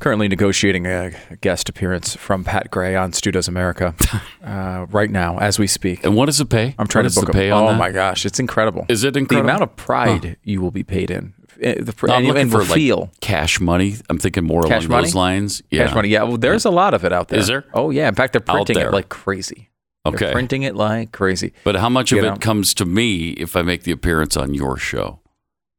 Currently 0.00 0.26
negotiating 0.26 0.86
a 0.86 1.12
guest 1.42 1.68
appearance 1.68 2.16
from 2.16 2.42
Pat 2.42 2.72
Gray 2.72 2.96
on 2.96 3.12
Stu 3.12 3.30
Does 3.30 3.46
America 3.46 3.94
uh, 4.44 4.86
right 4.90 5.08
now 5.10 5.38
as 5.38 5.60
we 5.60 5.68
speak. 5.68 6.04
And 6.04 6.16
what 6.16 6.26
does 6.26 6.40
it 6.40 6.48
pay? 6.48 6.74
I'm 6.76 6.88
trying 6.88 7.04
What 7.04 7.12
to 7.12 7.20
book 7.20 7.26
the 7.26 7.32
pay 7.32 7.50
on 7.52 7.62
Oh 7.62 7.66
that? 7.68 7.78
my 7.78 7.90
gosh, 7.92 8.26
it's 8.26 8.40
incredible. 8.40 8.84
Is 8.88 9.04
it 9.04 9.16
incredible? 9.16 9.46
The 9.46 9.50
amount 9.52 9.62
of 9.62 9.76
pride 9.76 10.38
you 10.42 10.60
will 10.60 10.72
be 10.72 10.82
paid 10.82 11.08
in, 11.12 11.34
Uh, 11.64 11.74
the, 11.78 11.94
No, 12.02 12.14
I'm 12.14 12.18
and, 12.18 12.26
looking 12.26 12.42
and 12.42 12.50
for 12.50 12.58
the 12.58 12.64
like 12.64 12.74
feel. 12.74 13.12
cash 13.20 13.60
money. 13.60 13.94
I'm 14.10 14.18
thinking 14.18 14.42
more 14.44 14.62
Cash 14.64 14.86
along 14.86 14.90
money? 14.90 15.04
those 15.04 15.14
lines. 15.14 15.62
Yeah. 15.70 15.86
Cash 15.86 15.94
money. 15.94 16.08
Yeah, 16.08 16.24
well, 16.24 16.36
there's 16.36 16.64
a 16.64 16.70
lot 16.70 16.94
of 16.94 17.04
it 17.04 17.12
out 17.12 17.28
there. 17.28 17.38
Is 17.38 17.46
there? 17.46 17.64
Oh 17.72 17.90
yeah. 17.90 18.08
In 18.08 18.16
fact, 18.16 18.32
they're 18.32 18.40
printing 18.40 18.78
it 18.78 18.90
like 18.90 19.08
crazy. 19.08 19.68
They're 20.04 20.14
Okay. 20.14 20.32
printing 20.32 20.64
it 20.64 20.74
like 20.74 21.12
crazy. 21.12 21.52
But 21.62 21.76
how 21.76 21.88
much 21.88 22.10
You 22.10 22.18
of 22.18 22.24
know. 22.24 22.32
it 22.32 22.40
comes 22.40 22.74
to 22.74 22.84
me 22.84 23.30
if 23.34 23.54
I 23.54 23.62
make 23.62 23.84
the 23.84 23.92
appearance 23.92 24.36
on 24.36 24.52
your 24.52 24.76
show? 24.78 25.20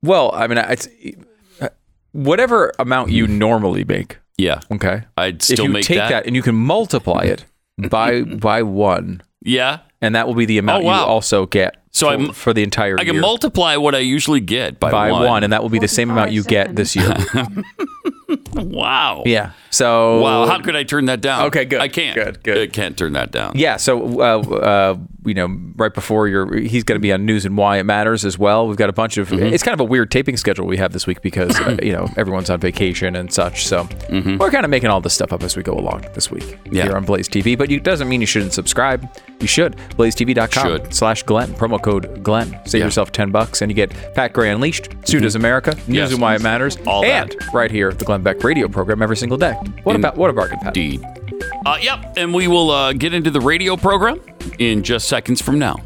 Well, 0.01 0.31
I 0.33 0.47
mean, 0.47 0.57
it's 0.59 0.87
whatever 2.13 2.71
amount 2.79 3.11
you 3.11 3.27
normally 3.27 3.83
make. 3.83 4.17
Yeah. 4.37 4.61
Okay. 4.71 5.03
I'd 5.17 5.43
still 5.43 5.65
if 5.65 5.67
you 5.67 5.73
make 5.73 5.85
take 5.85 5.97
that. 5.97 6.25
and 6.25 6.35
you 6.35 6.41
can 6.41 6.55
multiply 6.55 7.23
it 7.23 7.45
by 7.89 8.23
by 8.23 8.63
one, 8.63 9.21
Yeah. 9.43 9.79
and 10.01 10.15
that 10.15 10.25
will 10.27 10.33
be 10.35 10.45
the 10.45 10.57
amount 10.57 10.83
Oh, 10.83 10.87
wow. 10.87 11.01
you 11.01 11.05
also 11.05 11.45
get. 11.45 11.77
So 11.91 12.07
for, 12.07 12.11
I'm- 12.11 12.31
for 12.33 12.53
the 12.53 12.63
entire 12.63 12.87
year. 12.89 12.97
I 12.99 13.05
can 13.05 13.13
year. 13.15 13.21
multiply 13.21 13.75
what 13.75 13.93
I 13.93 13.99
usually 13.99 14.39
get 14.39 14.79
by, 14.79 14.89
by 14.89 15.11
one. 15.11 15.23
one. 15.27 15.43
and 15.43 15.53
that 15.53 15.61
will 15.61 15.69
be 15.69 15.77
the 15.79 15.87
same 15.87 16.09
amount 16.09 16.31
you 16.31 16.43
get 16.43 16.75
this 16.75 16.95
year. 16.95 17.13
Wow. 18.55 19.23
yeah. 19.25 19.51
So 19.71 20.19
Wow. 20.21 20.45
How 20.47 20.59
could 20.61 20.75
I 20.75 20.83
turn 20.83 21.05
that 21.05 21.21
down? 21.21 21.45
Okay, 21.47 21.65
good, 21.65 21.81
I 21.81 21.87
can't. 21.87 22.15
good, 22.15 22.43
good. 22.43 22.57
I 22.57 22.67
can't 22.67 22.97
turn 22.97 23.13
that 23.13 23.31
down. 23.31 23.53
Yeah, 23.55 23.77
so 23.77 24.21
uh, 24.21 24.39
uh, 24.39 24.97
you 25.25 25.33
know, 25.33 25.57
right 25.75 25.93
before 25.93 26.27
your, 26.27 26.55
he's 26.57 26.83
going 26.83 26.95
to 26.97 27.01
be 27.01 27.11
on 27.13 27.25
news 27.25 27.45
and 27.45 27.55
why 27.57 27.77
it 27.77 27.83
matters 27.85 28.25
as 28.25 28.37
well. 28.37 28.67
We've 28.67 28.77
got 28.77 28.89
a 28.89 28.93
bunch 28.93 29.17
of. 29.17 29.29
Mm-hmm. 29.29 29.53
It's 29.53 29.63
kind 29.63 29.73
of 29.73 29.79
a 29.79 29.83
weird 29.85 30.11
taping 30.11 30.37
schedule 30.37 30.65
we 30.65 30.77
have 30.77 30.93
this 30.93 31.07
week 31.07 31.21
because 31.21 31.59
uh, 31.59 31.77
you 31.81 31.91
know 31.93 32.07
everyone's 32.17 32.49
on 32.49 32.59
vacation 32.59 33.15
and 33.15 33.31
such. 33.31 33.65
So 33.67 33.87
we're 34.09 34.51
kind 34.51 34.65
of 34.65 34.69
making 34.69 34.89
all 34.89 35.01
this 35.01 35.13
stuff 35.13 35.31
up 35.33 35.43
as 35.43 35.55
we 35.57 35.63
go 35.63 35.73
along 35.73 36.05
this 36.13 36.29
week 36.31 36.43
Mm-hmm. 36.43 36.75
Yeah. 36.75 36.83
here 36.83 36.95
on 36.97 37.05
Blaze 37.05 37.27
TV. 37.29 37.57
But 37.57 37.71
it 37.71 37.83
doesn't 37.83 38.07
mean 38.09 38.21
you 38.21 38.27
shouldn't 38.27 38.53
subscribe. 38.53 39.07
You 39.39 39.47
should. 39.47 39.75
BlazeTV.com 39.97 40.65
Should. 40.65 40.93
slash 40.93 41.23
Glenn 41.23 41.53
promo 41.53 41.81
code 41.81 42.23
Glenn. 42.23 42.47
Save 42.47 42.53
Yeah. 42.53 42.63
Mm-hmm. 42.63 42.77
yourself 42.87 43.11
ten 43.11 43.31
bucks 43.31 43.61
and 43.61 43.69
you 43.71 43.75
get 43.75 43.91
Pat 44.15 44.33
Gray 44.33 44.51
Unleashed, 44.51 44.89
Does 45.01 45.35
America, 45.35 45.75
News 45.87 45.87
Yes. 45.89 46.11
and 46.13 46.21
Why 46.21 46.35
It 46.35 46.41
Matters, 46.41 46.77
All 46.85 47.03
and 47.03 47.31
that. 47.31 47.53
right 47.53 47.71
here 47.71 47.91
the 47.93 48.05
Glenn 48.05 48.23
Beck 48.23 48.43
Radio 48.43 48.67
program 48.67 49.01
every 49.01 49.17
single 49.17 49.37
day. 49.37 49.53
What 49.83 49.95
about 49.95 50.17
what 50.17 50.29
a 50.29 50.33
bargain, 50.33 50.59
Pat? 50.59 50.75
Indeed. 50.77 51.22
Uh, 51.65 51.77
yep. 51.81 52.13
And 52.17 52.33
we 52.33 52.47
will 52.47 52.71
uh, 52.71 52.93
get 52.93 53.13
into 53.13 53.31
the 53.31 53.39
radio 53.41 53.77
program 53.77 54.19
in 54.59 54.83
just 54.83 55.07
seconds 55.07 55.41
from 55.41 55.59
now. 55.59 55.77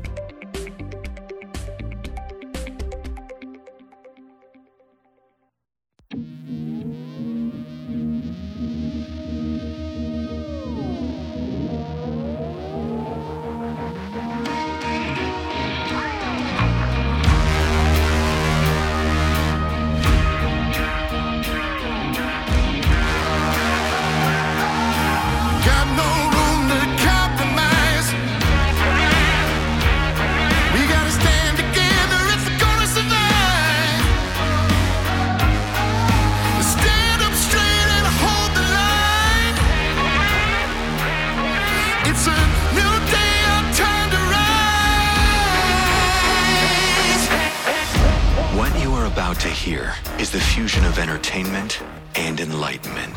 Entertainment 51.38 51.84
and 52.16 52.40
enlightenment. 52.40 53.16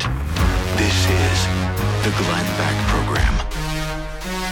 This 0.77 1.09
is 1.09 1.45
the 2.03 2.13
Glenn 2.21 2.45
Beck 2.57 2.87
Program. 2.87 3.33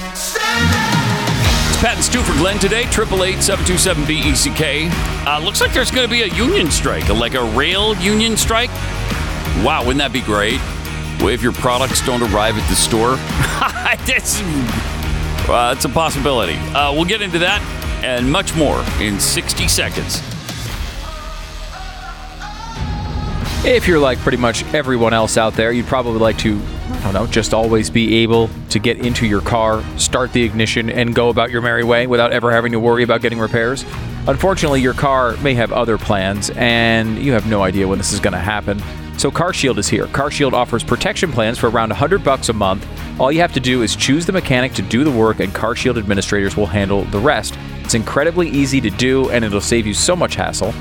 It's 0.09 1.77
Pat 1.79 1.95
and 1.95 2.03
Stu 2.03 2.21
for 2.21 2.33
Glenn 2.39 2.57
today. 2.57 2.85
Triple 2.85 3.23
eight 3.23 3.41
seven 3.41 3.63
two 3.65 3.77
seven 3.77 4.05
B 4.05 4.21
E 4.27 4.33
C 4.33 4.49
K. 4.51 4.89
Uh, 5.25 5.39
looks 5.43 5.61
like 5.61 5.71
there's 5.71 5.91
going 5.91 6.07
to 6.07 6.11
be 6.11 6.23
a 6.23 6.33
union 6.33 6.71
strike, 6.71 7.07
like 7.09 7.35
a 7.35 7.43
rail 7.55 7.95
union 7.97 8.35
strike. 8.37 8.71
Wow, 9.63 9.81
wouldn't 9.81 9.99
that 9.99 10.13
be 10.13 10.21
great? 10.21 10.59
Well, 11.19 11.29
if 11.29 11.43
your 11.43 11.53
products 11.53 12.03
don't 12.05 12.23
arrive 12.23 12.57
at 12.57 12.67
the 12.69 12.75
store, 12.75 13.17
that's 14.07 14.41
uh, 15.47 15.73
it's 15.75 15.85
a 15.85 15.89
possibility. 15.89 16.55
Uh, 16.73 16.93
we'll 16.93 17.05
get 17.05 17.21
into 17.21 17.39
that 17.39 17.61
and 18.03 18.31
much 18.31 18.55
more 18.55 18.83
in 18.99 19.19
60 19.19 19.67
seconds. 19.67 20.38
If 23.69 23.87
you're 23.87 23.99
like 23.99 24.17
pretty 24.17 24.39
much 24.39 24.63
everyone 24.73 25.13
else 25.13 25.37
out 25.37 25.53
there, 25.53 25.71
you'd 25.71 25.85
probably 25.85 26.17
like 26.17 26.39
to, 26.39 26.59
I 26.89 27.03
don't 27.03 27.13
know, 27.13 27.27
just 27.27 27.53
always 27.53 27.91
be 27.91 28.15
able 28.23 28.49
to 28.71 28.79
get 28.79 29.05
into 29.05 29.27
your 29.27 29.41
car, 29.41 29.83
start 29.99 30.33
the 30.33 30.41
ignition, 30.41 30.89
and 30.89 31.13
go 31.13 31.29
about 31.29 31.51
your 31.51 31.61
merry 31.61 31.83
way 31.83 32.07
without 32.07 32.31
ever 32.33 32.51
having 32.51 32.71
to 32.71 32.79
worry 32.79 33.03
about 33.03 33.21
getting 33.21 33.37
repairs. 33.37 33.85
Unfortunately, 34.27 34.81
your 34.81 34.95
car 34.95 35.37
may 35.37 35.53
have 35.53 35.71
other 35.71 35.99
plans, 35.99 36.49
and 36.55 37.19
you 37.19 37.31
have 37.33 37.45
no 37.45 37.61
idea 37.61 37.87
when 37.87 37.99
this 37.99 38.11
is 38.11 38.19
going 38.19 38.33
to 38.33 38.39
happen. 38.39 38.81
So 39.19 39.29
CarShield 39.29 39.77
is 39.77 39.87
here. 39.87 40.07
CarShield 40.07 40.53
offers 40.53 40.83
protection 40.83 41.31
plans 41.31 41.59
for 41.59 41.69
around 41.69 41.89
100 41.89 42.23
bucks 42.23 42.49
a 42.49 42.53
month. 42.53 42.87
All 43.19 43.31
you 43.31 43.41
have 43.41 43.53
to 43.53 43.59
do 43.59 43.83
is 43.83 43.95
choose 43.95 44.25
the 44.25 44.31
mechanic 44.31 44.73
to 44.73 44.81
do 44.81 45.03
the 45.03 45.11
work, 45.11 45.41
and 45.41 45.53
CarShield 45.53 45.99
administrators 45.99 46.57
will 46.57 46.65
handle 46.65 47.03
the 47.03 47.19
rest. 47.19 47.55
It's 47.83 47.93
incredibly 47.93 48.49
easy 48.49 48.81
to 48.81 48.89
do, 48.89 49.29
and 49.29 49.45
it'll 49.45 49.61
save 49.61 49.85
you 49.85 49.93
so 49.93 50.15
much 50.15 50.33
hassle. 50.33 50.73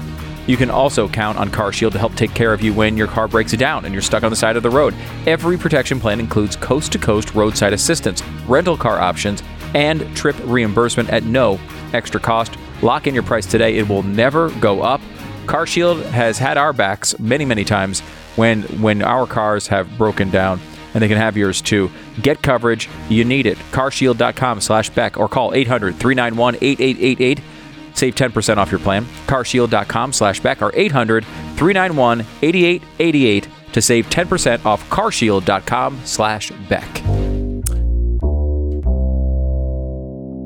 You 0.48 0.56
can 0.56 0.70
also 0.70 1.06
count 1.09 1.36
on 1.36 1.50
CarShield 1.50 1.92
to 1.92 1.98
help 1.98 2.14
take 2.14 2.32
care 2.32 2.54
of 2.54 2.62
you 2.62 2.72
when 2.72 2.97
your 2.97 3.06
car 3.06 3.28
breaks 3.28 3.53
down 3.53 3.84
and 3.84 3.92
you're 3.92 4.03
stuck 4.03 4.22
on 4.22 4.31
the 4.31 4.36
side 4.36 4.56
of 4.56 4.62
the 4.62 4.70
road. 4.70 4.94
Every 5.26 5.59
protection 5.59 6.00
plan 6.00 6.20
includes 6.20 6.56
coast 6.56 6.91
to 6.92 6.98
coast 6.98 7.34
roadside 7.34 7.75
assistance, 7.75 8.25
rental 8.48 8.75
car 8.75 8.98
options, 8.98 9.42
and 9.75 10.00
trip 10.16 10.37
reimbursement 10.44 11.10
at 11.10 11.25
no 11.25 11.60
extra 11.92 12.19
cost. 12.19 12.56
Lock 12.81 13.06
in 13.06 13.12
your 13.12 13.22
price 13.22 13.44
today, 13.44 13.76
it 13.76 13.87
will 13.87 14.03
never 14.03 14.48
go 14.53 14.81
up. 14.81 15.03
CarShield 15.44 16.03
has 16.06 16.38
had 16.38 16.56
our 16.56 16.72
backs 16.72 17.19
many, 17.19 17.44
many 17.44 17.64
times 17.64 18.00
when 18.37 18.62
when 18.81 19.03
our 19.03 19.26
cars 19.26 19.66
have 19.66 19.98
broken 19.98 20.31
down 20.31 20.60
and 20.94 21.03
they 21.03 21.08
can 21.08 21.19
have 21.19 21.37
yours 21.37 21.60
too. 21.60 21.91
Get 22.22 22.41
coverage, 22.42 22.88
you 23.10 23.22
need 23.22 23.44
it. 23.44 23.58
carshield.com 23.70 24.62
slash 24.62 24.88
Beck 24.91 25.19
or 25.19 25.28
call 25.28 25.53
800 25.53 25.97
391 25.97 26.56
8888. 26.56 27.41
Save 27.98 28.14
10% 28.14 28.59
off 28.59 28.70
your 28.70 28.78
plan. 28.78 29.04
carshield.com 29.26 30.12
slash 30.12 30.41
Beck 30.41 30.62
or 30.62 30.70
800 30.75 31.25
391 31.56 32.20
8888 32.42 33.48
to 33.72 33.82
save 33.82 34.06
10% 34.09 34.64
off 34.64 34.88
carshield.com 34.88 36.00
slash 36.04 36.53
Beck. 36.69 37.02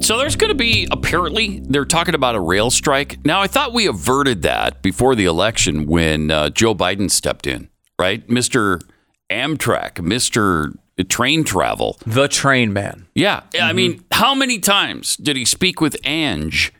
So 0.02 0.18
there's 0.18 0.34
going 0.34 0.48
to 0.48 0.56
be 0.56 0.88
apparently 0.90 1.60
they're 1.60 1.84
talking 1.84 2.14
about 2.16 2.34
a 2.34 2.40
rail 2.40 2.70
strike. 2.70 3.24
Now 3.24 3.40
I 3.40 3.46
thought 3.46 3.72
we 3.72 3.86
averted 3.86 4.42
that 4.42 4.82
before 4.82 5.14
the 5.14 5.26
election 5.26 5.86
when 5.86 6.30
uh, 6.30 6.48
Joe 6.50 6.74
Biden 6.74 7.08
stepped 7.08 7.46
in, 7.46 7.68
right? 8.00 8.26
Mr. 8.26 8.82
Amtrak, 9.30 9.94
Mr. 9.94 10.74
Train 11.08 11.44
Travel. 11.44 11.98
The 12.04 12.26
Train 12.26 12.72
Man. 12.72 13.06
Yeah, 13.14 13.42
I 13.60 13.72
mean, 13.72 14.04
how 14.10 14.34
many 14.34 14.58
times 14.58 15.16
did 15.16 15.36
he 15.36 15.44
speak 15.44 15.80
with 15.80 15.96
Ange, 16.04 16.72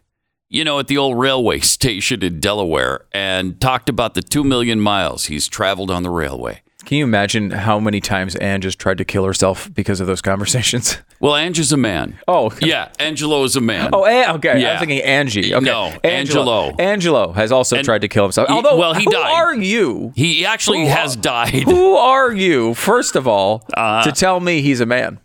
you 0.52 0.64
know, 0.64 0.78
at 0.78 0.86
the 0.86 0.98
old 0.98 1.18
railway 1.18 1.58
station 1.76 2.22
in 2.22 2.38
Delaware 2.38 3.06
and 3.12 3.60
talked 3.60 3.88
about 3.88 4.14
the 4.14 4.22
2 4.22 4.44
million 4.44 4.80
miles 4.80 5.24
he's 5.24 5.48
traveled 5.48 5.90
on 5.90 6.02
the 6.04 6.10
railway? 6.10 6.62
Can 6.84 6.98
you 6.98 7.04
imagine 7.04 7.52
how 7.52 7.78
many 7.78 8.00
times 8.00 8.34
Anne 8.36 8.60
just 8.60 8.76
tried 8.76 8.98
to 8.98 9.04
kill 9.04 9.24
herself 9.24 9.72
because 9.72 10.00
of 10.00 10.06
those 10.06 10.20
conversations? 10.22 10.98
Well, 11.22 11.36
Ange 11.36 11.60
is 11.60 11.70
a 11.70 11.76
man. 11.76 12.18
Oh, 12.26 12.50
Yeah, 12.60 12.88
Angelo 12.98 13.44
is 13.44 13.54
a 13.54 13.60
man. 13.60 13.90
Oh, 13.92 14.00
okay. 14.04 14.50
I 14.50 14.56
Yeah. 14.56 14.72
was 14.72 14.80
thinking 14.80 15.02
Angie. 15.02 15.54
Okay. 15.54 15.64
No, 15.64 15.92
Angelo. 16.02 16.74
Angelo 16.80 17.30
has 17.30 17.52
also 17.52 17.76
And- 17.76 17.84
tried 17.84 18.00
to 18.00 18.08
kill 18.08 18.24
himself. 18.24 18.48
He- 18.48 18.54
Although, 18.54 18.76
well, 18.76 18.92
he 18.94 19.04
who 19.04 19.12
died. 19.12 19.32
are 19.32 19.54
you? 19.54 20.12
He 20.16 20.44
actually 20.44 20.80
Who 20.82 20.88
has 20.88 21.14
died. 21.14 21.62
Who 21.62 21.94
are 21.94 22.32
you, 22.32 22.74
first 22.74 23.14
of 23.14 23.28
all, 23.28 23.64
Uh, 23.72 24.02
to 24.02 24.10
tell 24.10 24.40
me 24.40 24.62
he's 24.62 24.80
a 24.80 24.86
man? 24.86 25.20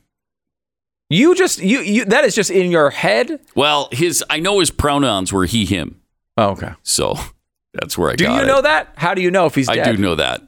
You 1.10 1.36
just 1.36 1.60
you 1.60 1.80
you 1.80 2.06
that 2.06 2.26
is 2.26 2.36
just 2.36 2.50
in 2.52 2.70
your 2.72 2.90
head. 2.90 3.40
Well, 3.56 3.88
his 3.92 4.24
I 4.30 4.40
know 4.40 4.60
his 4.60 4.72
pronouns 4.72 5.32
were 5.32 5.46
he 5.46 5.66
him. 5.66 6.02
Oh, 6.36 6.50
okay. 6.50 6.74
So 6.84 7.16
that's 7.74 7.98
where 7.98 8.10
I 8.10 8.16
got. 8.16 8.18
Do 8.18 8.26
you 8.26 8.42
it. 8.42 8.48
know 8.48 8.62
that? 8.62 8.94
How 8.98 9.14
do 9.14 9.22
you 9.22 9.32
know 9.32 9.46
if 9.46 9.56
he's 9.56 9.70
I 9.70 9.76
dead? 9.76 9.96
do 9.96 10.02
know 10.02 10.16
that. 10.16 10.42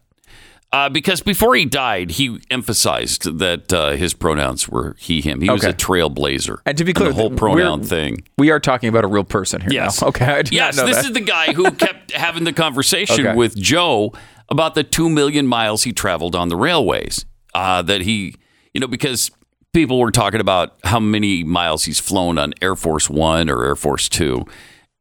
Uh, 0.72 0.88
because 0.88 1.22
before 1.22 1.56
he 1.56 1.66
died, 1.66 2.12
he 2.12 2.40
emphasized 2.52 3.40
that 3.40 3.74
uh, 3.74 3.92
his 3.92 4.14
pronouns 4.14 4.70
were 4.70 4.96
he, 5.00 5.20
him. 5.20 5.42
He 5.42 5.50
was 5.50 5.64
a 5.64 5.74
trailblazer. 5.74 6.58
And 6.64 6.78
to 6.78 6.84
be 6.84 6.94
clear, 6.94 7.10
the 7.10 7.16
whole 7.16 7.32
pronoun 7.32 7.82
thing. 7.84 8.24
We 8.38 8.52
are 8.52 8.60
talking 8.60 8.88
about 8.88 9.04
a 9.04 9.08
real 9.08 9.24
person 9.24 9.62
here. 9.62 9.72
Yes. 9.72 10.00
now. 10.00 10.08
Okay. 10.10 10.44
Yes, 10.52 10.76
this 10.76 10.98
that. 10.98 11.06
is 11.06 11.14
the 11.14 11.22
guy 11.22 11.54
who 11.54 11.72
kept 11.86 12.12
having 12.12 12.44
the 12.44 12.54
conversation 12.54 13.26
Okay. 13.26 13.36
with 13.36 13.56
Joe 13.56 14.14
about 14.50 14.76
the 14.76 14.84
two 14.84 15.10
million 15.10 15.48
miles 15.48 15.86
he 15.86 15.92
traveled 15.92 16.36
on 16.36 16.50
the 16.50 16.56
railways. 16.56 17.26
Uh, 17.56 17.82
that 17.82 18.02
he, 18.02 18.36
you 18.76 18.80
know, 18.80 18.86
because 18.88 19.32
people 19.74 20.00
were 20.00 20.12
talking 20.12 20.40
about 20.42 20.78
how 20.84 21.00
many 21.00 21.44
miles 21.44 21.86
he's 21.86 22.00
flown 22.00 22.38
on 22.38 22.54
Air 22.62 22.76
Force 22.76 23.10
One 23.10 23.50
or 23.50 23.64
Air 23.64 23.76
Force 23.76 24.10
Two. 24.10 24.46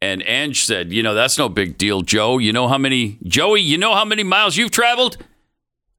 And 0.00 0.22
Ange 0.26 0.64
said, 0.64 0.92
you 0.92 1.02
know, 1.02 1.12
that's 1.14 1.38
no 1.38 1.48
big 1.48 1.76
deal, 1.76 2.02
Joe. 2.02 2.38
You 2.38 2.52
know 2.52 2.68
how 2.68 2.78
many, 2.78 3.18
Joey, 3.24 3.60
you 3.62 3.76
know 3.76 3.94
how 3.94 4.04
many 4.04 4.22
miles 4.22 4.56
you've 4.56 4.70
traveled? 4.70 5.16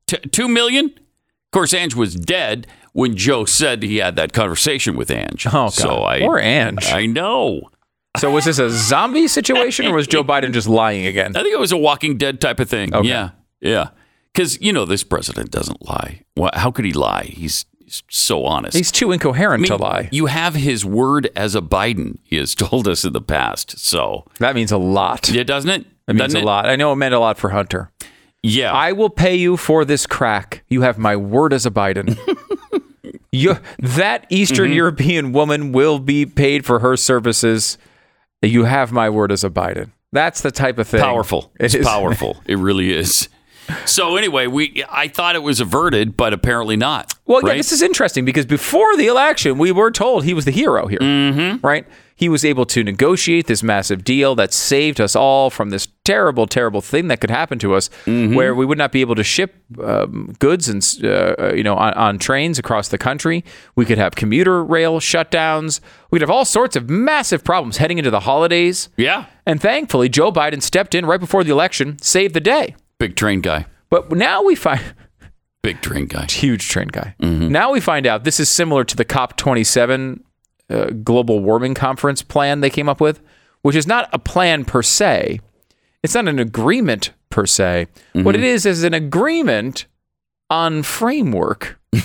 T- 0.07 0.17
two 0.31 0.47
million? 0.47 0.85
Of 0.85 1.51
course, 1.51 1.73
Ange 1.73 1.95
was 1.95 2.15
dead 2.15 2.65
when 2.93 3.17
Joe 3.17 3.43
said 3.43 3.83
he 3.83 3.97
had 3.97 4.15
that 4.15 4.31
conversation 4.31 4.95
with 4.95 5.11
Ange. 5.11 5.47
Oh, 5.47 5.51
God. 5.51 5.73
So 5.73 6.03
I, 6.03 6.19
Poor 6.19 6.39
Ange. 6.39 6.85
I 6.91 7.07
know. 7.07 7.69
So 8.17 8.31
was 8.31 8.45
this 8.45 8.57
a 8.57 8.69
zombie 8.69 9.27
situation 9.27 9.85
or 9.85 9.95
was 9.95 10.07
Joe 10.07 10.23
Biden 10.25 10.53
just 10.53 10.67
lying 10.67 11.05
again? 11.05 11.35
I 11.35 11.41
think 11.43 11.53
it 11.53 11.59
was 11.59 11.71
a 11.71 11.77
Walking 11.77 12.17
Dead 12.17 12.39
type 12.39 12.59
of 12.59 12.69
thing. 12.69 12.93
Okay. 12.93 13.07
Yeah, 13.07 13.31
yeah. 13.59 13.89
Because 14.33 14.61
you 14.61 14.71
know 14.71 14.85
this 14.85 15.03
president 15.03 15.51
doesn't 15.51 15.85
lie. 15.85 16.21
How 16.53 16.71
could 16.71 16.85
he 16.85 16.93
lie? 16.93 17.23
He's 17.25 17.65
so 18.09 18.45
honest. 18.45 18.75
He's 18.77 18.91
too 18.91 19.11
incoherent 19.11 19.61
I 19.61 19.63
mean, 19.63 19.77
to 19.77 19.83
lie. 19.83 20.09
You 20.11 20.27
have 20.27 20.55
his 20.55 20.85
word 20.85 21.29
as 21.35 21.55
a 21.55 21.61
Biden. 21.61 22.17
He 22.23 22.37
has 22.37 22.55
told 22.55 22.87
us 22.87 23.03
in 23.03 23.13
the 23.13 23.21
past. 23.21 23.79
So 23.79 24.25
That 24.39 24.55
means 24.55 24.71
a 24.71 24.77
lot. 24.77 25.29
yeah, 25.29 25.43
doesn't 25.43 25.69
it? 25.69 25.85
That 26.07 26.13
means 26.13 26.33
Doesn't 26.33 26.39
a 26.39 26.43
it? 26.43 26.45
lot. 26.45 26.65
I 26.67 26.75
know 26.75 26.91
it 26.91 26.95
meant 26.95 27.13
a 27.13 27.19
lot 27.19 27.37
for 27.37 27.49
Hunter. 27.49 27.91
Yeah. 28.41 28.73
I 28.73 28.93
will 28.93 29.09
pay 29.09 29.35
you 29.35 29.57
for 29.57 29.83
this 29.85 30.07
crack. 30.07 30.63
You 30.69 30.81
have 30.81 30.97
my 30.97 31.15
word 31.15 31.53
as 31.53 31.65
a 31.65 31.71
Biden. 31.71 32.17
you, 33.31 33.57
that 33.79 34.25
Eastern 34.29 34.67
Mm-hmm. 34.69 34.75
European 34.75 35.31
woman 35.33 35.71
will 35.71 35.99
be 35.99 36.25
paid 36.25 36.65
for 36.65 36.79
her 36.79 36.95
services. 36.97 37.77
You 38.41 38.63
have 38.65 38.91
my 38.91 39.09
word 39.09 39.31
as 39.31 39.43
a 39.43 39.49
Biden. 39.49 39.91
That's 40.11 40.41
the 40.41 40.51
type 40.51 40.79
of 40.79 40.87
thing. 40.87 41.01
powerful. 41.01 41.51
It 41.59 41.65
It's 41.65 41.75
is. 41.75 41.85
powerful. 41.85 42.41
It 42.47 42.57
really 42.57 42.91
is. 42.91 43.29
So 43.85 44.15
anyway, 44.17 44.47
we 44.47 44.83
I 44.89 45.07
thought 45.07 45.35
it 45.35 45.43
was 45.43 45.59
averted, 45.59 46.15
but 46.17 46.33
apparently 46.33 46.75
not. 46.77 47.13
Well, 47.25 47.41
yeah, 47.47 47.55
this 47.55 47.71
is 47.71 47.81
interesting 47.81 48.25
because 48.25 48.45
before 48.45 48.97
the 48.97 49.07
election, 49.07 49.57
we 49.57 49.71
were 49.71 49.91
told 49.91 50.23
he 50.23 50.33
was 50.33 50.45
the 50.45 50.51
hero 50.51 50.87
here, 50.87 50.99
mm-hmm. 50.99 51.65
right? 51.65 51.85
He 52.15 52.27
was 52.27 52.43
able 52.43 52.65
to 52.65 52.83
negotiate 52.83 53.47
this 53.47 53.63
massive 53.63 54.03
deal 54.03 54.35
that 54.35 54.51
saved 54.51 54.99
us 54.99 55.15
all 55.15 55.49
from 55.49 55.69
this 55.69 55.87
terrible, 56.03 56.47
terrible 56.47 56.81
thing 56.81 57.07
that 57.07 57.21
could 57.21 57.29
happen 57.29 57.59
to 57.59 57.75
us, 57.75 57.89
Mm-hmm. 58.05 58.35
where 58.35 58.53
we 58.53 58.65
would 58.65 58.77
not 58.77 58.91
be 58.91 58.99
able 59.01 59.15
to 59.15 59.23
ship 59.23 59.55
um, 59.81 60.33
goods 60.39 60.67
and 60.67 60.83
uh, 61.05 61.53
you 61.53 61.63
know 61.63 61.75
on, 61.75 61.93
on 61.93 62.19
trains 62.19 62.57
across 62.59 62.89
the 62.89 62.97
country. 62.97 63.45
We 63.75 63.85
could 63.85 63.97
have 63.99 64.15
commuter 64.15 64.63
rail 64.63 64.99
shutdowns. 64.99 65.79
We'd 66.11 66.21
have 66.21 66.31
all 66.31 66.45
sorts 66.45 66.75
of 66.75 66.89
massive 66.89 67.43
problems 67.43 67.77
heading 67.77 67.99
into 67.99 68.11
the 68.11 68.21
holidays. 68.21 68.89
yeah, 68.97 69.25
And 69.45 69.61
thankfully, 69.61 70.09
Joe 70.09 70.31
Biden 70.31 70.61
stepped 70.61 70.95
in 70.95 71.05
right 71.05 71.19
before 71.19 71.43
the 71.43 71.51
election, 71.51 71.99
saved 72.01 72.33
the 72.33 72.41
day. 72.41 72.75
Big 72.99 73.15
train 73.15 73.41
guy. 73.41 73.65
But 73.89 74.11
now 74.11 74.43
we 74.43 74.55
find 74.55 74.81
Big 75.61 75.81
train 75.81 76.05
guy. 76.05 76.25
huge 76.29 76.69
train 76.69 76.87
guy. 76.87 77.15
Now 77.19 77.71
we 77.71 77.81
find 77.81 78.07
out 78.07 78.23
this 78.23 78.39
is 78.39 78.47
similar 78.49 78.83
to 78.85 78.95
the 78.95 79.03
COP27 79.03 80.21
uh, 80.69 80.85
global 81.03 81.41
warming 81.41 81.73
conference 81.73 82.21
plan 82.21 82.61
they 82.61 82.69
came 82.69 82.87
up 82.87 83.01
with, 83.01 83.21
which 83.61 83.75
is 83.75 83.85
not 83.85 84.07
a 84.13 84.19
plan 84.19 84.63
per 84.63 84.81
se. 84.81 85.41
It's 86.01 86.15
not 86.15 86.29
an 86.29 86.39
agreement 86.39 87.11
per 87.29 87.45
se. 87.45 87.87
What 88.13 88.35
it 88.35 88.43
is 88.43 88.65
is 88.65 88.83
an 88.83 88.93
agreement 88.93 89.85
on 90.49 90.81
framework, 90.83 91.77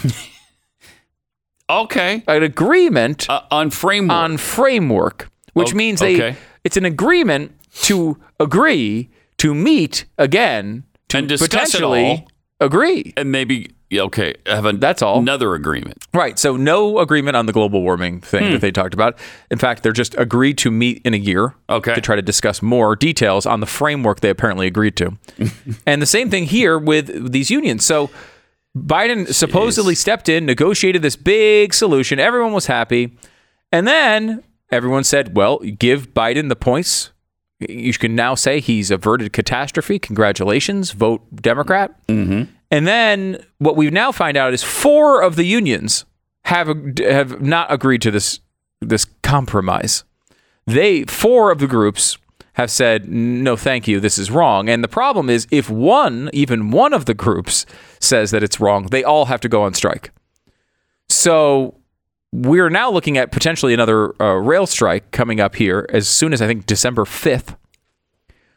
Okay. 1.71 2.23
an 2.27 2.43
agreement 2.43 3.29
Uh, 3.31 3.41
on 3.51 3.71
framework. 3.71 4.15
on 4.17 4.37
framework, 4.37 5.31
which 5.55 5.75
means 5.75 6.01
they 6.01 6.17
okay. 6.17 6.37
it's 6.65 6.77
an 6.77 6.85
agreement 6.85 7.53
to 7.85 8.19
agree 8.41 9.09
to 9.39 9.55
meet 9.55 10.05
again 10.19 10.85
to 11.09 11.19
And 11.19 11.29
potentially 11.29 12.27
agree. 12.61 13.13
and 13.17 13.31
maybe 13.33 13.71
okay, 13.93 14.35
have 14.47 14.65
a, 14.67 14.73
That's 14.73 15.03
all. 15.03 15.21
Another 15.21 15.55
agreement. 15.55 16.05
Right. 16.13 16.37
So 16.37 16.57
no 16.57 16.99
agreement 16.99 17.37
on 17.37 17.47
the 17.47 17.53
global 17.53 17.81
warming 17.83 18.21
thing 18.21 18.47
Hmm. 18.47 18.53
that 18.53 18.61
they 18.61 18.73
talked 18.73 18.93
about. 18.95 19.17
In 19.53 19.59
fact, 19.59 19.85
they're 19.85 19.93
just 19.93 20.17
agreed 20.19 20.59
to 20.59 20.71
meet 20.73 21.01
in 21.05 21.15
a 21.15 21.19
year 21.19 21.55
Okay. 21.71 21.95
to 21.95 22.01
try 22.01 22.17
to 22.17 22.23
discuss 22.23 22.61
more 22.61 22.97
details 22.97 23.47
on 23.47 23.61
the 23.61 23.67
framework 23.67 24.19
they 24.21 24.31
apparently 24.31 24.67
agreed 24.67 24.97
to. 24.97 25.13
and 25.87 26.03
the 26.03 26.07
same 26.07 26.29
thing 26.29 26.45
here 26.47 26.77
with 26.77 27.31
these 27.33 27.51
unions. 27.53 27.85
So 27.87 28.11
Biden 28.77 29.33
supposedly 29.33 29.95
stepped 29.95 30.29
in, 30.29 30.45
negotiated 30.45 31.03
this 31.03 31.15
big 31.15 31.73
solution. 31.73 32.19
Everyone 32.19 32.53
was 32.53 32.67
happy. 32.67 33.17
And 33.71 33.87
then 33.87 34.43
everyone 34.73 35.05
said, 35.05 35.37
well, 35.37 35.59
give 35.59 36.13
Biden 36.15 36.49
the 36.49 36.57
points. 36.57 37.11
You 37.69 37.93
can 37.95 38.15
now 38.15 38.35
say 38.35 38.61
he's 38.61 38.91
averted 38.91 39.33
catastrophe. 39.33 39.99
Congratulations. 39.99 40.91
Vote 40.93 41.23
Democrat. 41.35 41.95
Mm-hmm. 42.07 42.51
And 42.71 42.87
then 42.87 43.45
what 43.59 43.77
we 43.77 43.91
now 43.91 44.13
find 44.13 44.37
out 44.37 44.53
is 44.53 44.63
four 44.63 45.23
of 45.23 45.37
the 45.37 45.45
unions 45.45 46.05
have 46.45 46.69
have 46.99 47.41
not 47.41 47.73
agreed 47.73 48.03
to 48.03 48.11
this 48.11 48.41
this 48.81 49.07
compromise. 49.23 50.05
They 50.67 51.05
four 51.05 51.51
of 51.51 51.59
the 51.59 51.67
groups 51.67 52.19
have 52.55 52.71
said 52.71 53.09
no, 53.09 53.57
thank 53.57 53.89
you, 53.89 54.01
this 54.01 54.19
is 54.19 54.31
wrong. 54.31 54.69
And 54.69 54.83
the 54.83 54.89
problem 54.89 55.29
is 55.29 55.47
if 55.51 55.69
one, 55.69 56.31
even 56.33 56.71
one 56.71 56.93
of 56.93 57.05
the 57.05 57.15
groups 57.15 57.67
says 58.01 58.31
that 58.31 58.43
it's 58.43 58.61
wrong, 58.61 58.87
they 58.87 59.05
all 59.05 59.27
have 59.27 59.41
to 59.41 59.49
go 59.49 59.63
on 59.63 59.75
strike. 59.75 60.11
So 61.09 61.77
we're 62.35 62.69
now 62.71 62.91
looking 62.91 63.17
at 63.17 63.31
potentially 63.31 63.73
another 63.75 64.21
uh, 64.21 64.35
rail 64.35 64.67
strike 64.67 65.11
coming 65.13 65.39
up 65.41 65.55
here 65.55 65.87
as 65.91 66.09
soon 66.09 66.33
as 66.33 66.43
I 66.43 66.47
think 66.49 66.67
December 66.67 67.05
5th, 67.05 67.57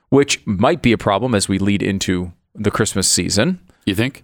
which 0.10 0.46
might 0.48 0.82
be 0.82 0.92
a 0.94 0.98
problem 0.98 1.36
as 1.36 1.48
we 1.48 1.60
lead 1.60 1.84
into 1.84 2.32
the 2.56 2.72
Christmas 2.72 3.08
season. 3.08 3.60
You 3.86 3.94
think? 3.94 4.24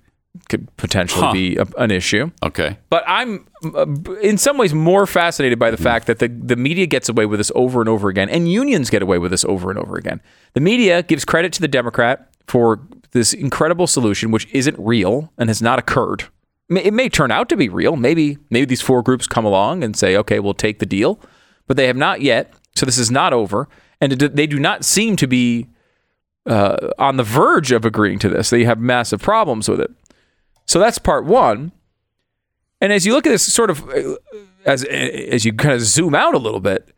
Could 0.50 0.76
potentially 0.78 1.22
Huh. 1.28 1.32
be 1.34 1.58
a, 1.58 1.66
an 1.78 1.92
issue. 1.92 2.32
Okay. 2.42 2.80
But 2.90 3.04
I'm 3.06 3.46
uh, 3.75 3.86
in 4.24 4.39
some 4.39 4.58
ways 4.58 4.74
more 4.74 5.06
fascinated 5.06 5.60
by 5.60 5.70
the 5.70 5.77
fact 5.77 6.08
that 6.08 6.18
the, 6.18 6.27
the 6.30 6.56
media 6.56 6.88
gets 6.88 7.08
away 7.08 7.27
with 7.27 7.39
this 7.39 7.51
over 7.54 7.80
and 7.80 7.88
over 7.88 8.10
again, 8.10 8.30
and 8.30 8.51
unions 8.51 8.89
get 8.89 9.04
away 9.04 9.20
with 9.20 9.30
this 9.30 9.46
over 9.46 9.70
and 9.70 9.77
over 9.77 9.96
again. 9.96 10.20
The 10.54 10.62
media 10.62 11.04
gives 11.04 11.24
credit 11.25 11.54
to 11.54 11.62
the 11.62 11.68
Democrat 11.68 12.34
for 12.48 12.80
this 13.12 13.32
incredible 13.34 13.86
solution, 13.86 14.32
which 14.32 14.48
isn't 14.51 14.75
real 14.80 15.32
and 15.38 15.50
has 15.51 15.62
not 15.62 15.77
occurred. 15.77 16.24
It 16.77 16.94
may 16.94 17.10
turn 17.10 17.32
out 17.32 17.50
to 17.50 17.58
be 17.58 17.70
real. 17.70 17.96
Maybe 17.96 18.38
maybe 18.50 18.65
these 18.65 18.82
four 18.82 19.01
groups 19.01 19.27
come 19.27 19.46
along 19.46 19.84
and 19.84 19.96
say, 19.96 20.15
"Okay, 20.18 20.39
we'll 20.39 20.53
take 20.53 20.80
the 20.80 20.86
deal," 20.86 21.20
but 21.68 21.77
they 21.77 21.88
have 21.88 21.98
not 21.98 22.22
yet. 22.22 22.53
So 22.75 22.86
this 22.86 22.98
is 22.98 23.12
not 23.12 23.34
over, 23.34 23.68
and 24.01 24.12
they 24.13 24.48
do 24.48 24.60
not 24.60 24.84
seem 24.86 25.15
to 25.18 25.27
be 25.27 25.68
uh, 26.46 26.89
on 26.98 27.18
the 27.18 27.24
verge 27.24 27.72
of 27.72 27.86
agreeing 27.86 28.20
to 28.20 28.30
this. 28.30 28.50
They 28.50 28.63
have 28.63 28.80
massive 28.80 29.22
problems 29.22 29.70
with 29.70 29.80
it. 29.80 29.92
So 30.65 30.80
that's 30.80 30.98
part 30.98 31.25
one. 31.25 31.72
And 32.82 32.92
as 32.92 33.06
you 33.06 33.13
look 33.13 33.25
at 33.25 33.30
this 33.30 33.51
sort 33.51 33.70
of 33.70 33.88
uh, 33.89 34.15
as 34.65 34.84
as 34.84 35.46
you 35.46 35.53
kind 35.53 35.74
of 35.74 35.82
zoom 35.82 36.15
out 36.15 36.34
a 36.34 36.39
little 36.39 36.60
bit, 36.60 36.94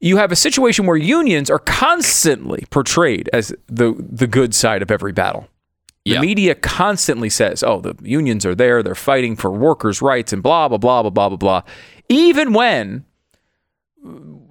you 0.00 0.16
have 0.16 0.32
a 0.32 0.36
situation 0.36 0.86
where 0.86 0.96
unions 0.96 1.50
are 1.50 1.58
constantly 1.58 2.64
portrayed 2.70 3.30
as 3.32 3.54
the 3.66 3.94
the 3.98 4.26
good 4.26 4.54
side 4.54 4.82
of 4.82 4.90
every 4.90 5.12
battle. 5.12 5.48
The 6.04 6.12
Yeah. 6.12 6.20
media 6.20 6.54
constantly 6.54 7.30
says, 7.30 7.62
"Oh, 7.62 7.80
the 7.80 7.94
unions 8.02 8.44
are 8.44 8.54
there; 8.54 8.82
they're 8.82 8.94
fighting 8.94 9.36
for 9.36 9.50
workers' 9.50 10.02
rights 10.02 10.32
and 10.32 10.42
blah 10.42 10.68
blah 10.68 10.78
blah 10.78 11.02
blah 11.02 11.10
blah 11.10 11.28
blah 11.30 11.36
blah." 11.36 11.62
Even 12.08 12.52
when 12.52 13.04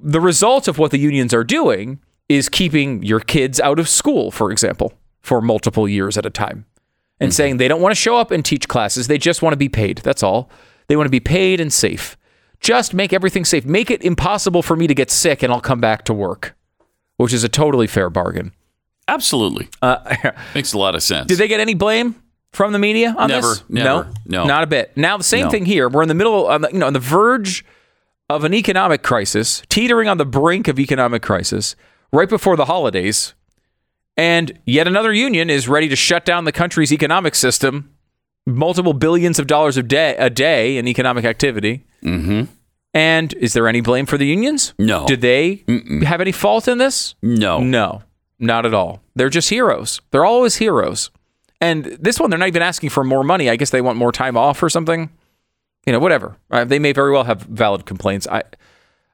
the 0.04 0.20
result 0.20 0.68
of 0.68 0.78
what 0.78 0.92
the 0.92 0.98
unions 0.98 1.34
are 1.34 1.44
doing 1.44 2.00
is 2.28 2.50
keeping 2.50 3.04
your 3.04 3.20
kids 3.20 3.60
out 3.60 3.80
of 3.80 3.88
school, 3.88 4.32
for 4.32 4.52
example, 4.52 4.94
for 5.22 5.42
multiple 5.42 5.88
years 5.88 6.18
at 6.18 6.26
a 6.26 6.30
time 6.30 6.66
and 7.20 7.30
mm-hmm. 7.30 7.36
saying 7.36 7.58
they 7.58 7.68
don't 7.68 7.82
want 7.82 7.92
to 7.92 8.02
show 8.02 8.18
up 8.18 8.32
and 8.32 8.44
teach 8.44 8.68
classes. 8.68 9.08
They 9.08 9.18
just 9.18 9.42
want 9.42 9.54
to 9.54 9.58
be 9.58 9.70
paid. 9.70 10.00
That's 10.00 10.24
all. 10.24 10.50
They 10.88 10.96
want 10.96 11.06
to 11.06 11.12
be 11.12 11.20
paid 11.20 11.62
and 11.62 11.72
safe. 11.72 12.18
Just 12.60 12.94
make 12.94 13.14
everything 13.14 13.46
safe. 13.46 13.66
Make 13.66 13.92
it 13.92 14.04
impossible 14.04 14.64
for 14.64 14.76
me 14.76 14.88
to 14.88 14.96
get 14.96 15.12
sick 15.12 15.44
and 15.44 15.54
I'll 15.54 15.62
come 15.62 15.82
back 15.82 16.04
to 16.06 16.14
work, 16.14 16.56
which 17.18 17.34
is 17.34 17.44
a 17.44 17.50
totally 17.50 17.88
fair 17.88 18.10
bargain. 18.10 18.54
Absolutely. 19.08 19.68
Uh, 19.82 20.32
Makes 20.56 20.74
a 20.74 20.78
lot 20.78 20.96
of 20.96 21.04
sense. 21.04 21.28
did 21.28 21.38
they 21.38 21.48
get 21.48 21.60
any 21.60 21.74
blame 21.74 22.16
from 22.52 22.72
the 22.72 22.80
media 22.80 23.14
on 23.18 23.30
Never, 23.30 23.48
this? 23.50 23.64
never, 23.70 24.06
no, 24.26 24.42
no. 24.44 24.46
not 24.46 24.64
a 24.64 24.68
bit. 24.68 24.96
Now 24.96 25.18
the 25.18 25.24
same 25.24 25.46
No. 25.46 25.50
thing 25.50 25.66
here. 25.66 25.90
We're 25.90 26.04
in 26.04 26.08
the 26.08 26.14
middle, 26.14 26.48
of, 26.48 26.66
you 26.72 26.80
know, 26.80 26.88
on 26.88 26.94
the 26.94 27.00
verge 27.00 27.66
of 28.30 28.44
an 28.44 28.54
economic 28.54 29.04
crisis, 29.04 29.62
teetering 29.70 30.08
on 30.08 30.18
the 30.18 30.26
brink 30.26 30.68
of 30.68 30.80
economic 30.80 31.22
crisis, 31.22 31.76
right 32.12 32.30
before 32.30 32.56
the 32.56 32.66
holidays, 32.66 33.34
and 34.16 34.58
yet 34.66 34.88
another 34.88 35.12
union 35.12 35.50
is 35.50 35.68
ready 35.68 35.90
to 35.90 35.96
shut 35.96 36.24
down 36.26 36.46
the 36.46 36.52
country's 36.52 36.94
economic 36.94 37.34
system, 37.36 37.90
multiple 38.46 38.94
billions 38.94 39.40
of 39.40 39.48
dollars 39.48 39.76
a 39.78 39.84
day 39.84 40.16
a 40.18 40.30
day 40.30 40.78
in 40.78 40.88
economic 40.88 41.26
activity. 41.26 41.86
Mm-hmm. 42.04 42.44
And 42.94 43.34
is 43.34 43.54
there 43.54 43.68
any 43.68 43.82
blame 43.82 44.06
for 44.06 44.20
the 44.20 44.28
unions? 44.28 44.76
No. 44.78 45.08
Did 45.08 45.22
they 45.22 45.64
have 46.06 46.22
any 46.22 46.32
fault 46.32 46.68
in 46.68 46.78
this? 46.78 47.16
No. 47.24 47.60
No, 47.60 48.04
not 48.44 48.66
at 48.66 48.74
all. 48.74 49.02
They're 49.16 49.30
just 49.30 49.50
heroes. 49.50 50.02
They're 50.12 50.26
always 50.26 50.56
heroes. 50.58 51.10
And 51.62 51.86
this 51.86 52.20
one, 52.20 52.30
they're 52.30 52.40
not 52.40 52.48
even 52.50 52.62
asking 52.62 52.90
for 52.90 53.04
more 53.04 53.24
money. 53.24 53.50
I 53.50 53.56
guess 53.56 53.70
they 53.70 53.82
want 53.82 53.98
more 53.98 54.12
time 54.12 54.36
off 54.38 54.62
or 54.62 54.70
something. 54.70 55.10
You 55.86 55.94
know, 55.94 56.00
whatever. 56.00 56.38
Uh, 56.52 56.64
they 56.66 56.80
may 56.80 56.92
very 56.94 57.12
well 57.12 57.24
have 57.24 57.42
valid 57.44 57.86
complaints. 57.86 58.28
I, 58.28 58.44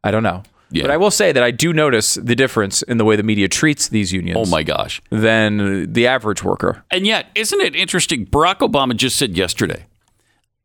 I 0.03 0.11
don't 0.11 0.23
know. 0.23 0.43
Yeah. 0.71 0.83
But 0.83 0.91
I 0.91 0.97
will 0.97 1.09
say 1.11 1.31
that 1.31 1.41
I 1.41 1.49
do 1.49 1.73
notice 1.73 2.13
the 2.15 2.35
difference 2.35 2.83
in 2.83 2.97
the 2.97 3.05
way 3.05 3.15
the 3.15 3.23
media 3.23 3.47
treats 3.47 3.87
these 3.89 4.13
unions 4.13 4.37
Oh 4.39 4.45
my 4.51 4.61
gosh. 4.61 5.01
than 5.09 5.91
the 5.91 6.05
average 6.05 6.43
worker. 6.43 6.83
And 6.91 7.07
yet, 7.07 7.27
isn't 7.33 7.59
it 7.59 7.75
interesting? 7.75 8.27
Barack 8.27 8.59
Obama 8.59 8.95
just 8.95 9.15
said 9.15 9.35
yesterday 9.35 9.87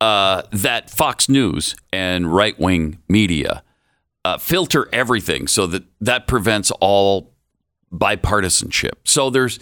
uh, 0.03 0.43
that 0.53 0.91
Fox 0.91 1.29
News 1.29 1.75
and 1.93 2.35
right 2.35 2.59
wing 2.59 2.99
media 3.09 3.63
uh, 4.27 4.37
filter 4.39 4.89
everything 4.93 5.47
so 5.47 5.67
that 5.69 5.85
that 6.01 6.27
prevents 6.27 6.71
all 6.81 7.33
bipartisanship. 7.99 8.93
So 9.05 9.31
there's 9.31 9.59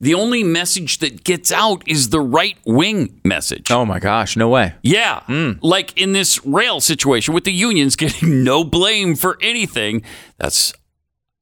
the 0.00 0.12
only 0.14 0.44
message 0.44 0.98
that 0.98 1.24
gets 1.24 1.50
out 1.50 1.82
is 1.88 2.10
the 2.10 2.20
right 2.20 2.56
wing 2.66 3.18
message. 3.24 3.70
Oh 3.70 3.86
my 3.86 3.98
gosh, 3.98 4.36
no 4.36 4.48
way. 4.48 4.74
Yeah. 4.82 5.22
Like 5.62 5.96
in 5.98 6.12
this 6.12 6.44
rail 6.44 6.80
situation 6.80 7.32
with 7.34 7.44
the 7.44 7.52
unions 7.52 7.96
getting 8.04 8.44
no 8.44 8.62
blame 8.64 9.16
for 9.16 9.38
anything. 9.40 10.02
That's 10.38 10.72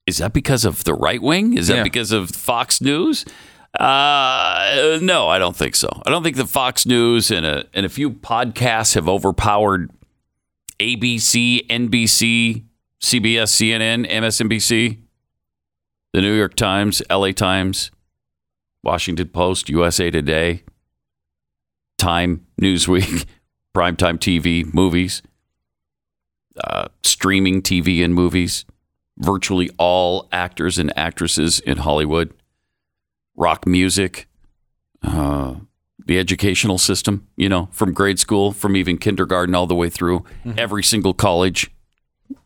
is 0.07 0.19
that 0.19 0.33
because 0.33 0.65
of 0.65 0.85
the 0.85 0.95
right 0.95 1.21
wing? 1.23 1.57
Is 1.57 1.69
that 1.69 1.79
Yeah. 1.79 1.83
because 1.83 2.13
of 2.13 2.31
Fox 2.31 2.81
News? 2.81 3.25
Uh, 3.81 4.99
no, 5.03 5.27
I 5.29 5.39
don't 5.41 5.57
think 5.57 5.75
so. 5.75 5.89
I 6.07 6.11
don't 6.11 6.23
think 6.23 6.37
the 6.37 6.47
Fox 6.47 6.87
News 6.87 7.33
and 7.33 7.45
a 7.45 7.65
and 7.75 7.85
a 7.85 7.89
few 7.89 8.11
podcasts 8.11 8.95
have 8.95 9.09
overpowered 9.09 9.91
ABC, 10.79 11.67
NBC, 11.69 12.65
CBS, 13.03 13.51
CNN, 13.53 14.09
MSNBC, 14.11 14.99
the 16.15 16.23
New 16.23 16.33
York 16.33 16.55
Times, 16.55 17.03
LA 17.11 17.33
Times, 17.33 17.91
Washington 18.85 19.29
Post, 19.31 19.69
USA 19.69 20.13
Today, 20.13 20.63
Time, 21.99 22.47
Newsweek, 22.63 23.27
primetime 23.75 24.19
TV, 24.19 24.73
movies, 24.73 25.23
uh, 26.63 26.87
streaming 27.03 27.63
TV 27.63 28.05
and 28.05 28.15
movies, 28.15 28.65
virtually 29.19 29.71
all 29.77 30.29
actors 30.31 30.79
and 30.79 30.97
actresses 30.97 31.59
in 31.59 31.79
Hollywood, 31.79 32.33
rock 33.35 33.67
music, 33.67 34.29
uh, 35.03 35.57
the 36.07 36.21
educational 36.21 36.79
system, 36.79 37.27
you 37.37 37.49
know, 37.49 37.69
from 37.73 37.93
grade 37.93 38.21
school, 38.21 38.53
from 38.53 38.77
even 38.77 38.99
kindergarten 38.99 39.53
all 39.53 39.67
the 39.67 39.75
way 39.75 39.91
through, 39.91 40.25
every 40.57 40.85
single 40.85 41.13
college, 41.13 41.73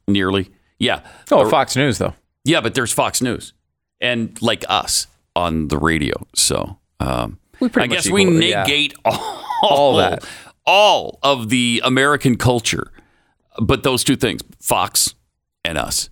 nearly. 0.06 0.48
Yeah. 0.78 1.02
Oh, 1.30 1.50
Fox 1.50 1.76
News 1.76 1.98
though. 1.98 2.14
Yeah, 2.44 2.62
but 2.62 2.74
there's 2.74 2.94
Fox 2.94 3.20
News 3.20 3.52
and 4.00 4.40
like 4.42 4.64
us 4.68 5.06
on 5.36 5.68
the 5.68 5.78
radio. 5.78 6.14
So 6.34 6.78
um, 7.00 7.38
I 7.60 7.86
guess 7.86 8.08
we 8.10 8.22
equal- 8.22 8.42
yeah. 8.42 8.62
negate 8.62 8.94
all, 9.04 9.44
All 9.62 9.96
that. 9.96 10.24
all 10.66 11.18
of 11.22 11.48
the 11.48 11.80
American 11.84 12.36
culture, 12.36 12.90
but 13.60 13.82
those 13.82 14.04
two 14.04 14.16
things, 14.16 14.42
Fox 14.60 15.14
and 15.64 15.76
us. 15.78 16.10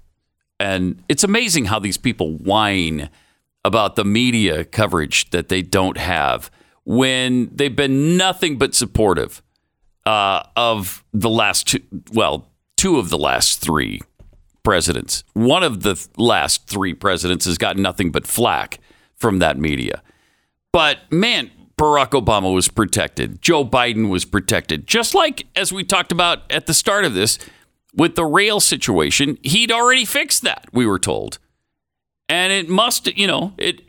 And 0.58 1.02
it's 1.08 1.22
amazing 1.24 1.66
how 1.66 1.78
these 1.78 1.96
people 1.98 2.32
whine 2.38 3.10
about 3.64 3.96
the 3.96 4.04
media 4.04 4.64
coverage 4.64 5.28
that 5.30 5.48
they 5.48 5.60
don't 5.62 5.96
have 5.98 6.50
when 6.84 7.50
they've 7.52 7.74
been 7.74 8.16
nothing 8.16 8.56
but 8.58 8.74
supportive 8.74 9.42
uh, 10.06 10.42
of 10.56 11.04
the 11.12 11.28
last 11.28 11.66
two, 11.66 11.80
well, 12.12 12.48
two 12.76 12.98
of 12.98 13.10
the 13.10 13.18
last 13.18 13.60
three 13.60 14.00
presidents. 14.66 15.22
One 15.32 15.62
of 15.62 15.84
the 15.84 15.94
th- 15.94 16.08
last 16.16 16.66
three 16.66 16.92
presidents 16.92 17.44
has 17.44 17.56
gotten 17.56 17.82
nothing 17.82 18.10
but 18.10 18.26
flack 18.26 18.80
from 19.14 19.38
that 19.38 19.56
media. 19.56 20.02
But 20.72 20.98
man, 21.12 21.52
Barack 21.78 22.10
Obama 22.20 22.52
was 22.52 22.66
protected. 22.66 23.40
Joe 23.40 23.64
Biden 23.64 24.08
was 24.08 24.24
protected. 24.24 24.88
Just 24.88 25.14
like 25.14 25.46
as 25.54 25.72
we 25.72 25.84
talked 25.84 26.10
about 26.10 26.40
at 26.50 26.66
the 26.66 26.74
start 26.74 27.04
of 27.04 27.14
this 27.14 27.38
with 27.94 28.16
the 28.16 28.24
rail 28.24 28.58
situation, 28.58 29.38
he'd 29.44 29.70
already 29.70 30.04
fixed 30.04 30.42
that, 30.42 30.66
we 30.72 30.84
were 30.84 30.98
told. 30.98 31.38
And 32.28 32.52
it 32.52 32.68
must, 32.68 33.06
you 33.16 33.28
know, 33.28 33.52
it 33.58 33.82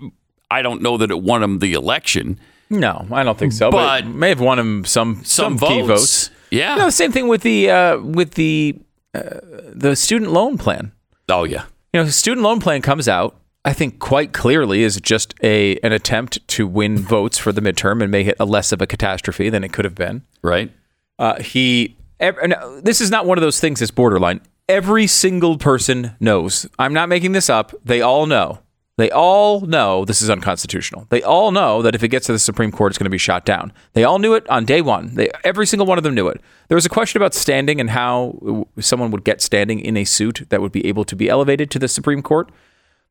I 0.51 0.61
don't 0.61 0.83
know 0.83 0.95
that 0.97 1.09
it 1.09 1.23
won 1.23 1.41
him 1.41 1.57
the 1.57 1.73
election. 1.73 2.39
No, 2.69 3.07
I 3.11 3.23
don't 3.23 3.37
think 3.39 3.51
so. 3.53 3.71
But, 3.71 3.77
But- 4.01 4.03
it 4.03 4.15
may 4.15 4.29
have 4.29 4.39
won 4.41 4.59
him 4.59 4.85
some 4.85 5.23
Some 5.23 5.57
some, 5.57 5.67
key 5.69 5.81
votes. 5.81 6.27
votes. 6.27 6.29
Yeah. 6.51 6.73
You 6.73 6.79
know, 6.81 6.85
the 6.85 6.91
same 6.91 7.11
thing 7.11 7.27
with 7.27 7.41
the 7.41 7.71
uh, 7.71 7.97
with 7.99 8.35
the 8.35 8.77
uh, 9.13 9.39
the 9.73 9.95
student 9.95 10.31
loan 10.31 10.57
plan. 10.57 10.91
Oh 11.29 11.43
yeah. 11.43 11.65
You 11.93 12.01
know, 12.01 12.05
the 12.05 12.11
student 12.11 12.43
loan 12.43 12.59
plan 12.59 12.81
comes 12.81 13.07
out. 13.07 13.39
I 13.65 13.73
think 13.73 13.99
quite 13.99 14.31
clearly 14.33 14.83
is 14.83 14.99
just 15.01 15.33
a 15.43 15.77
an 15.79 15.91
attempt 15.91 16.45
to 16.49 16.65
win 16.65 16.97
votes 16.97 17.37
for 17.37 17.51
the 17.51 17.61
midterm 17.61 18.01
and 18.01 18.11
make 18.11 18.27
it 18.27 18.35
a 18.39 18.45
less 18.45 18.71
of 18.71 18.81
a 18.81 18.87
catastrophe 18.87 19.49
than 19.49 19.63
it 19.63 19.73
could 19.73 19.85
have 19.85 19.95
been. 19.95 20.23
Right? 20.41 20.71
Uh, 21.19 21.41
he, 21.41 21.97
ev- 22.19 22.37
no, 22.45 22.79
this 22.81 23.01
is 23.01 23.09
not 23.09 23.25
one 23.25 23.37
of 23.37 23.41
those 23.41 23.59
things 23.59 23.79
that's 23.79 23.91
borderline. 23.91 24.39
Every 24.69 25.07
single 25.07 25.57
person 25.57 26.15
knows. 26.19 26.67
I'm 26.77 26.93
not 26.93 27.09
making 27.09 27.31
this 27.31 27.49
up. 27.49 27.73
They 27.83 28.01
all 28.01 28.25
know. 28.25 28.59
They 28.97 29.11
all 29.11 29.61
know 29.61 30.05
this 30.05 30.23
is 30.23 30.29
unconstitutional. 30.29 31.05
They 31.09 31.21
all 31.21 31.51
know 31.51 31.83
that 31.83 31.93
if 31.93 32.03
it 32.03 32.07
gets 32.07 32.25
to 32.25 32.31
the 32.31 32.39
Supreme 32.39 32.71
Court, 32.71 32.91
it's 32.91 32.97
going 32.97 33.05
to 33.05 33.11
be 33.11 33.19
shot 33.19 33.45
down. 33.45 33.71
They 33.93 34.03
all 34.03 34.17
knew 34.17 34.33
it 34.33 34.49
on 34.49 34.65
day 34.65 34.81
one. 34.81 35.13
They, 35.13 35.29
every 35.43 35.67
single 35.67 35.85
one 35.85 35.99
of 35.99 36.03
them 36.03 36.15
knew 36.15 36.27
it. 36.27 36.41
There 36.67 36.75
was 36.75 36.85
a 36.87 36.89
question 36.89 37.21
about 37.21 37.35
standing 37.35 37.79
and 37.79 37.91
how 37.91 38.65
someone 38.79 39.11
would 39.11 39.23
get 39.23 39.39
standing 39.39 39.79
in 39.79 39.97
a 39.97 40.03
suit 40.03 40.47
that 40.49 40.61
would 40.61 40.71
be 40.71 40.85
able 40.87 41.05
to 41.05 41.15
be 41.15 41.29
elevated 41.29 41.69
to 41.71 41.79
the 41.79 41.87
Supreme 41.87 42.23
Court. 42.23 42.51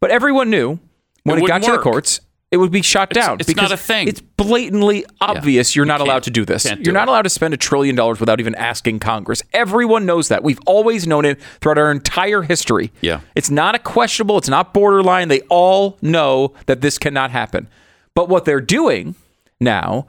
But 0.00 0.10
everyone 0.10 0.50
knew 0.50 0.80
when 1.22 1.38
It 1.38 1.44
it, 1.44 1.46
got 1.46 1.60
wouldn't 1.60 1.64
to 1.66 1.72
the 1.72 1.78
courts, 1.78 2.20
it 2.56 2.58
would 2.58 2.72
be 2.72 2.80
shot 2.80 3.10
down. 3.10 3.36
it's 3.38 3.54
not 3.54 3.70
a 3.70 3.76
thing. 3.76 4.08
It's 4.08 4.22
blatantly 4.22 5.04
obvious 5.20 5.76
you're 5.76 5.84
not 5.84 6.00
allowed 6.00 6.22
to 6.22 6.30
do 6.30 6.46
this. 6.46 6.62
do 6.62 6.74
You're 6.80 6.94
not 6.94 7.06
it. 7.06 7.10
allowed 7.10 7.22
to 7.22 7.28
spend 7.28 7.52
a 7.52 7.58
trillion 7.58 7.94
dollars 7.94 8.18
without 8.18 8.40
even 8.40 8.54
asking 8.54 9.00
Congress. 9.00 9.42
Everyone 9.52 10.06
knows 10.06 10.28
that. 10.28 10.42
We've 10.42 10.58
always 10.64 11.06
known 11.06 11.26
it 11.26 11.38
throughout 11.60 11.76
our 11.76 11.90
entire 11.92 12.40
history. 12.40 12.92
Yeah. 13.02 13.20
It's 13.34 13.50
not 13.50 13.74
a 13.74 13.78
questionable, 13.78 14.38
it's 14.38 14.48
not 14.48 14.72
borderline. 14.72 15.28
They 15.28 15.40
all 15.50 15.98
know 16.00 16.54
that 16.64 16.80
this 16.80 16.96
cannot 16.96 17.30
happen. 17.30 17.68
But 18.14 18.30
what 18.30 18.46
they're 18.46 18.62
doing 18.62 19.16
now, 19.60 20.06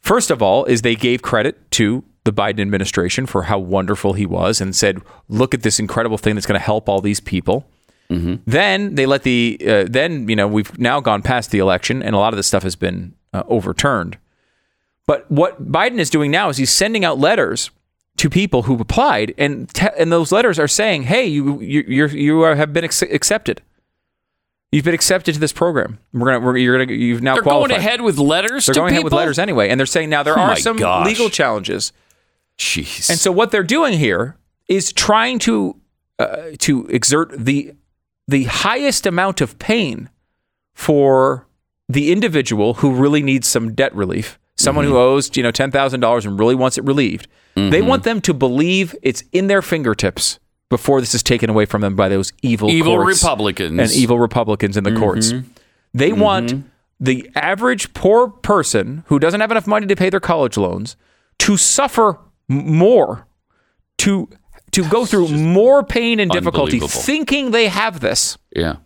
first 0.00 0.30
of 0.30 0.40
all, 0.40 0.64
is 0.64 0.80
they 0.80 0.96
gave 0.96 1.20
credit 1.20 1.70
to 1.72 2.02
the 2.24 2.32
Biden 2.32 2.60
administration 2.60 3.26
for 3.26 3.42
how 3.44 3.58
wonderful 3.58 4.14
he 4.14 4.24
was 4.24 4.62
and 4.62 4.74
said, 4.74 5.02
look 5.28 5.52
at 5.52 5.62
this 5.62 5.78
incredible 5.78 6.16
thing 6.16 6.34
that's 6.34 6.46
going 6.46 6.58
to 6.58 6.64
help 6.64 6.88
all 6.88 7.02
these 7.02 7.20
people. 7.20 7.66
Then 8.46 8.96
they 8.96 9.06
let 9.06 9.22
the 9.22 9.56
uh, 9.66 9.84
then 9.88 10.28
you 10.28 10.34
know 10.36 10.48
we've 10.48 10.76
now 10.78 11.00
gone 11.00 11.22
past 11.22 11.50
the 11.52 11.58
election 11.60 12.02
and 12.02 12.14
a 12.14 12.18
lot 12.18 12.32
of 12.32 12.36
this 12.36 12.46
stuff 12.48 12.64
has 12.64 12.74
been 12.76 13.14
uh, 13.32 13.44
overturned. 13.46 14.18
But 15.06 15.30
what 15.30 15.70
Biden 15.70 15.98
is 15.98 16.10
doing 16.10 16.30
now 16.30 16.48
is 16.48 16.56
he's 16.56 16.70
sending 16.72 17.04
out 17.04 17.18
letters 17.18 17.70
to 18.16 18.28
people 18.28 18.62
who 18.62 18.78
applied, 18.80 19.32
and 19.38 19.68
te- 19.72 19.88
and 19.98 20.10
those 20.12 20.30
letters 20.32 20.58
are 20.58 20.68
saying, 20.68 21.04
"Hey, 21.04 21.24
you 21.26 21.60
you 21.60 21.84
you're, 21.86 22.08
you 22.08 22.42
are, 22.42 22.54
have 22.56 22.72
been 22.72 22.84
ex- 22.84 23.02
accepted. 23.02 23.62
You've 24.72 24.84
been 24.84 24.94
accepted 24.94 25.34
to 25.34 25.40
this 25.40 25.52
program. 25.52 25.98
We're 26.12 26.26
gonna 26.32 26.40
we're, 26.40 26.56
you're 26.56 26.78
gonna 26.84 26.92
you've 26.96 27.22
now 27.22 27.34
They're 27.34 27.42
qualified." 27.42 27.70
going 27.70 27.80
ahead 27.80 28.00
with 28.02 28.18
letters 28.18 28.66
They're 28.66 28.74
going 28.74 28.92
ahead 28.92 29.04
with 29.04 29.12
letters 29.12 29.38
anyway, 29.38 29.68
and 29.68 29.80
they're 29.80 29.86
saying 29.86 30.10
now 30.10 30.22
there 30.22 30.38
Oh 30.38 30.42
are 30.42 30.56
some 30.56 30.76
gosh. 30.76 31.06
legal 31.06 31.28
challenges. 31.30 31.92
Jeez. 32.58 33.08
And 33.08 33.18
so 33.18 33.32
what 33.32 33.50
they're 33.52 33.62
doing 33.62 33.94
here 33.98 34.36
is 34.68 34.92
trying 34.92 35.38
to 35.40 35.76
uh, 36.18 36.50
to 36.58 36.86
exert 36.88 37.32
the 37.36 37.72
the 38.30 38.44
highest 38.44 39.06
amount 39.06 39.40
of 39.40 39.58
pain 39.58 40.08
for 40.72 41.46
the 41.88 42.12
individual 42.12 42.74
who 42.74 42.94
really 42.94 43.22
needs 43.22 43.48
some 43.48 43.74
debt 43.74 43.94
relief, 43.94 44.38
someone 44.56 44.84
who 44.84 44.92
mm-hmm. 44.92 44.98
owes 44.98 45.36
you 45.36 45.42
know 45.42 45.50
ten 45.50 45.70
thousand 45.70 46.00
dollars 46.00 46.24
and 46.24 46.38
really 46.38 46.54
wants 46.54 46.78
it 46.78 46.84
relieved. 46.84 47.26
They 47.56 47.60
mm-hmm. 47.62 47.88
want 47.88 48.04
them 48.04 48.20
to 48.22 48.32
believe 48.32 48.94
it's 49.02 49.24
in 49.32 49.48
their 49.48 49.60
fingertips 49.60 50.38
before 50.68 51.00
this 51.00 51.14
is 51.14 51.22
taken 51.22 51.50
away 51.50 51.66
from 51.66 51.80
them 51.80 51.96
by 51.96 52.08
those 52.08 52.32
evil 52.42 52.70
Evil 52.70 52.98
Republicans. 52.98 53.78
and 53.78 53.90
evil 53.90 54.18
Republicans 54.18 54.76
in 54.76 54.84
the 54.84 54.90
mm-hmm. 54.90 55.00
courts. 55.00 55.32
They 55.92 56.12
want 56.12 56.64
the 57.00 57.28
average 57.34 57.92
poor 57.92 58.28
person 58.28 59.02
who 59.06 59.18
doesn't 59.18 59.40
have 59.40 59.50
enough 59.50 59.66
money 59.66 59.88
to 59.88 59.96
pay 59.96 60.10
their 60.10 60.20
college 60.20 60.56
loans 60.56 60.96
to 61.40 61.56
suffer 61.56 62.18
more, 62.48 63.26
to 63.98 64.28
to 64.72 64.88
go 64.88 65.04
through 65.06 65.28
more 65.28 65.82
pain 65.82 66.20
and 66.20 66.30
difficulty 66.30 66.78
thinking 67.04 67.50
they 67.50 67.68
have 67.68 68.00
this. 68.00 68.38
yeah. 68.54 68.76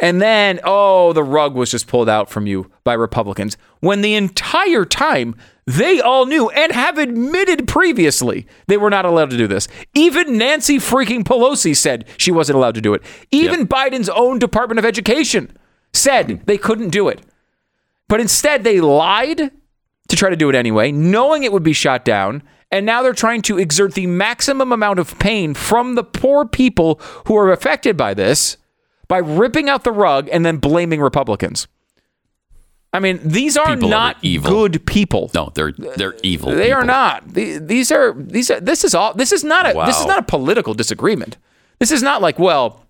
And 0.00 0.22
then, 0.22 0.60
oh, 0.62 1.12
the 1.12 1.24
rug 1.24 1.56
was 1.56 1.72
just 1.72 1.88
pulled 1.88 2.08
out 2.08 2.30
from 2.30 2.46
you 2.46 2.70
by 2.84 2.92
Republicans 2.94 3.56
when 3.80 4.00
the 4.00 4.14
entire 4.14 4.84
time 4.84 5.34
they 5.66 6.00
all 6.00 6.24
knew 6.24 6.48
and 6.50 6.70
have 6.70 6.98
admitted 6.98 7.66
previously 7.66 8.46
they 8.68 8.76
were 8.76 8.90
not 8.90 9.04
allowed 9.04 9.30
to 9.30 9.36
do 9.36 9.48
this. 9.48 9.66
Even 9.94 10.38
Nancy 10.38 10.76
freaking 10.78 11.24
Pelosi 11.24 11.74
said 11.76 12.04
she 12.16 12.30
wasn't 12.30 12.56
allowed 12.56 12.76
to 12.76 12.80
do 12.80 12.94
it. 12.94 13.02
Even 13.32 13.66
Biden's 13.66 14.08
own 14.08 14.38
Department 14.38 14.78
of 14.78 14.84
Education 14.84 15.50
said 15.92 16.42
they 16.46 16.58
couldn't 16.58 16.90
do 16.90 17.08
it. 17.08 17.20
But 18.06 18.20
instead, 18.20 18.62
they 18.62 18.80
lied 18.80 19.50
to 20.08 20.16
try 20.16 20.30
to 20.30 20.36
do 20.36 20.48
it 20.48 20.54
anyway, 20.54 20.92
knowing 20.92 21.42
it 21.42 21.52
would 21.52 21.64
be 21.64 21.72
shot 21.72 22.04
down. 22.04 22.44
And 22.70 22.84
now 22.84 23.02
they're 23.02 23.14
trying 23.14 23.42
to 23.42 23.58
exert 23.58 23.94
the 23.94 24.06
maximum 24.06 24.72
amount 24.72 24.98
of 24.98 25.18
pain 25.18 25.54
from 25.54 25.94
the 25.94 26.04
poor 26.04 26.44
people 26.44 27.00
who 27.26 27.36
are 27.36 27.50
affected 27.50 27.96
by 27.96 28.12
this 28.14 28.58
by 29.08 29.18
ripping 29.18 29.70
out 29.70 29.84
the 29.84 29.92
rug 29.92 30.28
and 30.30 30.44
then 30.44 30.58
blaming 30.58 31.00
Republicans. 31.00 31.66
I 32.92 33.00
mean, 33.00 33.20
these 33.22 33.56
are 33.56 33.74
People 33.74 33.88
are 33.88 33.90
not 33.90 34.16
evil. 34.22 34.50
good 34.50 34.86
people. 34.86 35.30
No, 35.34 35.50
they're 35.54 35.72
they're 35.72 36.16
evil. 36.22 36.52
They 36.52 36.72
are 36.72 36.84
not. 36.84 37.28
These 37.34 37.92
are 37.92 38.14
these 38.14 38.50
are 38.50 38.60
this 38.60 38.82
is 38.84 38.94
all 38.94 39.12
this 39.14 39.32
is 39.32 39.44
not 39.44 39.66
a 39.66 39.74
this 39.86 39.98
is 40.00 40.06
not 40.06 40.18
a 40.18 40.22
political 40.22 40.72
disagreement. 40.74 41.36
This 41.78 41.90
is 41.90 42.02
not 42.02 42.22
like, 42.22 42.38
well, 42.38 42.84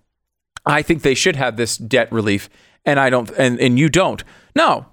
I 0.65 0.81
think 0.81 1.01
they 1.01 1.15
should 1.15 1.35
have 1.35 1.57
this 1.57 1.77
debt 1.77 2.11
relief 2.11 2.49
and 2.85 2.99
I 2.99 3.09
don't 3.09 3.29
and, 3.31 3.59
and 3.59 3.77
you 3.77 3.89
don't. 3.89 4.23
No. 4.55 4.85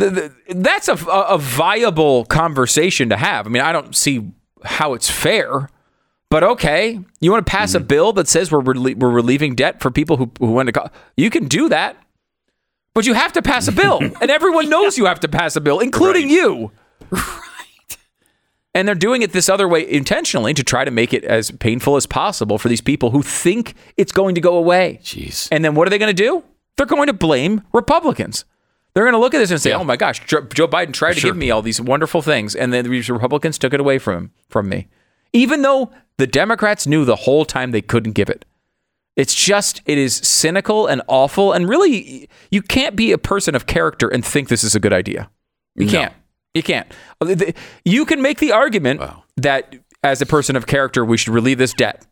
The, 0.00 0.10
the, 0.10 0.54
that's 0.54 0.88
a, 0.88 0.94
a, 1.06 1.38
viable 1.38 2.24
conversation 2.24 3.10
to 3.10 3.16
have. 3.16 3.46
I 3.46 3.50
mean, 3.50 3.62
I 3.62 3.72
don't 3.72 3.94
see 3.94 4.32
how 4.64 4.94
it's 4.94 5.10
fair. 5.10 5.68
But 6.30 6.44
okay, 6.44 7.00
you 7.20 7.30
want 7.32 7.44
to 7.44 7.50
pass 7.50 7.74
a 7.74 7.78
mm-hmm. 7.78 7.86
bill 7.86 8.12
that 8.14 8.28
says 8.28 8.52
we're 8.52 8.62
relie- 8.62 8.96
we're 8.96 9.10
relieving 9.10 9.54
debt 9.54 9.80
for 9.80 9.90
people 9.90 10.16
who 10.16 10.30
who 10.38 10.52
went 10.52 10.68
to 10.68 10.72
college. 10.72 10.92
You 11.16 11.28
can 11.28 11.48
do 11.48 11.68
that, 11.68 11.96
but 12.94 13.04
you 13.04 13.14
have 13.14 13.32
to 13.32 13.42
pass 13.42 13.66
a 13.66 13.72
bill, 13.72 13.98
and 14.20 14.30
everyone 14.30 14.70
knows 14.70 14.96
you 14.96 15.06
have 15.06 15.20
to 15.20 15.28
pass 15.28 15.56
a 15.56 15.60
bill, 15.60 15.80
including 15.80 16.28
Right. 16.28 16.32
you. 16.32 16.72
Right. 17.10 17.98
And 18.72 18.86
they're 18.86 18.94
doing 18.94 19.22
it 19.22 19.32
this 19.32 19.48
other 19.48 19.66
way 19.66 19.90
intentionally 19.90 20.54
to 20.54 20.62
try 20.62 20.84
to 20.84 20.92
make 20.92 21.12
it 21.12 21.24
as 21.24 21.50
painful 21.50 21.96
as 21.96 22.06
possible 22.06 22.56
for 22.56 22.68
these 22.68 22.80
people 22.80 23.10
who 23.10 23.22
think 23.22 23.74
it's 23.96 24.12
going 24.12 24.36
to 24.36 24.40
go 24.40 24.56
away. 24.56 25.00
Jeez. 25.02 25.48
And 25.50 25.64
then 25.64 25.74
what 25.74 25.88
are 25.88 25.90
they 25.90 25.98
going 25.98 26.14
to 26.14 26.22
do? 26.22 26.44
They're 26.76 26.86
going 26.86 27.08
to 27.08 27.12
blame 27.12 27.62
Republicans. 27.72 28.44
They're 29.00 29.06
going 29.06 29.18
to 29.18 29.24
look 29.24 29.32
at 29.32 29.38
this 29.38 29.50
and 29.50 29.58
say, 29.58 29.70
Yeah. 29.70 29.78
"Oh 29.78 29.84
my 29.84 29.96
gosh, 29.96 30.20
Joe 30.26 30.42
Biden 30.68 30.92
tried 30.92 31.14
to 31.14 31.20
Sure. 31.20 31.30
give 31.30 31.36
me 31.38 31.50
all 31.50 31.62
these 31.62 31.80
wonderful 31.80 32.20
things, 32.20 32.54
and 32.54 32.70
then 32.70 32.84
these 32.90 33.08
Republicans 33.08 33.56
took 33.56 33.72
it 33.72 33.80
away 33.80 33.98
from 33.98 34.14
him, 34.14 34.30
from 34.50 34.68
me, 34.68 34.88
even 35.32 35.62
though 35.62 35.90
the 36.18 36.26
Democrats 36.26 36.86
knew 36.86 37.06
the 37.06 37.16
whole 37.16 37.46
time 37.46 37.70
they 37.70 37.80
couldn't 37.80 38.12
give 38.12 38.28
it." 38.28 38.44
It's 39.16 39.34
just 39.34 39.80
it 39.86 39.96
is 39.96 40.16
cynical 40.16 40.86
and 40.86 41.00
awful, 41.08 41.54
and 41.54 41.66
really, 41.66 42.28
you 42.50 42.60
can't 42.60 42.94
be 42.94 43.10
a 43.10 43.16
person 43.16 43.54
of 43.54 43.64
character 43.64 44.06
and 44.06 44.22
think 44.22 44.48
this 44.48 44.62
is 44.62 44.74
a 44.74 44.80
good 44.80 44.92
idea. 44.92 45.30
You 45.76 45.86
No. 45.86 45.92
can't. 45.92 46.12
You 46.52 46.62
can't. 46.62 46.86
Uh, 47.22 47.34
you 47.86 48.04
can 48.04 48.20
make 48.20 48.38
the 48.38 48.52
argument 48.52 49.00
Wow. 49.00 49.22
that 49.38 49.76
as 50.04 50.20
a 50.20 50.26
person 50.26 50.56
of 50.56 50.66
character, 50.66 51.06
we 51.06 51.16
should 51.16 51.32
relieve 51.32 51.56
this 51.56 51.72
debt. 51.72 52.04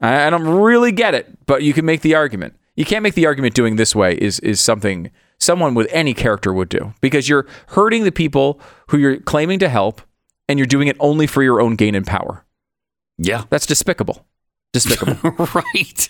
I 0.00 0.30
don't 0.30 0.48
really 0.48 0.92
get 0.92 1.14
it, 1.14 1.28
but 1.44 1.62
you 1.62 1.74
can 1.74 1.84
make 1.84 2.00
the 2.00 2.14
argument. 2.14 2.54
You 2.76 2.84
can't 2.84 3.02
make 3.02 3.14
the 3.14 3.26
argument 3.26 3.54
doing 3.54 3.76
this 3.76 3.94
way 3.94 4.14
is 4.14 4.40
is 4.40 4.60
something 4.60 5.10
someone 5.38 5.74
with 5.74 5.88
any 5.90 6.14
character 6.14 6.52
would 6.52 6.68
do 6.68 6.94
because 7.00 7.28
you're 7.28 7.46
hurting 7.68 8.04
the 8.04 8.12
people 8.12 8.60
who 8.88 8.98
you're 8.98 9.18
claiming 9.20 9.58
to 9.58 9.68
help 9.68 10.02
and 10.48 10.58
you're 10.58 10.66
doing 10.66 10.88
it 10.88 10.96
only 11.00 11.26
for 11.26 11.42
your 11.42 11.60
own 11.60 11.76
gain 11.76 11.94
and 11.94 12.06
power. 12.06 12.44
Yeah. 13.18 13.44
That's 13.50 13.66
despicable. 13.66 14.26
Despicable. 14.72 15.46
right. 15.54 16.08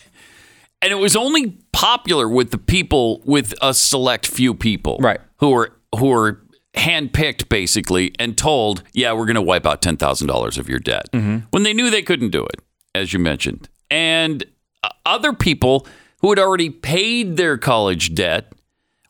And 0.82 0.92
it 0.92 0.96
was 0.96 1.14
only 1.14 1.58
popular 1.72 2.28
with 2.28 2.50
the 2.50 2.58
people 2.58 3.20
with 3.24 3.52
a 3.60 3.74
select 3.74 4.26
few 4.26 4.54
people, 4.54 4.98
Right. 5.00 5.20
Who 5.38 5.50
were 5.50 5.76
who 5.98 6.06
were 6.06 6.40
handpicked 6.74 7.48
basically 7.48 8.12
and 8.18 8.38
told, 8.38 8.82
"Yeah, 8.92 9.12
we're 9.12 9.26
going 9.26 9.34
to 9.34 9.42
wipe 9.42 9.66
out 9.66 9.82
ten 9.82 9.96
thousand 9.96 10.28
dollars 10.28 10.56
of 10.56 10.68
your 10.68 10.78
debt," 10.78 11.06
when 11.12 11.62
they 11.64 11.72
knew 11.74 11.90
they 11.90 12.02
couldn't 12.02 12.30
do 12.30 12.44
it, 12.44 12.60
as 12.94 13.12
you 13.12 13.18
mentioned. 13.18 13.68
And 13.90 14.44
uh, 14.82 14.88
other 15.04 15.32
people 15.32 15.86
who 16.20 16.30
had 16.30 16.38
already 16.38 16.70
paid 16.70 17.36
their 17.36 17.58
college 17.58 18.14
debt 18.14 18.52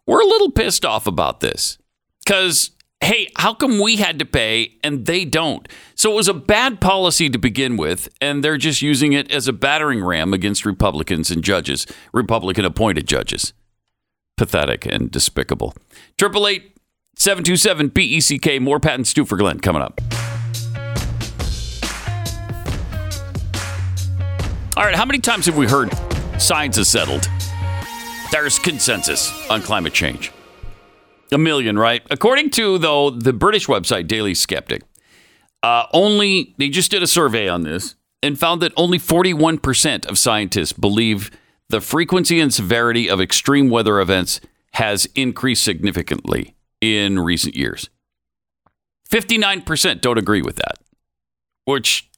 were 0.07 0.21
a 0.21 0.27
little 0.27 0.51
pissed 0.51 0.85
off 0.85 1.07
about 1.07 1.41
this 1.41 1.79
because 2.25 2.71
hey, 3.03 3.31
how 3.37 3.55
come 3.55 3.81
we 3.81 3.97
had 3.97 4.19
to 4.19 4.25
pay 4.25 4.77
and 4.85 5.07
they 5.07 5.25
don't? 5.25 5.69
So 5.95 6.13
it 6.13 6.17
was 6.17 6.29
a 6.29 6.35
bad 6.35 6.81
policy 6.81 7.31
to 7.31 7.39
begin 7.39 7.77
with, 7.77 8.09
and 8.21 8.45
they're 8.45 8.59
just 8.59 8.83
using 8.83 9.13
it 9.15 9.31
as 9.33 9.49
a 9.49 9.53
battering 9.53 10.05
ram 10.05 10.35
against 10.35 10.67
Republicans 10.67 11.31
and 11.31 11.43
judges, 11.43 11.87
Republican 12.13 12.65
appointed 12.65 13.09
judges. 13.09 13.53
Pathetic 14.37 14.87
and 14.87 15.11
despicable. 15.11 15.75
Triple 16.19 16.47
eight 16.47 16.77
seven 17.17 17.45
two 17.45 17.57
seven 17.57 17.89
BECK. 17.89 18.61
More 18.61 18.81
Pat 18.81 18.95
and 18.95 19.07
Stu 19.07 19.25
for 19.25 19.37
Glenn 19.37 19.61
coming 19.61 19.83
up. 19.83 20.01
All 24.77 24.85
right, 24.87 24.95
how 24.95 25.05
many 25.05 25.19
times 25.19 25.45
have 25.47 25.59
we 25.59 25.67
heard 25.67 25.91
science 26.41 26.79
is 26.79 26.89
settled? 26.89 27.29
There's 28.33 28.59
consensus 28.59 29.33
on 29.51 29.63
climate 29.63 29.93
change. 29.93 30.33
A 31.33 31.39
million, 31.39 31.79
right? 31.79 32.03
According 32.11 32.51
to 32.51 32.79
though 32.79 33.11
the 33.11 33.33
British 33.33 33.67
website 33.67 34.09
Daily 34.09 34.35
Skeptic, 34.35 34.83
uh, 35.63 35.85
only 35.93 36.55
they 36.59 36.69
just 36.69 36.91
did 36.91 37.03
a 37.03 37.07
survey 37.07 37.49
on 37.49 37.63
this 37.63 37.95
and 38.23 38.39
found 38.39 38.61
that 38.63 38.73
only 38.77 38.99
41% 38.99 40.07
of 40.07 40.19
scientists 40.19 40.73
believe 40.73 41.31
the 41.69 41.81
frequency 41.81 42.41
and 42.41 42.53
severity 42.53 43.09
of 43.09 43.21
extreme 43.21 43.71
weather 43.71 44.01
events 44.01 44.41
has 44.73 45.07
increased 45.15 45.63
significantly 45.63 46.57
in 46.81 47.19
recent 47.19 47.55
years. 47.55 47.89
59% 49.09 50.01
don't 50.01 50.19
agree 50.19 50.43
with 50.43 50.57
that, 50.57 50.79
which 51.65 52.09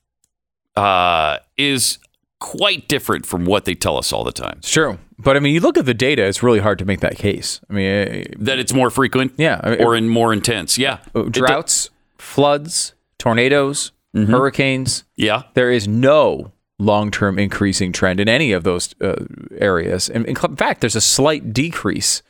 uh, 0.77 1.39
is 1.57 1.99
quite 2.43 2.89
different 2.89 3.25
from 3.25 3.45
what 3.47 3.65
they 3.65 3.75
tell 3.75 3.97
us 3.97 4.13
all 4.13 4.25
the 4.25 4.33
time. 4.33 4.59
True. 4.63 4.99
But 5.19 5.37
I 5.37 5.41
mean, 5.41 5.55
you 5.55 5.61
look 5.61 5.79
at 5.79 5.87
the 5.87 5.95
data, 5.95 6.25
it's 6.27 6.43
really 6.43 6.59
hard 6.59 6.79
to 6.81 6.85
make 6.85 7.01
that 7.01 7.17
case. 7.17 7.61
I 7.71 7.73
mean, 7.73 8.25
That 8.39 8.59
it's 8.59 8.73
more 8.75 8.91
frequent, 8.91 9.33
Yeah, 9.39 9.61
I 9.63 9.71
mean- 9.71 9.83
or 9.83 9.95
in 9.97 10.09
more 10.09 10.33
intense, 10.33 10.77
yeah. 10.77 10.99
uh, 11.15 11.23
droughts, 11.23 11.91
floods, 12.19 12.95
tornadoes, 13.19 13.93
hurricanes. 14.15 15.05
yeah, 15.17 15.43
there 15.55 15.71
is 15.71 15.87
no 15.89 16.51
long-term 16.79 17.39
increasing 17.39 17.93
trend 17.93 18.19
in 18.21 18.29
any 18.29 18.51
of 18.53 18.65
those 18.65 18.95
uh, 19.01 19.15
areas. 19.59 20.09
And 20.11 20.27
in 20.27 20.35
fact, 20.57 20.81
there's 20.81 20.97
a 20.97 21.01
slight 21.01 21.53
decrease 21.53 22.23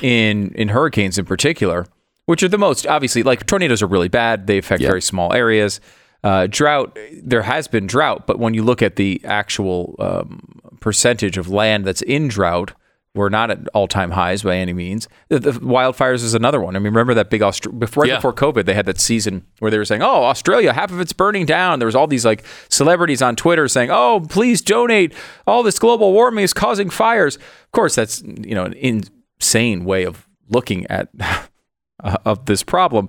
in 0.00 0.52
in 0.54 0.68
hurricanes 0.68 1.18
in 1.18 1.24
particular, 1.24 1.86
which 2.26 2.42
are 2.42 2.48
the 2.48 2.58
most 2.58 2.86
obviously 2.86 3.22
like 3.22 3.46
tornadoes 3.46 3.82
are 3.82 3.86
really 3.88 4.08
bad. 4.08 4.46
They 4.46 4.58
affect 4.58 4.82
very 4.82 5.02
small 5.02 5.32
areas. 5.32 5.80
Uh, 6.22 6.46
drought, 6.48 6.96
there 7.22 7.42
has 7.42 7.66
been 7.68 7.86
drought, 7.86 8.26
but 8.26 8.38
when 8.38 8.52
you 8.54 8.62
look 8.62 8.82
at 8.82 8.96
the 8.96 9.20
actual 9.24 9.96
um, 9.98 10.40
percentage 10.80 11.38
of 11.38 11.48
land 11.48 11.84
that's 11.86 12.02
in 12.02 12.28
drought, 12.28 12.72
we're 13.14 13.28
not 13.30 13.50
at 13.50 13.66
all-time 13.74 14.12
highs 14.12 14.42
by 14.44 14.54
any 14.56 14.72
means. 14.72 15.08
The, 15.30 15.40
the 15.40 15.50
wildfires 15.52 16.22
is 16.22 16.32
another 16.34 16.60
one. 16.60 16.76
I 16.76 16.78
mean, 16.78 16.92
remember 16.92 17.14
that 17.14 17.28
big 17.30 17.42
Aust- 17.42 17.76
before, 17.78 18.02
right 18.02 18.10
Yeah. 18.10 18.16
before 18.18 18.32
COVID, 18.34 18.66
they 18.66 18.74
had 18.74 18.86
that 18.86 19.00
season 19.00 19.44
where 19.58 19.70
they 19.70 19.78
were 19.78 19.84
saying, 19.84 20.02
"Oh, 20.02 20.24
Australia, 20.24 20.72
half 20.72 20.92
of 20.92 21.00
it's 21.00 21.12
burning 21.12 21.44
down." 21.44 21.80
There 21.80 21.86
was 21.86 21.96
all 21.96 22.06
these 22.06 22.24
like 22.24 22.44
celebrities 22.68 23.20
on 23.20 23.34
Twitter 23.34 23.66
saying, 23.66 23.90
"Oh, 23.90 24.24
please 24.28 24.60
donate. 24.62 25.12
All 25.46 25.64
this 25.64 25.78
global 25.80 26.12
warming 26.12 26.44
is 26.44 26.52
causing 26.52 26.88
fires." 26.88 27.34
Of 27.36 27.72
course, 27.72 27.96
that's 27.96 28.22
you 28.22 28.54
know 28.54 28.64
an 28.66 28.74
insane 28.74 29.84
way 29.84 30.04
of 30.04 30.28
looking 30.48 30.86
at 30.86 31.08
uh, 31.20 32.16
of 32.24 32.46
this 32.46 32.62
problem. 32.62 33.08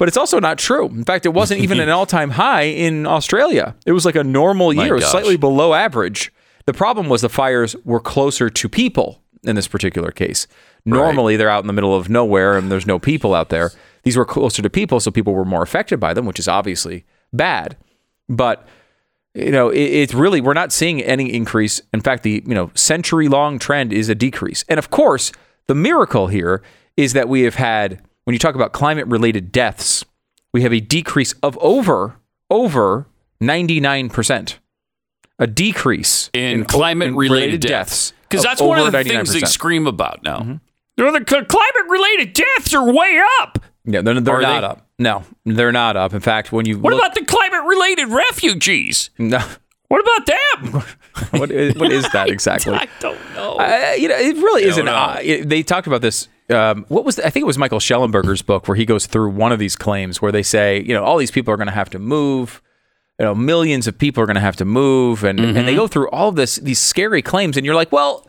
But 0.00 0.08
it's 0.08 0.16
also 0.16 0.40
not 0.40 0.56
true. 0.56 0.86
In 0.86 1.04
fact, 1.04 1.26
it 1.26 1.34
wasn't 1.34 1.60
even 1.60 1.78
an 1.78 1.88
all-time 1.90 2.30
high 2.30 2.62
in 2.62 3.06
Australia. 3.06 3.76
It 3.84 3.92
was 3.92 4.06
like 4.06 4.16
a 4.16 4.24
normal 4.24 4.72
year, 4.72 4.98
slightly 5.02 5.36
below 5.36 5.74
average. 5.74 6.32
The 6.64 6.72
problem 6.72 7.10
was 7.10 7.20
the 7.20 7.28
fires 7.28 7.76
were 7.84 8.00
closer 8.00 8.48
to 8.48 8.68
people 8.70 9.22
in 9.44 9.56
this 9.56 9.68
particular 9.68 10.10
case. 10.10 10.46
Normally, 10.86 11.36
they're 11.36 11.50
out 11.50 11.62
in 11.62 11.66
the 11.66 11.74
middle 11.74 11.94
of 11.94 12.08
nowhere 12.08 12.56
and 12.56 12.72
there's 12.72 12.86
no 12.86 12.98
people 12.98 13.34
out 13.34 13.50
there. 13.50 13.72
These 14.04 14.16
were 14.16 14.24
closer 14.24 14.62
to 14.62 14.70
people, 14.70 15.00
so 15.00 15.10
people 15.10 15.34
were 15.34 15.44
more 15.44 15.62
affected 15.62 16.00
by 16.00 16.14
them, 16.14 16.24
which 16.24 16.38
is 16.38 16.48
obviously 16.48 17.04
bad. 17.34 17.76
But 18.26 18.66
you 19.34 19.52
know, 19.52 19.68
it, 19.68 19.82
it's 19.82 20.14
really 20.14 20.40
we're 20.40 20.54
not 20.54 20.72
seeing 20.72 21.02
any 21.02 21.30
increase. 21.30 21.82
In 21.92 22.00
fact, 22.00 22.22
the 22.22 22.42
you 22.46 22.54
know 22.54 22.70
century-long 22.74 23.58
trend 23.58 23.92
is 23.92 24.08
a 24.08 24.14
decrease. 24.14 24.64
And 24.66 24.78
of 24.78 24.88
course, 24.88 25.30
the 25.66 25.74
miracle 25.74 26.28
here 26.28 26.62
is 26.96 27.12
that 27.12 27.28
we 27.28 27.42
have 27.42 27.56
had 27.56 28.00
when 28.30 28.34
you 28.36 28.38
talk 28.38 28.54
about 28.54 28.70
climate-related 28.72 29.50
deaths, 29.50 30.04
we 30.52 30.62
have 30.62 30.72
a 30.72 30.78
decrease 30.78 31.32
of 31.42 31.58
over 31.60 32.14
over 32.48 33.08
99%. 33.42 34.58
A 35.40 35.46
decrease 35.48 36.30
in 36.32 36.64
climate 36.64 37.12
related 37.12 37.60
deaths. 37.60 38.12
Because 38.28 38.44
that's 38.44 38.60
one 38.60 38.78
of 38.78 38.92
the 38.92 39.02
things 39.02 39.32
they 39.32 39.40
scream 39.40 39.88
about 39.88 40.22
now. 40.22 40.60
No, 40.96 41.10
The 41.10 41.24
climate 41.24 41.88
related 41.90 42.32
deaths 42.34 42.72
are 42.72 42.84
way 42.92 43.20
up. 43.40 43.58
Yeah, 43.84 44.02
they're, 44.02 44.20
they're 44.20 44.40
not 44.42 44.60
they? 44.60 44.66
up. 44.68 44.86
No, 45.00 45.24
they're 45.44 45.72
not 45.72 45.96
up. 45.96 46.14
In 46.14 46.20
fact, 46.20 46.52
when 46.52 46.66
you 46.66 46.78
What 46.78 46.92
look, 46.92 47.02
about 47.02 47.16
the 47.16 47.24
climate 47.24 47.64
related 47.66 48.10
refugees? 48.10 49.10
no, 49.18 49.40
What 49.88 50.02
about 50.02 50.26
them? 50.26 50.82
what, 51.40 51.50
is, 51.50 51.74
what 51.74 51.90
is 51.90 52.08
that 52.12 52.28
exactly? 52.30 52.74
I 52.74 52.86
don't 53.00 53.18
know. 53.34 53.56
Uh, 53.56 53.94
you 53.98 54.06
know, 54.06 54.14
it 54.16 54.36
really 54.36 54.62
isn't. 54.62 54.86
Uh, 54.86 55.16
it- 55.20 55.48
they 55.48 55.64
talked 55.64 55.88
about 55.88 56.00
this. 56.00 56.28
Um, 56.50 56.84
what 56.88 57.04
was 57.04 57.16
the, 57.16 57.26
I 57.26 57.30
think 57.30 57.42
it 57.42 57.46
was 57.46 57.58
Michael 57.58 57.78
Shellenberger's 57.78 58.42
book 58.42 58.66
where 58.68 58.76
he 58.76 58.84
goes 58.84 59.06
through 59.06 59.30
one 59.30 59.52
of 59.52 59.58
these 59.58 59.76
claims 59.76 60.20
where 60.20 60.32
they 60.32 60.42
say, 60.42 60.80
you 60.82 60.94
know, 60.94 61.04
all 61.04 61.16
these 61.16 61.30
people 61.30 61.52
are 61.54 61.56
going 61.56 61.68
to 61.68 61.72
have 61.72 61.90
to 61.90 61.98
move. 61.98 62.60
You 63.18 63.26
know, 63.26 63.34
millions 63.34 63.86
of 63.86 63.98
people 63.98 64.22
are 64.22 64.26
going 64.26 64.36
to 64.36 64.40
have 64.40 64.56
to 64.56 64.64
move, 64.64 65.24
and 65.24 65.38
and 65.38 65.68
they 65.68 65.74
go 65.74 65.86
through 65.86 66.08
all 66.08 66.30
of 66.30 66.36
this 66.36 66.56
these 66.56 66.78
scary 66.78 67.20
claims, 67.20 67.58
and 67.58 67.66
you're 67.66 67.74
like, 67.74 67.92
well, 67.92 68.26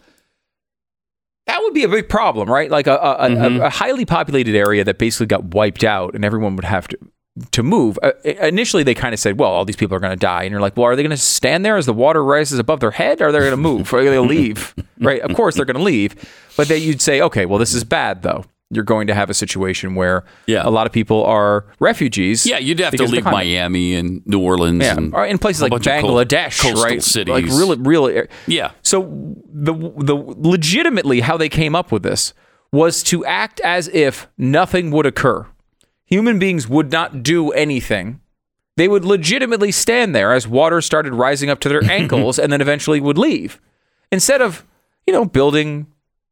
that 1.48 1.60
would 1.62 1.74
be 1.74 1.86
a 1.86 1.88
big 1.88 2.10
problem, 2.10 2.50
right? 2.50 2.70
Like 2.70 2.88
a 2.88 2.96
a, 2.96 3.30
a, 3.30 3.60
a 3.68 3.70
highly 3.70 4.04
populated 4.04 4.54
area 4.54 4.84
that 4.84 4.98
basically 4.98 5.28
got 5.28 5.54
wiped 5.54 5.86
out, 5.86 6.14
and 6.14 6.26
everyone 6.26 6.58
would 6.58 6.66
have 6.66 6.90
to 6.90 6.98
to 7.52 7.64
move. 7.64 7.98
Uh, 8.04 8.12
initially, 8.26 8.84
they 8.84 8.94
kind 8.94 9.14
of 9.14 9.20
said, 9.20 9.40
well, 9.40 9.52
all 9.52 9.64
these 9.66 9.76
people 9.76 9.96
are 9.96 10.00
going 10.02 10.12
to 10.12 10.20
die, 10.20 10.44
and 10.44 10.52
you're 10.52 10.62
like, 10.62 10.76
well, 10.76 10.86
are 10.88 10.96
they 10.96 11.04
going 11.04 11.12
to 11.12 11.18
stand 11.18 11.64
there 11.66 11.78
as 11.78 11.86
the 11.86 11.94
water 11.94 12.24
rises 12.24 12.60
above 12.60 12.80
their 12.82 12.92
head, 12.92 13.22
or 13.22 13.28
are 13.28 13.32
they 13.32 13.40
going 13.40 13.52
to 13.52 13.58
move? 13.58 13.94
Are 13.94 14.00
they 14.04 14.12
going 14.14 14.28
to 14.28 14.34
leave? 14.34 14.76
right? 15.00 15.22
Of 15.22 15.36
course, 15.36 15.56
they're 15.56 15.66
going 15.66 15.78
to 15.78 15.84
leave, 15.84 16.16
but 16.58 16.68
then 16.68 16.82
you'd 16.82 17.02
say, 17.02 17.22
okay, 17.22 17.46
well, 17.46 17.58
this 17.60 17.74
is 17.74 17.84
bad 17.84 18.22
though. 18.22 18.46
You're 18.74 18.86
going 18.86 19.08
to 19.08 19.14
have 19.14 19.30
a 19.30 19.34
situation 19.34 19.96
where 19.96 20.24
Yeah. 20.48 20.62
a 20.66 20.70
lot 20.72 20.88
of 20.88 20.94
people 20.94 21.26
are 21.26 21.66
refugees. 21.82 22.46
yeah, 22.46 22.58
you'd 22.58 22.80
have 22.80 22.96
to 22.96 23.04
leave. 23.04 23.26
Miami 23.26 23.96
and 23.96 24.22
New 24.26 24.40
Orleans 24.40 24.82
Yeah, 24.82 24.96
and 24.96 25.14
or 25.14 25.26
in 25.26 25.38
places 25.40 25.62
like 25.62 25.72
bunch 25.72 25.88
of 25.88 26.02
co- 26.02 26.08
Bangladesh, 26.08 26.62
coastal 26.62 26.82
right? 26.84 27.04
cities. 27.04 27.34
Like 27.34 27.46
really, 27.48 27.76
really. 27.78 28.28
Yeah. 28.48 28.72
So 28.82 29.36
the 29.54 29.74
the 29.74 30.16
legitimately 30.16 31.20
how 31.20 31.36
they 31.36 31.50
came 31.50 31.76
up 31.76 31.92
with 31.92 32.04
this 32.04 32.34
was 32.72 33.04
to 33.04 33.26
act 33.26 33.60
as 33.60 33.90
if 33.90 34.30
nothing 34.38 34.92
would 34.92 35.06
occur. 35.06 35.46
Human 36.12 36.38
beings 36.38 36.68
would 36.68 36.92
not 36.92 37.24
do 37.24 37.52
anything. 37.52 38.20
They 38.78 38.88
would 38.88 39.06
legitimately 39.06 39.72
stand 39.72 40.14
there 40.14 40.34
as 40.34 40.48
water 40.48 40.82
started 40.82 41.14
rising 41.14 41.50
up 41.50 41.60
to 41.62 41.70
their 41.70 41.84
ankles 41.92 42.38
and 42.38 42.52
then 42.52 42.62
eventually 42.62 43.00
would 43.00 43.18
leave. 43.18 43.60
Instead 44.12 44.42
of, 44.42 44.66
you 45.08 45.14
know, 45.14 45.26
building 45.26 45.88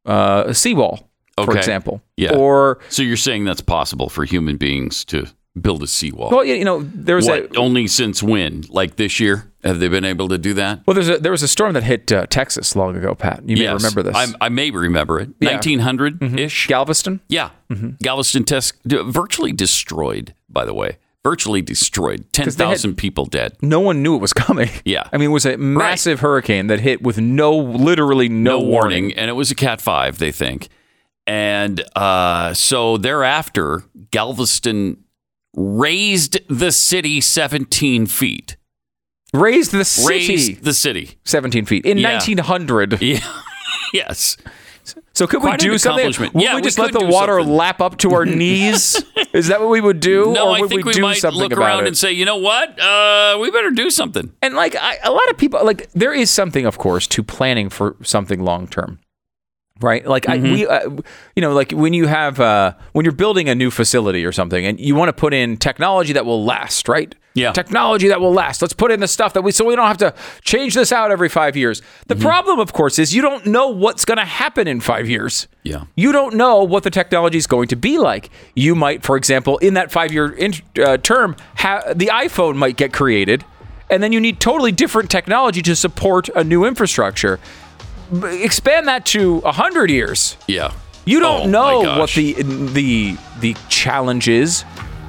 uh, 0.06 0.44
a 0.46 0.54
seawall, 0.54 1.08
for 1.42 1.56
example. 1.56 2.02
Yeah. 2.16 2.36
Or 2.36 2.78
So 2.90 3.02
you're 3.02 3.16
saying 3.16 3.44
that's 3.46 3.62
possible 3.62 4.08
for 4.10 4.24
human 4.24 4.58
beings 4.58 5.04
to 5.06 5.26
build 5.60 5.82
a 5.82 5.86
seawall? 5.86 6.30
well, 6.30 6.44
you 6.44 6.64
know, 6.64 6.82
there 6.82 7.16
was 7.16 7.26
what? 7.26 7.56
a 7.56 7.58
Only 7.58 7.86
since 7.86 8.22
when? 8.22 8.64
Like 8.68 8.96
this 8.96 9.18
year? 9.18 9.49
Have 9.62 9.78
they 9.80 9.88
been 9.88 10.04
able 10.06 10.28
to 10.28 10.38
do 10.38 10.54
that? 10.54 10.80
well, 10.86 10.94
there's 10.94 11.08
a 11.08 11.18
there 11.18 11.32
was 11.32 11.42
a 11.42 11.48
storm 11.48 11.74
that 11.74 11.82
hit 11.82 12.10
uh, 12.10 12.26
Texas 12.26 12.74
long 12.74 12.96
ago, 12.96 13.14
Pat. 13.14 13.42
You 13.48 13.56
may 13.56 13.62
Yes. 13.64 13.74
remember 13.82 14.02
this. 14.02 14.16
I, 14.16 14.46
I 14.46 14.48
may 14.48 14.70
remember 14.70 15.20
it. 15.20 15.28
Yeah. 15.40 15.58
Mm-hmm. 15.58 15.78
1900 15.80 16.38
ish. 16.40 16.66
Galveston. 16.66 17.20
Yeah. 17.28 17.50
Galveston 18.02 18.44
test 18.44 18.74
virtually 18.84 19.52
destroyed, 19.52 20.34
by 20.48 20.64
the 20.64 20.72
way. 20.74 20.96
Virtually 21.22 21.60
destroyed. 21.60 22.24
10,000 22.32 22.94
people 22.96 23.26
dead. 23.26 23.54
no 23.60 23.78
one 23.80 24.02
knew 24.02 24.14
it 24.14 24.22
was 24.22 24.32
coming. 24.32 24.70
Yeah. 24.86 25.04
I 25.12 25.18
mean, 25.18 25.28
it 25.28 25.32
was 25.32 25.44
a 25.44 25.58
massive 25.58 26.20
hurricane 26.20 26.68
that 26.68 26.80
hit 26.80 27.02
with 27.02 27.18
no, 27.18 27.54
literally 27.54 28.30
no, 28.30 28.58
No 28.58 28.64
warning. 28.64 29.12
And 29.12 29.28
it 29.28 29.34
was 29.34 29.50
a 29.50 29.54
Cat 29.54 29.82
5, 29.82 30.16
they 30.16 30.32
think. 30.32 30.68
And 31.26 31.84
uh, 31.94 32.54
so 32.54 32.96
thereafter, 32.96 33.82
Galveston 34.10 35.04
raised 35.54 36.38
the 36.48 36.72
city 36.72 37.20
17 37.20 38.06
feet. 38.06 38.56
Raised 39.32 39.72
the 39.72 39.84
city 39.84 40.08
Raised 40.34 40.64
the 40.64 40.72
city. 40.74 41.18
17 41.24 41.64
feet 41.66 41.84
in 41.86 41.98
Yeah. 41.98 42.12
1900. 42.14 43.00
Yeah. 43.02 43.20
yes. 43.92 44.36
So 45.14 45.26
could 45.26 45.40
Quite 45.40 45.62
we 45.62 45.68
an 45.68 45.72
do 45.72 45.78
something? 45.78 46.00
accomplishment. 46.00 46.34
Would 46.34 46.42
Yeah, 46.42 46.54
we 46.54 46.56
we 46.56 46.62
just 46.62 46.78
let 46.78 46.92
could 46.92 47.02
the 47.02 47.06
do 47.06 47.12
water 47.12 47.38
something. 47.38 47.54
lap 47.56 47.80
up 47.80 47.98
to 47.98 48.14
our 48.14 48.24
knees? 48.24 49.02
Is 49.32 49.48
that 49.48 49.60
what 49.60 49.68
we 49.68 49.80
would 49.80 50.00
do? 50.00 50.32
No, 50.32 50.48
or 50.48 50.56
I 50.56 50.60
would 50.60 50.70
think 50.70 50.84
we, 50.84 50.92
do 50.92 51.02
might 51.02 51.18
something 51.18 51.38
look 51.40 51.52
about 51.52 51.62
around 51.64 51.84
it? 51.84 51.88
and 51.88 51.98
say, 51.98 52.10
you 52.12 52.24
know 52.24 52.36
what? 52.38 52.80
Uh, 52.80 53.36
we 53.40 53.50
better 53.50 53.70
do 53.70 53.90
something. 53.90 54.32
And 54.42 54.54
like 54.54 54.74
I, 54.76 54.96
a 55.04 55.10
lot 55.10 55.28
of 55.30 55.36
people, 55.36 55.64
like 55.64 55.90
there 55.92 56.12
is 56.12 56.30
something, 56.30 56.64
of 56.66 56.78
course, 56.78 57.06
to 57.08 57.22
planning 57.22 57.68
for 57.68 57.96
something 58.02 58.42
long 58.42 58.66
term, 58.66 58.98
right? 59.80 60.04
Like 60.06 60.24
Mm-hmm. 60.24 60.52
we, 60.52 60.66
uh, 60.66 60.90
you 61.36 61.40
know, 61.42 61.52
like 61.52 61.72
when 61.72 61.92
you 61.94 62.06
have 62.06 62.38
uh, 62.40 62.74
when 62.92 63.04
you're 63.04 63.12
building 63.14 63.48
a 63.48 63.54
new 63.54 63.70
facility 63.70 64.24
or 64.24 64.32
something, 64.32 64.64
and 64.64 64.78
you 64.80 64.94
want 64.94 65.08
to 65.08 65.12
put 65.12 65.34
in 65.34 65.56
technology 65.56 66.12
that 66.12 66.24
will 66.26 66.44
last, 66.44 66.88
right? 66.88 67.14
Yeah. 67.32 67.52
technology 67.52 68.08
that 68.08 68.20
will 68.20 68.32
last. 68.32 68.60
Let's 68.60 68.74
put 68.74 68.90
in 68.90 68.98
the 68.98 69.06
stuff 69.06 69.34
that 69.34 69.42
we 69.42 69.52
so 69.52 69.64
we 69.64 69.76
don't 69.76 69.86
have 69.86 69.98
to 69.98 70.12
change 70.42 70.74
this 70.74 70.90
out 70.90 71.12
every 71.12 71.28
five 71.28 71.56
years. 71.56 71.80
The 72.08 72.14
Mm-hmm. 72.16 72.24
problem, 72.24 72.58
of 72.58 72.72
course, 72.72 72.98
is 72.98 73.14
you 73.14 73.22
don't 73.22 73.46
know 73.46 73.68
what's 73.68 74.04
going 74.04 74.18
to 74.18 74.24
happen 74.24 74.66
in 74.66 74.80
five 74.80 75.08
years. 75.08 75.46
Yeah. 75.62 75.84
You 75.94 76.10
don't 76.10 76.34
know 76.34 76.64
what 76.64 76.82
the 76.82 76.90
technology 76.90 77.38
is 77.38 77.46
going 77.46 77.68
to 77.68 77.76
be 77.76 77.98
like. 77.98 78.30
You 78.56 78.74
might, 78.74 79.04
for 79.04 79.16
example, 79.16 79.58
in 79.58 79.74
that 79.74 79.92
five 79.92 80.12
year 80.12 80.32
in, 80.32 80.54
uh, 80.82 80.96
term, 80.96 81.36
ha- 81.56 81.84
the 81.94 82.06
iPhone 82.06 82.56
might 82.56 82.76
get 82.76 82.92
created, 82.92 83.44
and 83.88 84.02
then 84.02 84.12
you 84.12 84.20
need 84.20 84.40
totally 84.40 84.72
different 84.72 85.08
technology 85.08 85.62
to 85.62 85.76
support 85.76 86.28
a 86.34 86.42
new 86.42 86.64
infrastructure. 86.64 87.38
Expand 88.12 88.88
that 88.88 89.06
to 89.06 89.38
100 89.38 89.90
years. 89.90 90.36
Yeah. 90.46 90.72
You 91.04 91.20
don't 91.20 91.46
Oh, 91.54 91.82
know 91.82 91.98
what 91.98 92.10
the, 92.10 92.34
the, 92.42 93.16
the 93.40 93.56
challenges 93.68 94.64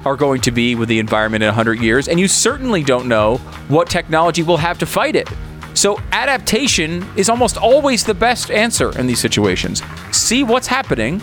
are 0.05 0.15
going 0.15 0.41
to 0.41 0.51
be 0.51 0.73
with 0.75 0.89
the 0.89 0.99
environment 0.99 1.43
in 1.43 1.47
100 1.47 1.79
years, 1.79 2.07
and 2.07 2.19
you 2.19 2.27
certainly 2.27 2.83
don't 2.83 3.07
know 3.07 3.37
what 3.67 3.89
technology 3.89 4.41
will 4.43 4.57
have 4.57 4.79
to 4.79 4.85
fight 4.85 5.15
it. 5.15 5.29
So, 5.73 5.99
adaptation 6.11 7.05
is 7.15 7.29
almost 7.29 7.55
always 7.57 8.03
the 8.03 8.13
best 8.13 8.51
answer 8.51 8.97
in 8.99 9.07
these 9.07 9.19
situations. 9.19 9.81
See 10.11 10.43
what's 10.43 10.67
happening, 10.67 11.21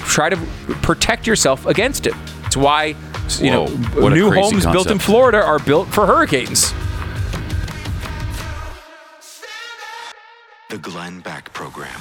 try 0.00 0.28
to 0.28 0.36
protect 0.82 1.26
yourself 1.26 1.66
against 1.66 2.06
it. 2.06 2.14
It's 2.44 2.56
why 2.56 2.94
you 3.40 3.50
Whoa, 3.50 3.66
know 3.66 4.08
new 4.08 4.30
homes 4.30 4.66
built 4.66 4.90
in. 4.90 4.98
Florida 4.98 5.42
are 5.42 5.58
built 5.58 5.88
for 5.88 6.06
hurricanes. 6.06 6.72
The 10.72 10.78
Glenn 10.78 11.20
Beck 11.20 11.52
Program. 11.52 12.00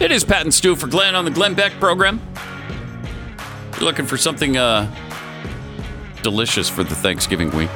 It 0.00 0.10
is 0.10 0.24
Pat 0.24 0.40
and 0.40 0.54
Stu 0.54 0.74
for 0.74 0.86
Glenn 0.86 1.14
on 1.14 1.26
the 1.26 1.30
Glenn 1.30 1.52
Beck 1.52 1.72
program. 1.72 2.18
You're 3.74 3.82
looking 3.82 4.06
for 4.06 4.16
something 4.16 4.56
uh, 4.56 4.90
delicious 6.22 6.70
for 6.70 6.82
the 6.82 6.94
Thanksgiving 6.94 7.50
week. 7.50 7.68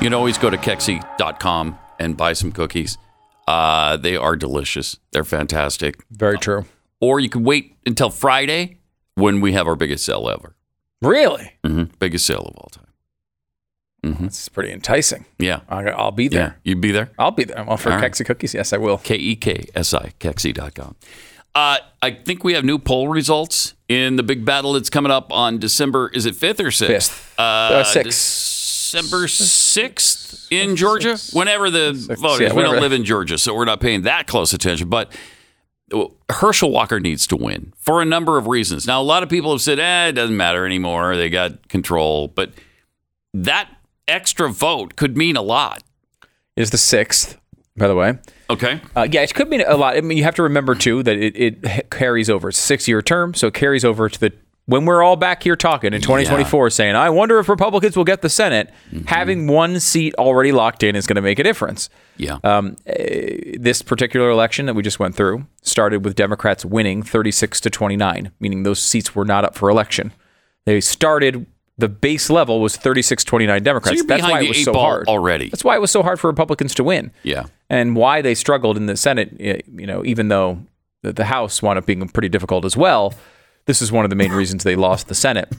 You 0.00 0.06
can 0.06 0.12
always 0.12 0.38
go 0.38 0.50
to 0.50 0.56
Keksi.com 0.56 1.78
and 2.00 2.16
buy 2.16 2.32
some 2.32 2.50
cookies. 2.50 2.98
Uh, 3.46 3.96
they 3.96 4.16
are 4.16 4.34
delicious. 4.34 4.98
They're 5.12 5.22
fantastic. 5.22 6.04
Very 6.10 6.38
true. 6.38 6.64
Or 7.00 7.20
you 7.20 7.28
can 7.28 7.44
wait 7.44 7.76
until 7.86 8.10
Friday 8.10 8.78
when 9.14 9.40
we 9.40 9.52
have 9.52 9.68
our 9.68 9.76
biggest 9.76 10.04
sale 10.04 10.28
ever. 10.28 10.55
Really? 11.02 11.52
hmm 11.64 11.84
Biggest 11.98 12.26
sale 12.26 12.50
of 12.52 12.56
all 12.56 12.68
time. 12.70 12.82
That's 14.20 14.48
pretty 14.48 14.72
enticing. 14.72 15.24
Yeah. 15.38 15.60
I'll 15.68 16.12
be 16.12 16.24
Yeah. 16.24 16.28
there. 16.30 16.58
You'd 16.62 16.80
be 16.80 16.92
there? 16.92 17.10
I'll 17.18 17.32
be 17.32 17.42
there. 17.42 17.64
Well, 17.64 17.76
for 17.76 17.88
right. 17.90 18.04
Keksi 18.12 18.24
cookies, 18.24 18.54
yes, 18.54 18.72
I 18.72 18.76
will. 18.76 18.98
K 18.98 19.16
E 19.16 19.34
K 19.34 19.66
S 19.74 19.92
I, 19.94 20.12
Keksi.com. 20.20 20.94
Uh, 21.56 21.78
I 22.02 22.10
think 22.12 22.44
we 22.44 22.52
have 22.52 22.64
new 22.64 22.78
poll 22.78 23.08
results 23.08 23.74
in 23.88 24.14
the 24.16 24.22
big 24.22 24.44
battle 24.44 24.74
that's 24.74 24.90
coming 24.90 25.10
up 25.10 25.32
on 25.32 25.58
December, 25.58 26.10
is 26.14 26.24
it 26.24 26.34
5th 26.34 26.60
or 26.60 26.70
6th? 26.70 26.86
Fifth. 26.86 27.34
Uh, 27.38 27.42
Uh, 27.42 27.84
sixth. 27.84 28.06
December 28.92 29.26
6th 29.26 30.46
in 30.52 30.76
Georgia? 30.76 31.18
Whenever 31.32 31.70
the 31.70 31.92
vote 32.20 32.40
yeah, 32.40 32.48
is. 32.48 32.52
We 32.54 32.62
don't 32.62 32.80
live 32.80 32.92
in 32.92 33.04
Georgia, 33.04 33.38
so 33.38 33.54
we're 33.54 33.64
not 33.64 33.80
paying 33.80 34.02
that 34.02 34.26
close 34.28 34.52
attention. 34.52 34.88
But 34.88 35.12
Herschel 36.30 36.70
Walker 36.70 36.98
needs 36.98 37.26
to 37.28 37.36
win 37.36 37.72
for 37.76 38.02
a 38.02 38.04
number 38.04 38.38
of 38.38 38.46
reasons. 38.46 38.86
Now, 38.86 39.00
a 39.00 39.04
lot 39.04 39.22
of 39.22 39.28
people 39.28 39.52
have 39.52 39.60
said, 39.60 39.78
eh, 39.78 40.08
it 40.08 40.12
doesn't 40.12 40.36
matter 40.36 40.66
anymore. 40.66 41.16
They 41.16 41.30
got 41.30 41.68
control. 41.68 42.28
But 42.28 42.52
that 43.32 43.70
extra 44.08 44.50
vote 44.50 44.96
could 44.96 45.16
mean 45.16 45.36
a 45.36 45.42
lot. 45.42 45.82
It 46.56 46.62
is 46.62 46.70
the 46.70 46.78
sixth, 46.78 47.38
by 47.76 47.86
the 47.86 47.94
way. 47.94 48.18
Okay. 48.50 48.80
Uh, 48.94 49.06
yeah, 49.10 49.22
it 49.22 49.34
could 49.34 49.48
mean 49.48 49.62
a 49.66 49.76
lot. 49.76 49.96
I 49.96 50.00
mean, 50.00 50.18
you 50.18 50.24
have 50.24 50.36
to 50.36 50.42
remember 50.42 50.74
too 50.74 51.02
that 51.02 51.16
it, 51.16 51.36
it 51.36 51.90
carries 51.90 52.30
over. 52.30 52.48
It's 52.48 52.58
a 52.58 52.62
six-year 52.62 53.02
term, 53.02 53.34
so 53.34 53.48
it 53.48 53.54
carries 53.54 53.84
over 53.84 54.08
to 54.08 54.20
the 54.20 54.32
when 54.66 54.84
we're 54.84 55.02
all 55.02 55.16
back 55.16 55.42
here 55.42 55.56
talking 55.56 55.94
in 55.94 56.00
2024, 56.00 56.70
saying, 56.70 56.94
"I 56.94 57.08
wonder 57.10 57.38
if 57.38 57.48
Republicans 57.48 57.96
will 57.96 58.04
get 58.04 58.22
the 58.22 58.28
Senate." 58.28 58.70
Having 59.06 59.46
one 59.46 59.80
seat 59.80 60.14
already 60.16 60.52
locked 60.52 60.82
in 60.82 60.94
is 60.96 61.06
going 61.06 61.16
to 61.16 61.22
make 61.22 61.38
a 61.38 61.44
difference. 61.44 61.88
Yeah. 62.16 62.38
Um, 62.44 62.76
eh, 62.86 63.56
this 63.58 63.82
particular 63.82 64.30
election 64.30 64.66
that 64.66 64.74
we 64.74 64.82
just 64.82 64.98
went 64.98 65.14
through 65.14 65.46
started 65.62 66.04
with 66.04 66.14
Democrats 66.14 66.64
winning 66.64 67.02
36 67.02 67.60
to 67.60 67.70
29, 67.70 68.30
meaning 68.40 68.62
those 68.64 68.82
seats 68.82 69.14
were 69.14 69.24
not 69.24 69.44
up 69.44 69.54
for 69.54 69.68
election. 69.70 70.12
They 70.64 70.80
started 70.80 71.46
the 71.78 71.88
base 71.88 72.30
level 72.30 72.60
was 72.60 72.76
36 72.76 73.22
29 73.24 73.62
Democrats. 73.62 73.98
So 73.98 74.02
you're 74.02 74.06
That's 74.06 74.22
why 74.22 74.40
the 74.40 74.46
it 74.46 74.48
was 74.48 74.58
eight 74.58 74.64
so 74.64 74.72
hard 74.72 75.08
already. 75.08 75.50
That's 75.50 75.64
why 75.64 75.76
it 75.76 75.80
was 75.80 75.90
so 75.90 76.02
hard 76.02 76.18
for 76.18 76.28
Republicans 76.28 76.74
to 76.76 76.84
win 76.84 77.12
yeah. 77.22 77.44
and 77.68 77.94
why 77.94 78.22
they 78.22 78.34
struggled 78.34 78.76
in 78.76 78.86
the 78.86 78.96
Senate. 78.96 79.36
eh, 79.38 79.60
You 79.76 79.86
know, 79.86 80.04
even 80.04 80.28
though 80.28 80.60
the, 81.02 81.12
the 81.12 81.26
House 81.26 81.62
wound 81.62 81.78
up 81.78 81.86
being 81.86 82.06
pretty 82.08 82.30
difficult 82.30 82.64
as 82.64 82.76
well, 82.76 83.14
this 83.66 83.82
is 83.82 83.92
one 83.92 84.04
of 84.04 84.10
the 84.10 84.16
main 84.16 84.32
reasons 84.32 84.64
they 84.64 84.76
lost 84.76 85.08
the 85.08 85.14
Senate. 85.14 85.52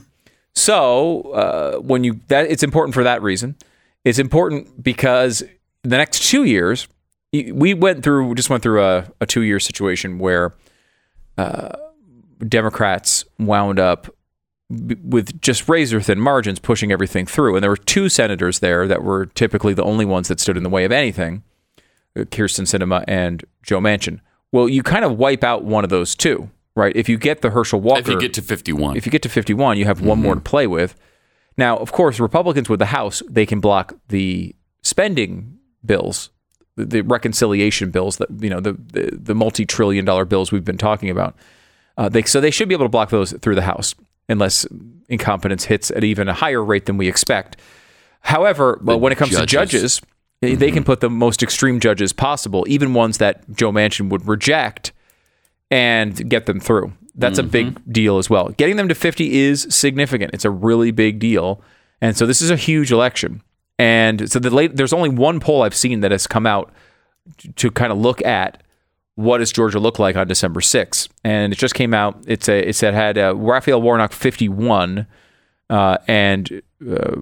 So 0.56 1.22
uh, 1.34 1.78
when 1.78 2.04
you 2.04 2.20
that 2.28 2.50
it's 2.50 2.64
important 2.64 2.94
for 2.94 3.04
that 3.04 3.22
reason. 3.22 3.56
It's 4.04 4.20
important 4.20 4.82
because 4.82 5.44
the 5.84 5.98
next 5.98 6.30
two 6.30 6.46
years, 6.46 6.88
we 7.34 7.74
went 7.74 8.04
through 8.04 8.36
just 8.36 8.50
went 8.50 8.64
through 8.64 8.84
a, 8.84 9.12
a 9.22 9.26
two 9.26 9.42
year 9.42 9.60
situation 9.60 10.18
where 10.18 10.54
uh, 11.38 11.78
Democrats 12.48 13.26
wound 13.38 13.80
up 13.80 14.08
b- 14.70 14.96
with 15.04 15.42
just 15.42 15.68
razor 15.68 16.02
thin 16.02 16.20
margins 16.20 16.60
pushing 16.60 16.92
everything 16.92 17.26
through. 17.26 17.56
And 17.56 17.64
there 17.64 17.70
were 17.70 17.78
two 17.78 18.10
senators 18.10 18.60
there 18.60 18.88
that 18.88 19.04
were 19.04 19.26
typically 19.26 19.74
the 19.74 19.84
only 19.84 20.06
ones 20.06 20.28
that 20.30 20.40
stood 20.40 20.58
in 20.58 20.64
the 20.64 20.70
way 20.70 20.86
of 20.86 20.92
anything 20.92 21.44
uh, 22.18 22.22
Kyrsten 22.22 22.66
Sinema 22.66 23.04
and 23.08 23.44
Joe 23.62 23.80
Manchin. 23.80 24.22
Well, 24.52 24.70
you 24.70 24.84
kind 24.84 25.04
of 25.04 25.18
wipe 25.18 25.44
out 25.44 25.66
one 25.66 25.84
of 25.84 25.90
those 25.90 26.16
two, 26.16 26.50
right? 26.78 26.96
If 26.96 27.10
you 27.10 27.18
get 27.18 27.42
the 27.42 27.50
Herschel 27.50 27.82
Walker, 27.82 28.00
If 28.00 28.08
you 28.08 28.20
get 28.20 28.34
to 28.36 28.42
51. 28.42 28.96
if 28.96 29.06
you 29.06 29.12
get 29.12 29.24
to 29.24 29.30
51, 29.30 29.78
you 29.78 29.86
have 29.86 30.00
one 30.00 30.18
mm-hmm. 30.18 30.24
more 30.24 30.36
to 30.36 30.42
play 30.42 30.68
with. 30.68 30.96
Now, 31.58 31.76
of 31.78 31.92
course, 31.92 32.20
Republicans 32.20 32.70
with 32.70 32.80
the 32.80 32.86
House, 32.86 33.24
they 33.28 33.46
can 33.46 33.60
block 33.60 33.96
the 34.10 34.56
spending 34.84 35.58
bills, 35.84 36.30
the, 36.76 36.86
the 36.86 37.02
reconciliation 37.02 37.90
bills 37.90 38.18
that, 38.18 38.30
you 38.40 38.50
know, 38.50 38.60
the, 38.60 38.74
the, 38.74 39.18
the 39.20 39.36
multi 39.36 39.66
trillion 39.66 40.06
dollar 40.06 40.24
bills 40.24 40.52
we've 40.52 40.64
been 40.64 40.78
talking 40.78 41.10
about. 41.10 41.36
Uh, 41.98 42.08
they, 42.08 42.22
so 42.22 42.40
they 42.40 42.52
should 42.52 42.70
be 42.70 42.76
able 42.76 42.86
to 42.86 42.90
block 42.90 43.10
those 43.10 43.32
through 43.32 43.56
the 43.56 43.64
House 43.64 43.96
unless 44.30 44.68
incompetence 45.10 45.66
hits 45.66 45.90
at 45.90 46.04
even 46.04 46.28
a 46.28 46.34
higher 46.34 46.64
rate 46.64 46.86
than 46.86 46.96
we 46.98 47.08
expect. 47.08 47.58
However, 48.22 48.76
uh, 48.76 48.84
well, 48.84 49.00
when 49.00 49.12
it 49.12 49.18
comes 49.18 49.32
to 49.32 49.46
judges. 49.48 49.72
judges, 49.72 50.02
they- 50.42 50.54
they 50.54 50.68
can 50.68 50.84
mm-hmm. 50.84 50.86
put 50.86 51.00
the 51.00 51.10
most 51.10 51.42
extreme 51.42 51.80
judges 51.80 52.14
possible, 52.14 52.66
even 52.68 52.94
ones 52.94 53.18
that 53.18 53.50
Joe 53.52 53.72
Manchin 53.72 54.10
would 54.10 54.28
reject 54.28 54.92
and 55.70 56.30
get 56.30 56.46
them 56.46 56.60
through. 56.60 56.94
That's 57.16 57.40
a 57.40 57.44
big 57.44 57.82
deal 57.92 58.20
as 58.20 58.30
well. 58.30 58.50
Getting 58.50 58.76
them 58.76 58.88
to 58.90 58.96
50 58.96 59.36
is 59.36 59.66
significant. 59.70 60.36
It's 60.36 60.46
a 60.46 60.52
really 60.52 60.92
big 60.92 61.18
deal. 61.18 61.62
And 62.00 62.16
so 62.16 62.28
this 62.28 62.44
is 62.44 62.52
a 62.52 62.56
huge 62.56 62.92
election. 62.92 63.42
And 63.80 64.32
so 64.32 64.38
the 64.38 64.52
late, 64.52 64.76
there's 64.76 64.94
only 64.94 65.10
one 65.10 65.40
poll 65.40 65.64
I've 65.64 65.76
seen 65.76 66.02
that 66.02 66.12
has 66.12 66.28
come 66.28 66.46
out 66.46 66.72
to, 67.40 67.52
to 67.54 67.72
kind 67.72 67.92
of 67.92 67.98
look 67.98 68.24
at 68.24 68.62
what 69.16 69.40
does 69.40 69.52
Georgia 69.52 69.80
look 69.80 69.98
like 69.98 70.16
on 70.16 70.28
December 70.28 70.60
6th. 70.60 71.10
And 71.24 71.52
it 71.52 71.58
just 71.58 71.74
came 71.74 71.94
out. 71.94 72.24
It's 72.28 72.48
a 72.48 72.70
it's 72.70 72.84
it 72.84 72.94
had 72.94 73.18
uh, 73.18 73.36
Raphael 73.36 73.82
Warnock 73.82 74.14
51 74.14 75.08
uh, 75.72 75.98
and 76.08 76.62
uh, 76.88 77.16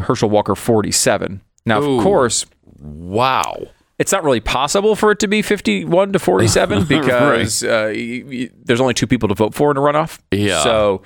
Herschel 0.00 0.30
Walker 0.30 0.54
47. 0.54 1.40
Now, 1.66 1.82
Ooh. 1.82 1.98
of 1.98 2.04
course, 2.04 2.46
wow. 2.78 3.66
It's 4.00 4.10
not 4.12 4.24
really 4.24 4.40
possible 4.40 4.96
for 4.96 5.10
it 5.12 5.18
to 5.20 5.28
be 5.28 5.42
51 5.42 6.14
to 6.14 6.18
47 6.18 6.84
because 6.88 7.62
uh, 7.62 7.92
y- 7.94 8.24
y- 8.26 8.50
there's 8.64 8.80
only 8.80 8.94
two 8.94 9.06
people 9.06 9.28
to 9.28 9.34
vote 9.34 9.54
for 9.54 9.70
in 9.70 9.76
a 9.76 9.80
runoff. 9.80 10.18
Yeah. 10.32 10.62
So 10.62 11.02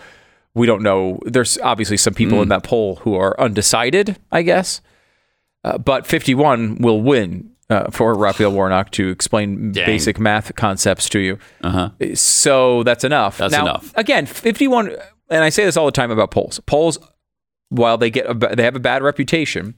we 0.55 0.67
don't 0.67 0.83
know. 0.83 1.19
There's 1.27 1.59
obviously 1.59 1.97
some 1.97 2.15
people 2.15 2.41
in 2.41 2.49
that 2.51 2.63
poll 2.63 2.97
who 2.97 3.17
are 3.17 3.39
undecided, 3.41 4.17
I 4.31 4.43
guess. 4.43 4.81
Uh, 5.65 5.77
but 5.79 6.07
51 6.07 6.77
will 6.77 7.01
win 7.03 7.51
uh, 7.69 7.91
for 7.91 8.15
Raphael 8.15 8.53
Warnock 8.53 8.91
to 8.93 9.09
explain 9.09 9.73
Dang. 9.73 9.87
basic 9.87 10.21
math 10.21 10.55
concepts 10.55 11.09
to 11.09 11.19
you. 11.19 11.39
Uh-huh. 11.63 11.91
So 12.15 12.85
that's 12.85 13.03
enough. 13.03 13.39
That's 13.39 13.53
Now, 13.53 13.63
enough. 13.63 13.93
Again, 13.97 14.27
51, 14.27 14.95
and 15.31 15.43
I 15.43 15.49
say 15.49 15.65
this 15.65 15.77
all 15.77 15.87
the 15.87 15.91
time 15.93 16.13
about 16.13 16.31
polls. 16.31 16.61
Polls, 16.67 16.99
while 17.71 17.99
they 17.99 18.11
get 18.11 18.27
a, 18.31 18.35
they 18.55 18.63
have 18.63 18.77
a 18.77 18.81
bad 18.81 19.03
reputation, 19.03 19.75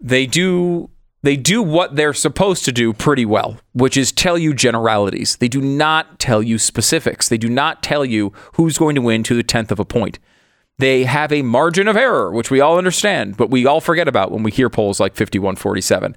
they 0.00 0.24
do 0.26 0.88
they 1.22 1.36
do 1.36 1.62
what 1.62 1.96
they're 1.96 2.14
supposed 2.14 2.64
to 2.64 2.72
do 2.72 2.92
pretty 2.92 3.26
well, 3.26 3.58
which 3.72 3.96
is 3.96 4.10
tell 4.10 4.38
you 4.38 4.54
generalities. 4.54 5.36
They 5.36 5.48
do 5.48 5.60
not 5.60 6.18
tell 6.18 6.42
you 6.42 6.58
specifics. 6.58 7.28
They 7.28 7.38
do 7.38 7.48
not 7.48 7.82
tell 7.82 8.04
you 8.04 8.32
who's 8.54 8.78
going 8.78 8.94
to 8.94 9.02
win 9.02 9.22
to 9.24 9.34
the 9.34 9.42
tenth 9.42 9.70
of 9.70 9.78
a 9.78 9.84
point. 9.84 10.18
They 10.78 11.04
have 11.04 11.30
a 11.30 11.42
margin 11.42 11.88
of 11.88 11.96
error, 11.96 12.32
which 12.32 12.50
we 12.50 12.60
all 12.60 12.78
understand, 12.78 13.36
but 13.36 13.50
we 13.50 13.66
all 13.66 13.82
forget 13.82 14.08
about 14.08 14.32
when 14.32 14.42
we 14.42 14.50
hear 14.50 14.70
polls 14.70 14.98
like 14.98 15.14
51-47. 15.14 16.14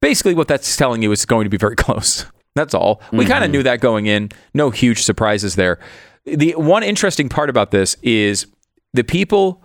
Basically, 0.00 0.34
what 0.34 0.46
that's 0.46 0.76
telling 0.76 1.02
you 1.02 1.10
is 1.10 1.20
it's 1.20 1.26
going 1.26 1.44
to 1.44 1.50
be 1.50 1.56
very 1.56 1.76
close. 1.76 2.26
That's 2.54 2.74
all. 2.74 3.02
We 3.10 3.20
mm-hmm. 3.20 3.32
kind 3.32 3.44
of 3.44 3.50
knew 3.50 3.64
that 3.64 3.80
going 3.80 4.06
in. 4.06 4.30
No 4.54 4.70
huge 4.70 5.02
surprises 5.02 5.56
there. 5.56 5.80
The 6.24 6.54
one 6.56 6.84
interesting 6.84 7.28
part 7.28 7.50
about 7.50 7.72
this 7.72 7.96
is 8.02 8.46
the 8.92 9.02
people 9.02 9.64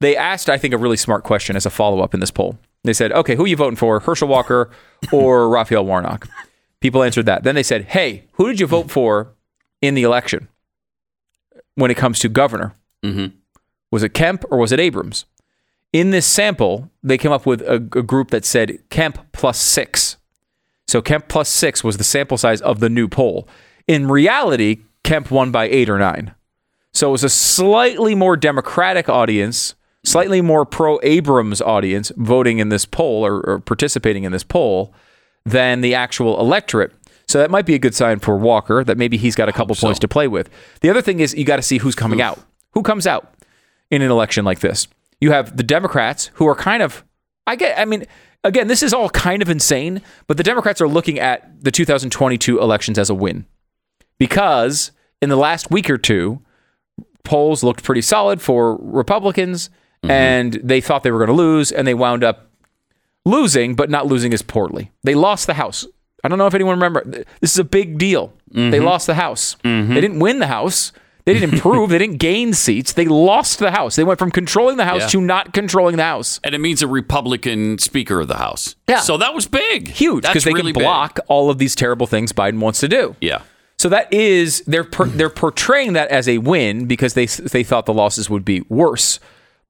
they 0.00 0.16
asked, 0.16 0.48
I 0.48 0.56
think, 0.56 0.72
a 0.72 0.78
really 0.78 0.96
smart 0.96 1.24
question 1.24 1.54
as 1.54 1.66
a 1.66 1.70
follow 1.70 2.00
up 2.00 2.14
in 2.14 2.20
this 2.20 2.30
poll. 2.30 2.58
They 2.84 2.92
said, 2.94 3.12
okay, 3.12 3.36
who 3.36 3.44
are 3.44 3.48
you 3.48 3.56
voting 3.56 3.76
for, 3.76 4.00
Herschel 4.00 4.28
Walker 4.28 4.70
or 5.12 5.48
Raphael 5.56 5.84
Warnock? 5.84 6.28
People 6.80 7.02
answered 7.02 7.26
that. 7.26 7.42
Then 7.44 7.54
they 7.54 7.62
said, 7.62 7.84
hey, 7.86 8.24
who 8.32 8.46
did 8.48 8.58
you 8.58 8.66
vote 8.66 8.90
for 8.90 9.34
in 9.82 9.94
the 9.94 10.02
election 10.02 10.48
when 11.74 11.90
it 11.90 11.96
comes 11.96 12.18
to 12.20 12.28
governor? 12.28 12.74
Mhm. 13.04 13.32
Was 13.90 14.02
it 14.02 14.14
Kemp 14.14 14.44
or 14.50 14.58
was 14.58 14.72
it 14.72 14.80
Abrams? 14.80 15.24
In 15.92 16.10
this 16.10 16.24
sample, 16.26 16.88
they 17.02 17.18
came 17.18 17.32
up 17.32 17.44
with 17.46 17.60
a, 17.62 17.74
a 17.74 18.02
group 18.02 18.30
that 18.30 18.44
said 18.44 18.78
Kemp 18.90 19.18
plus 19.32 19.58
six. 19.58 20.16
So 20.86 21.02
Kemp 21.02 21.28
plus 21.28 21.48
six 21.48 21.82
was 21.84 21.96
the 21.98 22.04
sample 22.04 22.38
size 22.38 22.60
of 22.62 22.80
the 22.80 22.88
new 22.88 23.08
poll. 23.08 23.48
In 23.86 24.08
reality, 24.08 24.78
Kemp 25.04 25.30
won 25.30 25.50
by 25.50 25.64
eight 25.68 25.88
or 25.90 25.98
nine. 25.98 26.34
So 26.92 27.08
it 27.08 27.12
was 27.12 27.24
a 27.24 27.28
slightly 27.28 28.14
more 28.14 28.36
Democratic 28.36 29.08
audience, 29.08 29.74
slightly 30.04 30.40
more 30.40 30.64
pro 30.64 30.98
Abrams 31.02 31.60
audience 31.60 32.10
voting 32.16 32.58
in 32.58 32.68
this 32.68 32.84
poll 32.84 33.24
or, 33.24 33.40
or 33.40 33.60
participating 33.60 34.24
in 34.24 34.32
this 34.32 34.44
poll 34.44 34.94
than 35.44 35.80
the 35.80 35.94
actual 35.94 36.38
electorate. 36.40 36.92
So 37.28 37.38
that 37.38 37.50
might 37.50 37.66
be 37.66 37.74
a 37.74 37.78
good 37.78 37.94
sign 37.94 38.18
for 38.18 38.36
Walker 38.36 38.82
that 38.82 38.98
maybe 38.98 39.16
he's 39.16 39.36
got 39.36 39.48
a 39.48 39.52
couple 39.52 39.76
points 39.76 40.00
to 40.00 40.08
play 40.08 40.26
with. 40.26 40.50
The 40.80 40.90
other 40.90 41.02
thing 41.02 41.20
is 41.20 41.34
you 41.34 41.44
got 41.44 41.56
to 41.56 41.62
see 41.62 41.78
who's 41.78 41.94
coming 41.94 42.20
out. 42.20 42.40
Who 42.72 42.82
comes 42.82 43.06
out 43.06 43.34
in 43.90 44.02
an 44.02 44.10
election 44.10 44.44
like 44.44 44.60
this? 44.60 44.88
You 45.20 45.32
have 45.32 45.56
the 45.56 45.62
Democrats 45.62 46.30
who 46.34 46.46
are 46.48 46.54
kind 46.54 46.82
of, 46.82 47.04
I 47.46 47.56
get, 47.56 47.78
I 47.78 47.84
mean, 47.84 48.04
again, 48.42 48.68
this 48.68 48.82
is 48.82 48.92
all 48.92 49.10
kind 49.10 49.42
of 49.42 49.48
insane, 49.48 50.02
but 50.26 50.38
the 50.38 50.42
Democrats 50.42 50.80
are 50.80 50.88
looking 50.88 51.18
at 51.18 51.62
the 51.62 51.70
2022 51.70 52.60
elections 52.60 52.98
as 52.98 53.10
a 53.10 53.14
win 53.14 53.46
because 54.18 54.92
in 55.22 55.28
the 55.28 55.36
last 55.36 55.70
week 55.70 55.88
or 55.88 55.98
two, 55.98 56.40
polls 57.22 57.62
looked 57.62 57.84
pretty 57.84 58.02
solid 58.02 58.40
for 58.40 58.76
Republicans, 58.76 59.70
Mm-hmm. 60.02 60.10
and 60.10 60.52
they 60.64 60.80
thought 60.80 61.02
they 61.02 61.10
were 61.10 61.18
going 61.18 61.28
to 61.28 61.34
lose, 61.34 61.70
and 61.70 61.86
they 61.86 61.94
wound 61.94 62.24
up 62.24 62.50
losing, 63.24 63.74
but 63.74 63.90
not 63.90 64.06
losing 64.06 64.32
as 64.32 64.40
poorly. 64.42 64.90
They 65.02 65.14
lost 65.14 65.46
the 65.46 65.54
House. 65.54 65.86
I 66.24 66.28
don't 66.28 66.38
know 66.38 66.46
if 66.46 66.54
anyone 66.54 66.74
remember. 66.74 67.04
This 67.40 67.52
is 67.52 67.58
a 67.58 67.64
big 67.64 67.98
deal. 67.98 68.32
They 68.50 68.60
mm-hmm. 68.60 68.84
lost 68.84 69.06
the 69.06 69.14
House. 69.14 69.56
Mm-hmm. 69.64 69.94
They 69.94 70.00
didn't 70.00 70.18
win 70.18 70.38
the 70.38 70.46
House. 70.46 70.92
They 71.24 71.34
didn't 71.34 71.54
improve. 71.54 71.90
they 71.90 71.98
didn't 71.98 72.16
gain 72.16 72.54
seats. 72.54 72.94
They 72.94 73.04
lost 73.06 73.58
the 73.58 73.70
House. 73.70 73.96
They 73.96 74.04
went 74.04 74.18
from 74.18 74.30
controlling 74.30 74.76
the 74.78 74.84
House 74.84 75.02
Yeah. 75.02 75.08
to 75.08 75.20
not 75.20 75.52
controlling 75.52 75.96
the 75.96 76.04
House. 76.04 76.40
And 76.42 76.54
it 76.54 76.58
means 76.58 76.82
a 76.82 76.88
Republican 76.88 77.78
Speaker 77.78 78.20
of 78.20 78.28
the 78.28 78.38
House. 78.38 78.74
Yeah. 78.88 79.00
So 79.00 79.16
that 79.18 79.34
was 79.34 79.46
big. 79.46 79.88
Huge 79.88 80.22
because 80.22 80.44
they 80.44 80.52
really 80.52 80.72
can 80.72 80.80
big. 80.80 80.84
block 80.84 81.20
all 81.28 81.50
of 81.50 81.58
these 81.58 81.74
terrible 81.74 82.06
things 82.06 82.32
Biden 82.32 82.58
wants 82.58 82.80
to 82.80 82.88
do. 82.88 83.16
Yeah. 83.20 83.42
So 83.78 83.88
that 83.90 84.12
is 84.12 84.62
they're 84.66 84.84
per, 84.84 85.06
they're 85.06 85.30
portraying 85.30 85.92
that 85.94 86.08
as 86.08 86.28
a 86.28 86.38
win 86.38 86.86
because 86.86 87.14
they 87.14 87.26
they 87.26 87.64
thought 87.64 87.86
the 87.86 87.94
losses 87.94 88.28
would 88.28 88.44
be 88.44 88.62
worse, 88.68 89.20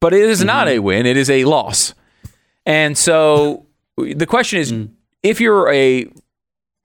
but 0.01 0.13
it 0.13 0.23
is 0.23 0.45
not 0.45 0.69
a 0.69 0.79
win. 0.79 1.07
It 1.07 1.17
is 1.17 1.31
a 1.31 1.45
loss, 1.45 1.95
and 2.67 2.97
so 2.97 3.67
the 3.97 4.27
question 4.27 4.59
is, 4.59 4.75
if 5.23 5.41
you're 5.41 5.71
a 5.73 6.11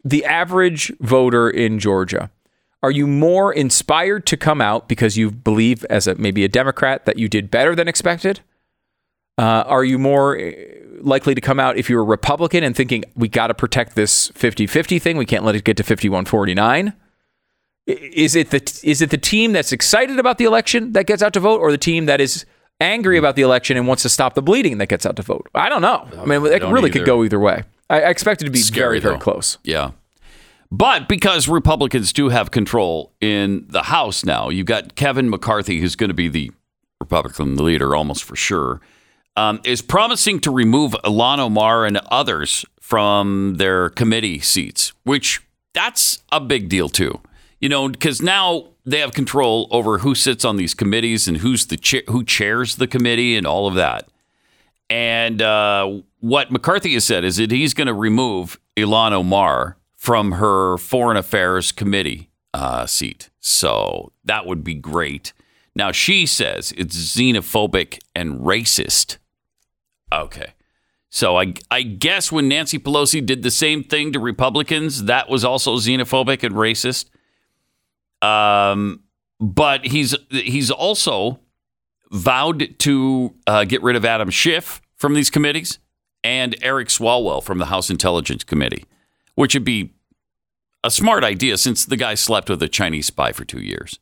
the 0.03 0.23
average 0.25 0.93
voter 0.99 1.49
in 1.49 1.79
Georgia, 1.79 2.29
are 2.83 2.91
you 2.91 3.07
more 3.07 3.51
inspired 3.51 4.27
to 4.27 4.37
come 4.37 4.61
out 4.61 4.87
because 4.87 5.17
you 5.17 5.31
believe 5.31 5.83
as 5.85 6.05
a 6.05 6.15
maybe 6.15 6.43
a 6.43 6.47
Democrat 6.47 7.05
that 7.05 7.17
you 7.17 7.27
did 7.27 7.49
better 7.49 7.75
than 7.75 7.87
expected? 7.87 8.41
Uh, 9.37 9.63
are 9.65 9.83
you 9.83 9.97
more 9.97 10.37
uh, 10.39 10.51
likely 11.01 11.33
to 11.35 11.41
come 11.41 11.59
out 11.59 11.77
if 11.77 11.89
you're 11.89 12.01
a 12.01 12.05
Republican 12.05 12.63
and 12.63 12.75
thinking 12.75 13.03
we 13.15 13.27
got 13.27 13.47
to 13.47 13.53
protect 13.53 13.95
this 13.95 14.29
50-50 14.29 15.01
thing? 15.01 15.17
We 15.17 15.25
can't 15.25 15.43
let 15.43 15.55
it 15.55 15.63
get 15.63 15.77
to 15.77 15.83
51-49. 15.83 16.93
Is 17.87 18.35
it 18.35 18.51
the 18.51 18.81
is 18.83 19.01
it 19.01 19.09
the 19.11 19.17
team 19.17 19.51
that's 19.51 19.71
excited 19.71 20.17
about 20.17 20.37
the 20.37 20.45
election 20.45 20.93
that 20.93 21.05
gets 21.05 21.21
out 21.21 21.33
to 21.33 21.39
vote, 21.39 21.59
or 21.59 21.71
the 21.71 21.77
team 21.77 22.05
that 22.05 22.19
is 22.19 22.45
angry 22.79 23.17
about 23.17 23.35
the 23.35 23.41
election 23.41 23.77
and 23.77 23.87
wants 23.87 24.03
to 24.03 24.09
stop 24.09 24.33
the 24.33 24.41
bleeding 24.41 24.77
that 24.79 24.87
gets 24.87 25.05
out 25.05 25.15
to 25.17 25.21
vote? 25.21 25.47
I 25.55 25.69
don't 25.69 25.81
know. 25.81 26.07
I 26.17 26.25
mean, 26.25 26.45
it 26.45 26.61
really 26.63 26.89
either. 26.89 26.99
could 26.99 27.05
go 27.05 27.23
either 27.23 27.39
way. 27.39 27.63
I, 27.89 27.99
expect 27.99 28.41
it 28.41 28.45
to 28.45 28.51
be 28.51 28.59
Scary, 28.59 28.99
very 28.99 28.99
very 28.99 29.19
close. 29.19 29.57
Yeah. 29.63 29.91
But 30.71 31.07
because 31.07 31.47
Republicans 31.47 32.11
do 32.11 32.29
have 32.29 32.51
control 32.51 33.13
in 33.21 33.65
the 33.69 33.83
House 33.83 34.25
now, 34.25 34.49
you've 34.49 34.65
got 34.65 34.95
Kevin 34.95 35.29
McCarthy, 35.29 35.79
who's 35.79 35.95
going 35.95 36.09
to 36.09 36.15
be 36.15 36.27
the 36.27 36.51
Republican 36.99 37.55
leader 37.55 37.95
almost 37.95 38.23
for 38.23 38.35
sure, 38.35 38.81
um, 39.37 39.61
is 39.63 39.81
promising 39.81 40.39
to 40.41 40.51
remove 40.51 40.93
Ilhan 41.03 41.39
Omar 41.39 41.85
and 41.85 41.97
others 42.09 42.65
from 42.79 43.55
their 43.55 43.89
committee 43.89 44.39
seats, 44.39 44.93
which 45.03 45.41
that's 45.73 46.23
a 46.31 46.39
big 46.39 46.67
deal 46.69 46.89
too. 46.89 47.21
You 47.59 47.69
know, 47.69 47.87
because 47.87 48.21
now 48.21 48.69
they 48.85 48.99
have 48.99 49.13
control 49.13 49.67
over 49.71 49.99
who 49.99 50.15
sits 50.15 50.45
on 50.45 50.57
these 50.57 50.73
committees 50.73 51.27
and 51.27 51.37
who's 51.37 51.65
the 51.65 51.77
cha- 51.77 52.05
who 52.07 52.23
chairs 52.23 52.75
the 52.75 52.87
committee 52.87 53.35
and 53.35 53.47
all 53.47 53.67
of 53.67 53.75
that. 53.75 54.07
And 54.89 55.41
uh, 55.41 56.01
what 56.19 56.51
McCarthy 56.51 56.93
has 56.93 57.05
said 57.05 57.23
is 57.23 57.37
that 57.37 57.51
he's 57.51 57.73
going 57.73 57.87
to 57.87 57.93
remove 57.93 58.59
Ilhan 58.77 59.11
Omar 59.11 59.77
from 59.95 60.33
her 60.33 60.77
Foreign 60.77 61.17
Affairs 61.17 61.71
Committee 61.71 62.29
uh, 62.53 62.85
seat. 62.85 63.29
So 63.39 64.11
that 64.23 64.45
would 64.45 64.63
be 64.63 64.75
great. 64.75 65.33
Now, 65.75 65.91
she 65.91 66.25
says 66.25 66.71
it's 66.77 66.95
xenophobic 66.95 67.99
and 68.15 68.41
racist. 68.41 69.17
Okay. 70.13 70.53
So 71.09 71.37
I, 71.37 71.53
I 71.71 71.81
guess 71.81 72.31
when 72.31 72.47
Nancy 72.47 72.77
Pelosi 72.77 73.25
did 73.25 73.41
the 73.41 73.51
same 73.51 73.83
thing 73.83 74.13
to 74.13 74.19
Republicans, 74.19 75.05
that 75.05 75.29
was 75.29 75.43
also 75.43 75.77
xenophobic 75.77 76.43
and 76.43 76.55
racist. 76.55 77.09
Um, 78.21 79.01
but 79.39 79.85
he's 79.87 80.15
he's 80.29 80.71
also 80.71 81.39
vowed 82.11 82.77
to 82.79 83.33
uh, 83.47 83.63
get 83.65 83.81
rid 83.83 83.95
of 83.95 84.05
Adam 84.05 84.29
Schiff 84.29 84.81
from 84.95 85.13
these 85.13 85.29
committees 85.29 85.79
and 86.23 86.55
Eric 86.61 86.87
Swalwell 86.87 87.43
from 87.43 87.57
the 87.57 87.65
House 87.65 87.89
Intelligence 87.89 88.43
Committee, 88.43 88.85
which 89.35 89.53
would 89.53 89.65
be 89.65 89.93
a 90.83 90.89
smart 90.91 91.23
idea 91.23 91.57
since 91.57 91.83
the 91.85 91.97
guy 91.97 92.13
slept 92.15 92.49
with 92.49 92.61
a 92.63 92.67
Chinese 92.69 93.07
spy 93.07 93.31
for 93.31 93.43
two 93.45 93.59
years. 93.61 93.99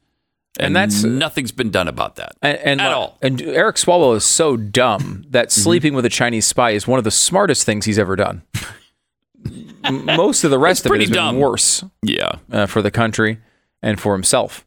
And, 0.59 0.67
And 0.67 0.75
that's- 0.75 1.03
nothing's 1.03 1.51
been 1.51 1.71
done 1.71 1.87
about 1.87 2.15
that 2.17 2.33
And, 2.41 2.57
and 2.59 2.81
at 2.81 2.87
like- 2.89 2.95
all. 2.95 3.17
And 3.23 3.41
Eric 3.41 3.77
Swalwell 3.77 4.15
is 4.15 4.23
so 4.23 4.55
dumb 4.55 5.23
that 5.31 5.51
sleeping 5.51 5.95
with 5.95 6.05
a 6.05 6.09
Chinese 6.09 6.45
spy 6.45 6.71
is 6.71 6.85
one 6.87 6.99
of 6.99 7.03
the 7.03 7.09
smartest 7.11 7.65
things 7.65 7.85
he's 7.85 7.97
ever 7.97 8.15
done. 8.15 8.43
Most 9.91 10.43
of 10.43 10.51
the 10.51 10.59
rest 10.59 10.81
It's 10.85 10.93
of 10.93 10.95
it 10.95 10.99
been 11.05 11.11
dumb. 11.13 11.39
worse 11.39 11.83
Yeah. 12.03 12.33
uh, 12.51 12.65
for 12.67 12.81
the 12.81 12.91
country 12.91 13.39
and 13.83 13.99
for 14.01 14.13
himself. 14.13 14.65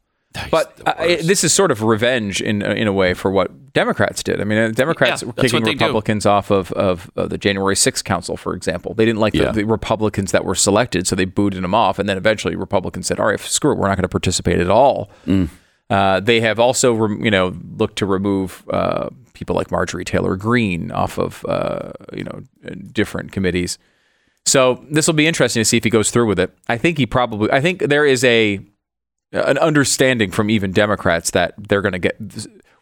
But 0.51 0.79
uh, 0.87 0.93
this 1.25 1.43
is 1.45 1.53
sort 1.55 1.71
of 1.71 1.83
revenge 1.83 2.43
in 2.43 2.61
in 2.61 2.87
a 2.87 2.93
way 2.93 3.15
for 3.15 3.31
what 3.31 3.73
Democrats 3.73 4.23
did. 4.23 4.39
I 4.39 4.45
mean, 4.45 4.59
uh, 4.59 4.69
Democrats 4.71 5.23
Yeah, 5.23 5.29
were 5.29 5.33
kicking 5.33 5.65
they 5.65 5.75
do. 5.75 5.85
Republicans 5.87 6.27
off 6.27 6.51
of, 6.51 6.73
of, 6.73 7.11
of 7.17 7.31
the 7.31 7.39
January 7.39 7.75
6th 7.75 8.05
Council, 8.05 8.37
for 8.37 8.55
example. 8.55 8.93
They 8.93 9.07
didn't 9.07 9.19
like 9.21 9.33
Yeah. 9.35 9.47
the, 9.47 9.63
the 9.63 9.65
Republicans 9.65 10.33
that 10.33 10.45
were 10.45 10.55
selected, 10.55 11.07
so 11.07 11.17
they 11.17 11.25
booted 11.25 11.65
them 11.65 11.75
off. 11.75 11.99
And 11.99 12.07
then 12.07 12.19
eventually, 12.19 12.55
Republicans 12.55 13.07
said, 13.07 13.19
"All 13.19 13.27
right, 13.29 13.41
screw 13.41 13.73
it, 13.73 13.79
we're 13.79 13.89
not 13.89 13.97
going 13.97 14.03
to 14.03 14.09
participate 14.11 14.61
at 14.61 14.69
all." 14.69 15.11
Mm. 15.27 15.49
Uh, 15.89 16.21
they 16.21 16.41
have 16.41 16.59
also, 16.61 17.09
you 17.09 17.31
know, 17.31 17.55
looked 17.79 17.97
to 17.97 18.05
remove 18.07 18.63
uh, 18.71 19.09
people 19.33 19.57
like 19.57 19.71
Marjorie 19.71 20.05
Taylor 20.05 20.37
Greene 20.37 20.91
off 20.91 21.17
of, 21.19 21.45
uh, 21.49 21.93
you 22.13 22.25
know, 22.25 22.43
different 22.93 23.33
committees. 23.33 23.79
So 24.45 24.85
this 24.91 25.07
will 25.07 25.15
be 25.15 25.27
interesting 25.27 25.61
to 25.61 25.65
see 25.65 25.77
if 25.79 25.85
he 25.85 25.91
goes 25.91 26.11
through 26.11 26.27
with 26.27 26.39
it. 26.39 26.51
I 26.69 26.77
think 26.77 26.99
he 26.99 27.07
probably. 27.07 27.51
I 27.51 27.61
think 27.63 27.81
there 27.81 28.05
is 28.05 28.23
a 28.25 28.61
an 29.41 29.59
understanding 29.59 30.31
from 30.31 30.51
even 30.51 30.73
Democrats 30.73 31.31
that 31.33 31.55
they're 31.57 31.83
going 31.83 31.93
to 31.93 31.99
get 31.99 32.17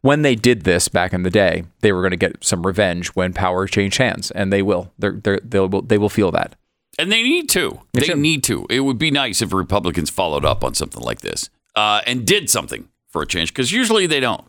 when 0.04 0.20
they 0.20 0.34
did 0.34 0.64
this 0.64 0.88
back 0.88 1.14
in 1.14 1.22
the 1.22 1.30
day, 1.30 1.64
they 1.80 1.90
were 1.90 2.02
going 2.02 2.10
to 2.10 2.18
get 2.18 2.44
some 2.44 2.66
revenge 2.66 3.08
when 3.08 3.32
power 3.32 3.66
changed 3.66 3.96
hands, 3.96 4.30
and 4.30 4.52
they 4.52 4.60
will. 4.60 4.92
They're, 4.98 5.12
they're, 5.12 5.40
they'll 5.42 5.68
they 5.80 5.96
will 5.96 6.10
feel 6.10 6.30
that. 6.32 6.56
And 6.98 7.10
they 7.10 7.22
need 7.22 7.48
to. 7.50 7.80
They 7.94 8.00
They 8.00 8.06
should. 8.08 8.18
need 8.18 8.44
to. 8.44 8.66
It 8.68 8.80
would 8.80 8.98
be 8.98 9.10
nice 9.10 9.40
if 9.40 9.50
Republicans 9.54 10.10
followed 10.10 10.44
up 10.44 10.62
on 10.62 10.74
something 10.74 11.02
like 11.02 11.22
this 11.22 11.48
uh, 11.74 12.02
and 12.06 12.26
did 12.26 12.50
something 12.50 12.90
for 13.08 13.22
a 13.22 13.26
change, 13.26 13.54
because 13.54 13.72
usually 13.72 14.06
they 14.06 14.20
don't. 14.20 14.44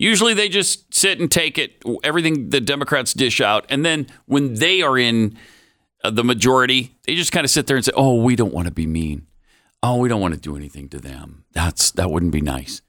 Usually 0.00 0.34
they 0.34 0.48
just 0.48 0.92
sit 0.92 1.20
and 1.20 1.30
take 1.30 1.58
it, 1.58 1.80
everything 2.02 2.50
the 2.50 2.60
Democrats 2.60 3.14
dish 3.14 3.40
out, 3.40 3.66
and 3.68 3.84
then 3.84 4.08
when 4.26 4.54
they 4.54 4.82
are 4.82 4.98
in 4.98 5.38
uh, 6.02 6.10
the 6.10 6.24
majority, 6.24 6.96
they 7.06 7.14
just 7.14 7.30
kind 7.30 7.44
of 7.44 7.50
sit 7.52 7.68
there 7.68 7.76
and 7.76 7.84
say, 7.84 7.92
"Oh, 7.94 8.20
we 8.20 8.34
don't 8.34 8.52
want 8.52 8.66
to 8.66 8.72
be 8.72 8.86
mean. 8.88 9.27
Oh, 9.82 9.98
we 9.98 10.08
don't 10.08 10.20
want 10.20 10.34
to 10.34 10.40
do 10.40 10.56
anything 10.56 10.88
to 10.90 10.98
them. 10.98 11.44
That's 11.52 11.90
that 11.92 12.10
wouldn't 12.10 12.32
be 12.32 12.40
nice." 12.40 12.82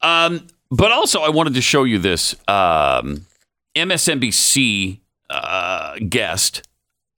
Um, 0.00 0.46
but 0.70 0.90
also, 0.90 1.20
I 1.20 1.28
wanted 1.28 1.54
to 1.54 1.60
show 1.60 1.84
you 1.84 1.98
this 1.98 2.34
um, 2.48 3.26
MSNBC 3.76 5.00
uh, 5.30 5.96
guest 6.08 6.66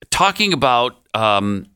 talking 0.09 0.53
about 0.53 0.97
um, 1.13 1.67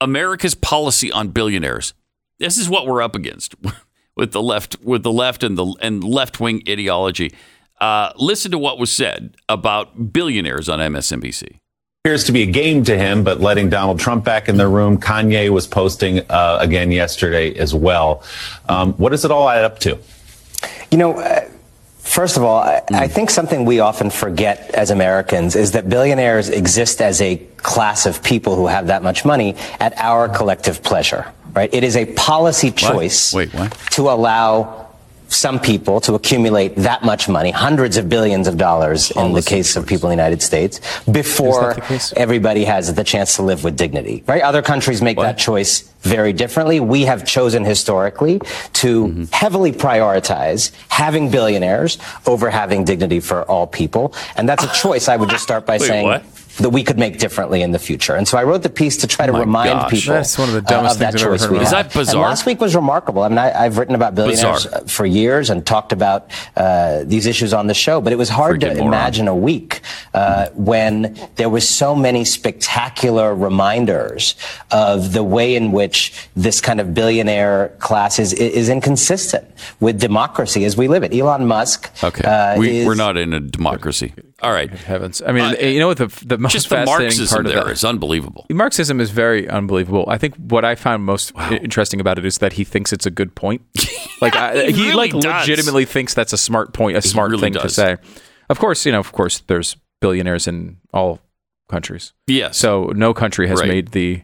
America's 0.00 0.54
policy 0.54 1.10
on 1.12 1.28
billionaires. 1.28 1.94
This 2.38 2.58
is 2.58 2.68
what 2.68 2.86
we're 2.86 3.02
up 3.02 3.16
against 3.16 3.54
with 4.16 4.32
the 4.32 4.42
left, 4.42 4.80
with 4.82 5.02
the 5.02 5.12
left 5.12 5.42
and 5.42 5.56
the 5.56 5.74
and 5.80 6.02
left 6.04 6.40
wing 6.40 6.62
ideology. 6.68 7.32
Uh, 7.80 8.12
listen 8.16 8.50
to 8.50 8.58
what 8.58 8.78
was 8.78 8.90
said 8.90 9.36
about 9.48 10.12
billionaires 10.12 10.68
on 10.68 10.80
MSNBC. 10.80 11.60
Appears 12.08 12.24
to 12.24 12.32
be 12.32 12.40
a 12.40 12.46
game 12.46 12.82
to 12.84 12.96
him, 12.96 13.22
but 13.22 13.38
letting 13.38 13.68
Donald 13.68 14.00
Trump 14.00 14.24
back 14.24 14.48
in 14.48 14.56
the 14.56 14.66
room. 14.66 14.96
Kanye 14.96 15.50
was 15.50 15.66
posting 15.66 16.20
uh, 16.30 16.56
again 16.58 16.90
yesterday 16.90 17.54
as 17.54 17.74
well. 17.74 18.22
Um, 18.66 18.94
what 18.94 19.10
does 19.10 19.26
it 19.26 19.30
all 19.30 19.46
add 19.46 19.62
up 19.62 19.78
to? 19.80 19.98
You 20.90 20.96
know, 20.96 21.18
uh, 21.18 21.46
first 21.98 22.38
of 22.38 22.44
all, 22.44 22.60
I, 22.60 22.80
I 22.94 23.08
think 23.08 23.28
something 23.28 23.66
we 23.66 23.80
often 23.80 24.08
forget 24.08 24.70
as 24.74 24.90
Americans 24.90 25.54
is 25.54 25.72
that 25.72 25.90
billionaires 25.90 26.48
exist 26.48 27.02
as 27.02 27.20
a 27.20 27.36
class 27.58 28.06
of 28.06 28.22
people 28.22 28.56
who 28.56 28.68
have 28.68 28.86
that 28.86 29.02
much 29.02 29.26
money 29.26 29.54
at 29.78 29.92
our 29.98 30.30
collective 30.30 30.82
pleasure, 30.82 31.30
right? 31.52 31.68
It 31.74 31.84
is 31.84 31.94
a 31.94 32.06
policy 32.14 32.70
choice 32.70 33.34
Wait, 33.34 33.52
what? 33.52 33.72
to 33.90 34.08
allow 34.08 34.87
some 35.28 35.60
people 35.60 36.00
to 36.00 36.14
accumulate 36.14 36.74
that 36.76 37.04
much 37.04 37.28
money, 37.28 37.50
hundreds 37.50 37.96
of 37.96 38.08
billions 38.08 38.48
of 38.48 38.56
dollars 38.56 39.10
in 39.12 39.32
the 39.34 39.42
case 39.42 39.76
of 39.76 39.86
people 39.86 40.10
in 40.10 40.16
the 40.16 40.22
United 40.22 40.42
States, 40.42 40.80
before 41.10 41.76
everybody 42.16 42.64
has 42.64 42.92
the 42.94 43.04
chance 43.04 43.36
to 43.36 43.42
live 43.42 43.62
with 43.64 43.76
dignity, 43.76 44.24
right? 44.26 44.42
Other 44.42 44.62
countries 44.62 45.02
make 45.02 45.18
that 45.18 45.38
choice 45.38 45.82
very 46.00 46.32
differently. 46.32 46.80
We 46.80 47.02
have 47.02 47.24
chosen 47.26 47.64
historically 47.64 48.40
to 48.74 48.88
Mm-hmm. 48.98 49.24
heavily 49.32 49.72
prioritize 49.72 50.72
having 50.88 51.30
billionaires 51.30 51.98
over 52.26 52.50
having 52.50 52.84
dignity 52.84 53.20
for 53.20 53.42
all 53.44 53.66
people. 53.66 54.14
And 54.36 54.48
that's 54.48 54.64
a 54.64 54.72
choice 54.82 55.08
I 55.08 55.16
would 55.16 55.28
just 55.28 55.44
start 55.44 55.66
by 55.66 55.74
Wait, 55.78 55.86
saying 55.86 56.06
what? 56.06 56.24
That 56.58 56.70
we 56.70 56.82
could 56.84 56.98
make 56.98 57.18
differently 57.18 57.62
in 57.62 57.72
the 57.72 57.78
future. 57.78 58.14
And 58.14 58.26
so 58.28 58.36
I 58.38 58.44
wrote 58.44 58.62
the 58.62 58.68
piece 58.70 58.96
to 58.98 59.06
try 59.06 59.26
to 59.26 59.32
my 59.32 59.40
remind 59.40 59.70
gosh. 59.80 59.90
people 59.90 60.14
That's 60.14 60.36
one 60.38 60.48
of 60.48 60.54
the 60.54 60.60
uh, 60.60 60.70
dumbest 60.70 60.94
of 60.96 60.98
that 61.00 61.12
things 61.12 61.22
I've 61.22 61.32
ever 61.32 61.38
heard 61.42 61.50
we 61.52 61.56
in 61.58 61.62
Is 61.64 61.72
my 61.72 61.76
have. 61.78 61.92
that 61.92 61.98
bizarre? 61.98 62.14
And 62.16 62.28
last 62.30 62.46
week 62.46 62.60
was 62.60 62.74
remarkable. 62.74 63.22
I 63.22 63.28
mean, 63.28 63.38
I, 63.38 63.64
I've 63.64 63.78
written 63.78 63.94
about 63.94 64.14
billionaires 64.14 64.64
Bizarre. 64.64 64.80
uh, 64.82 64.86
for 64.86 65.06
years 65.06 65.50
and 65.50 65.64
talked 65.66 65.92
about 65.92 66.30
uh, 66.56 67.04
these 67.04 67.26
issues 67.26 67.52
on 67.54 67.66
the 67.68 67.74
show, 67.74 68.00
but 68.00 68.12
it 68.12 68.16
was 68.16 68.28
hard 68.28 68.60
Freaking 68.60 68.68
to 68.70 68.74
moron. 68.76 68.86
imagine 68.88 69.28
a 69.28 69.34
week 69.36 69.80
uh, 70.14 70.48
when 70.54 71.16
there 71.36 71.48
was 71.48 71.68
so 71.68 71.94
many 71.94 72.24
spectacular 72.24 73.34
reminders 73.34 74.34
of 74.70 75.12
the 75.12 75.22
way 75.22 75.54
in 75.54 75.72
which 75.72 76.28
this 76.34 76.60
kind 76.60 76.80
of 76.80 76.92
billionaire 76.94 77.68
class 77.78 78.18
is, 78.18 78.32
is 78.32 78.68
inconsistent 78.68 79.44
with 79.80 80.00
democracy 80.00 80.64
as 80.64 80.76
we 80.76 80.88
live 80.88 81.02
it. 81.04 81.14
Elon 81.14 81.46
Musk. 81.46 81.90
Okay, 82.02 82.24
uh, 82.24 82.58
we, 82.58 82.78
is- 82.78 82.86
we're 82.86 82.94
not 82.94 83.16
in 83.16 83.32
a 83.32 83.40
democracy. 83.40 84.12
All 84.40 84.52
right, 84.52 84.70
Heavens, 84.70 85.20
I 85.26 85.32
mean, 85.32 85.56
you 85.60 85.80
know 85.80 85.88
what 85.88 85.96
the 85.98 86.06
the 86.24 86.38
most 86.38 86.52
just 86.52 86.68
the 86.68 86.76
fascinating 86.76 87.06
Marxism 87.06 87.34
part 87.36 87.46
of 87.46 87.52
there 87.52 87.64
that 87.64 87.70
is 87.72 87.84
unbelievable. 87.84 88.46
Marxism 88.50 89.00
is 89.00 89.10
very 89.10 89.48
unbelievable. 89.48 90.04
I 90.06 90.16
think 90.16 90.36
what 90.36 90.64
I 90.64 90.76
found 90.76 91.04
most 91.04 91.32
i- 91.36 91.56
interesting 91.56 92.00
about 92.00 92.18
it 92.20 92.24
is 92.24 92.38
that 92.38 92.52
he 92.52 92.62
thinks 92.62 92.92
it's 92.92 93.06
a 93.06 93.10
good 93.10 93.34
point. 93.34 93.62
Like 94.20 94.34
I, 94.34 94.66
He 94.66 94.72
he, 94.72 94.82
really 94.90 94.94
like 94.96 95.12
does. 95.12 95.46
legitimately 95.46 95.84
thinks 95.84 96.12
that's 96.12 96.32
a 96.32 96.36
smart 96.38 96.72
point, 96.74 96.96
a 96.96 97.02
smart 97.02 97.30
really 97.30 97.40
thing 97.42 97.52
to 97.52 97.68
say. 97.68 97.96
Of 98.48 98.58
course, 98.58 98.84
you 98.84 98.90
know, 98.90 98.98
of 98.98 99.12
course, 99.12 99.44
there's 99.46 99.76
billionaires 100.00 100.48
in 100.48 100.78
all 100.92 101.20
countries. 101.68 102.14
Yes. 102.26 102.56
So 102.56 102.86
no 102.96 103.14
country 103.14 103.46
has 103.46 103.60
Right. 103.60 103.68
made 103.68 103.88
the, 103.92 104.22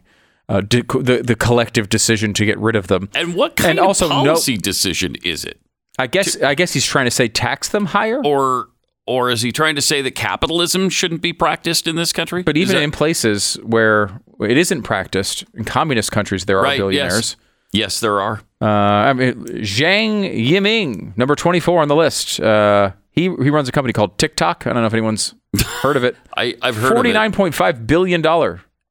uh, 0.49 0.59
de- 0.59 0.81
the 0.83 1.21
the 1.25 1.35
collective 1.35 1.87
decision 1.87 2.33
to 2.33 2.43
get 2.45 2.59
rid 2.59 2.75
of 2.75 2.87
them. 2.87 3.07
and 3.15 3.35
what 3.35 3.55
kind 3.55 3.71
and 3.71 3.79
of 3.79 3.85
also 3.87 4.09
no- 4.09 4.15
policy 4.25 4.57
decision 4.57 5.15
is 5.23 5.45
it? 5.45 5.61
I 5.97 6.07
guess 6.07 6.41
I 6.41 6.55
guess 6.55 6.73
he's 6.73 6.85
trying 6.85 7.05
to 7.05 7.11
say 7.11 7.29
tax 7.29 7.69
them 7.69 7.85
higher. 7.85 8.21
Or 8.21 8.67
or 9.07 9.29
is 9.29 9.41
he 9.41 9.51
trying 9.51 9.75
to 9.75 9.81
say 9.81 10.01
that 10.01 10.11
capitalism 10.15 10.89
shouldn't 10.89 11.21
be 11.21 11.33
practiced 11.33 11.87
in 11.87 11.95
this 11.95 12.11
country? 12.11 12.43
But 12.43 12.57
even 12.57 12.75
that- 12.75 12.83
in 12.83 12.91
places 12.91 13.55
where 13.63 14.21
it 14.41 14.57
isn't 14.57 14.83
practiced, 14.83 15.45
in 15.53 15.63
communist 15.65 16.11
countries, 16.11 16.45
there 16.45 16.59
are 16.59 16.63
right, 16.63 16.77
billionaires. 16.77 17.35
Yes. 17.71 17.95
yes, 17.95 17.99
there 17.99 18.19
are. 18.19 18.41
Uh, 18.61 18.65
I 18.65 19.13
mean, 19.13 19.33
Zhang 19.63 20.23
Yiming, 20.49 21.15
number 21.17 21.35
24 21.35 21.81
on 21.81 21.87
the 21.87 21.95
list. 21.95 22.39
Uh, 22.39 22.91
he, 23.11 23.23
he 23.23 23.49
runs 23.49 23.69
a 23.69 23.71
company 23.71 23.93
called 23.93 24.17
TikTok. 24.17 24.65
I 24.65 24.73
don't 24.73 24.81
know 24.81 24.87
if 24.87 24.93
anyone's 24.93 25.35
heard 25.81 25.95
of 25.97 26.03
it. 26.03 26.15
I, 26.35 26.55
I've 26.61 26.75
heard 26.75 26.97
of 26.97 27.05
it. 27.05 27.15
$49.5 27.15 27.87
billion 27.87 28.21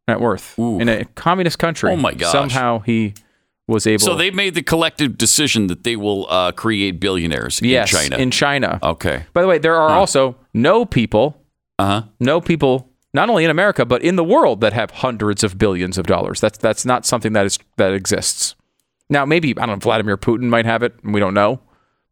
net 0.07 0.21
worth 0.21 0.59
Ooh. 0.59 0.79
in 0.81 0.89
a 0.89 1.05
communist 1.17 1.59
country. 1.59 1.91
Oh, 1.91 1.97
my 1.97 2.15
gosh. 2.15 2.31
Somehow 2.33 2.79
he 2.81 3.15
was 3.67 3.87
able 3.87 4.05
So 4.05 4.15
they 4.15 4.31
made 4.31 4.55
the 4.55 4.63
collective 4.63 5.17
decision 5.17 5.69
that 5.69 5.85
they 5.85 5.97
will 5.97 6.27
uh, 6.29 6.53
create 6.53 7.01
billionaires 7.01 7.61
yes, 7.63 7.93
in 7.93 7.99
China. 7.99 8.17
In 8.23 8.31
China. 8.31 8.79
okay. 8.83 9.25
By 9.33 9.43
the 9.43 9.49
way, 9.49 9.59
there 9.59 9.77
are 9.77 9.91
also 9.91 10.37
no 10.53 10.85
people, 10.85 11.41
Uh 11.79 11.87
huh. 11.87 12.03
no 12.21 12.41
people, 12.41 12.91
not 13.15 13.31
only 13.31 13.45
in 13.45 13.51
America, 13.51 13.85
but 13.85 14.03
in 14.03 14.17
the 14.17 14.25
world 14.25 14.61
that 14.61 14.73
have 14.73 14.91
hundreds 14.91 15.43
of 15.45 15.57
billions 15.57 15.97
of 15.99 16.07
dollars. 16.07 16.41
That's, 16.41 16.59
that's 16.59 16.85
not 16.85 17.07
something 17.07 17.33
that 17.33 17.47
is 17.47 17.59
that 17.77 17.93
exists. 17.95 18.55
Now, 19.09 19.25
maybe, 19.25 19.51
I 19.59 19.67
don't 19.67 19.77
know, 19.77 19.77
Vladimir 19.77 20.17
Putin 20.17 20.49
might 20.49 20.67
have 20.67 20.83
it, 20.83 20.95
and 21.03 21.13
we 21.15 21.21
don't 21.21 21.35
know. 21.35 21.61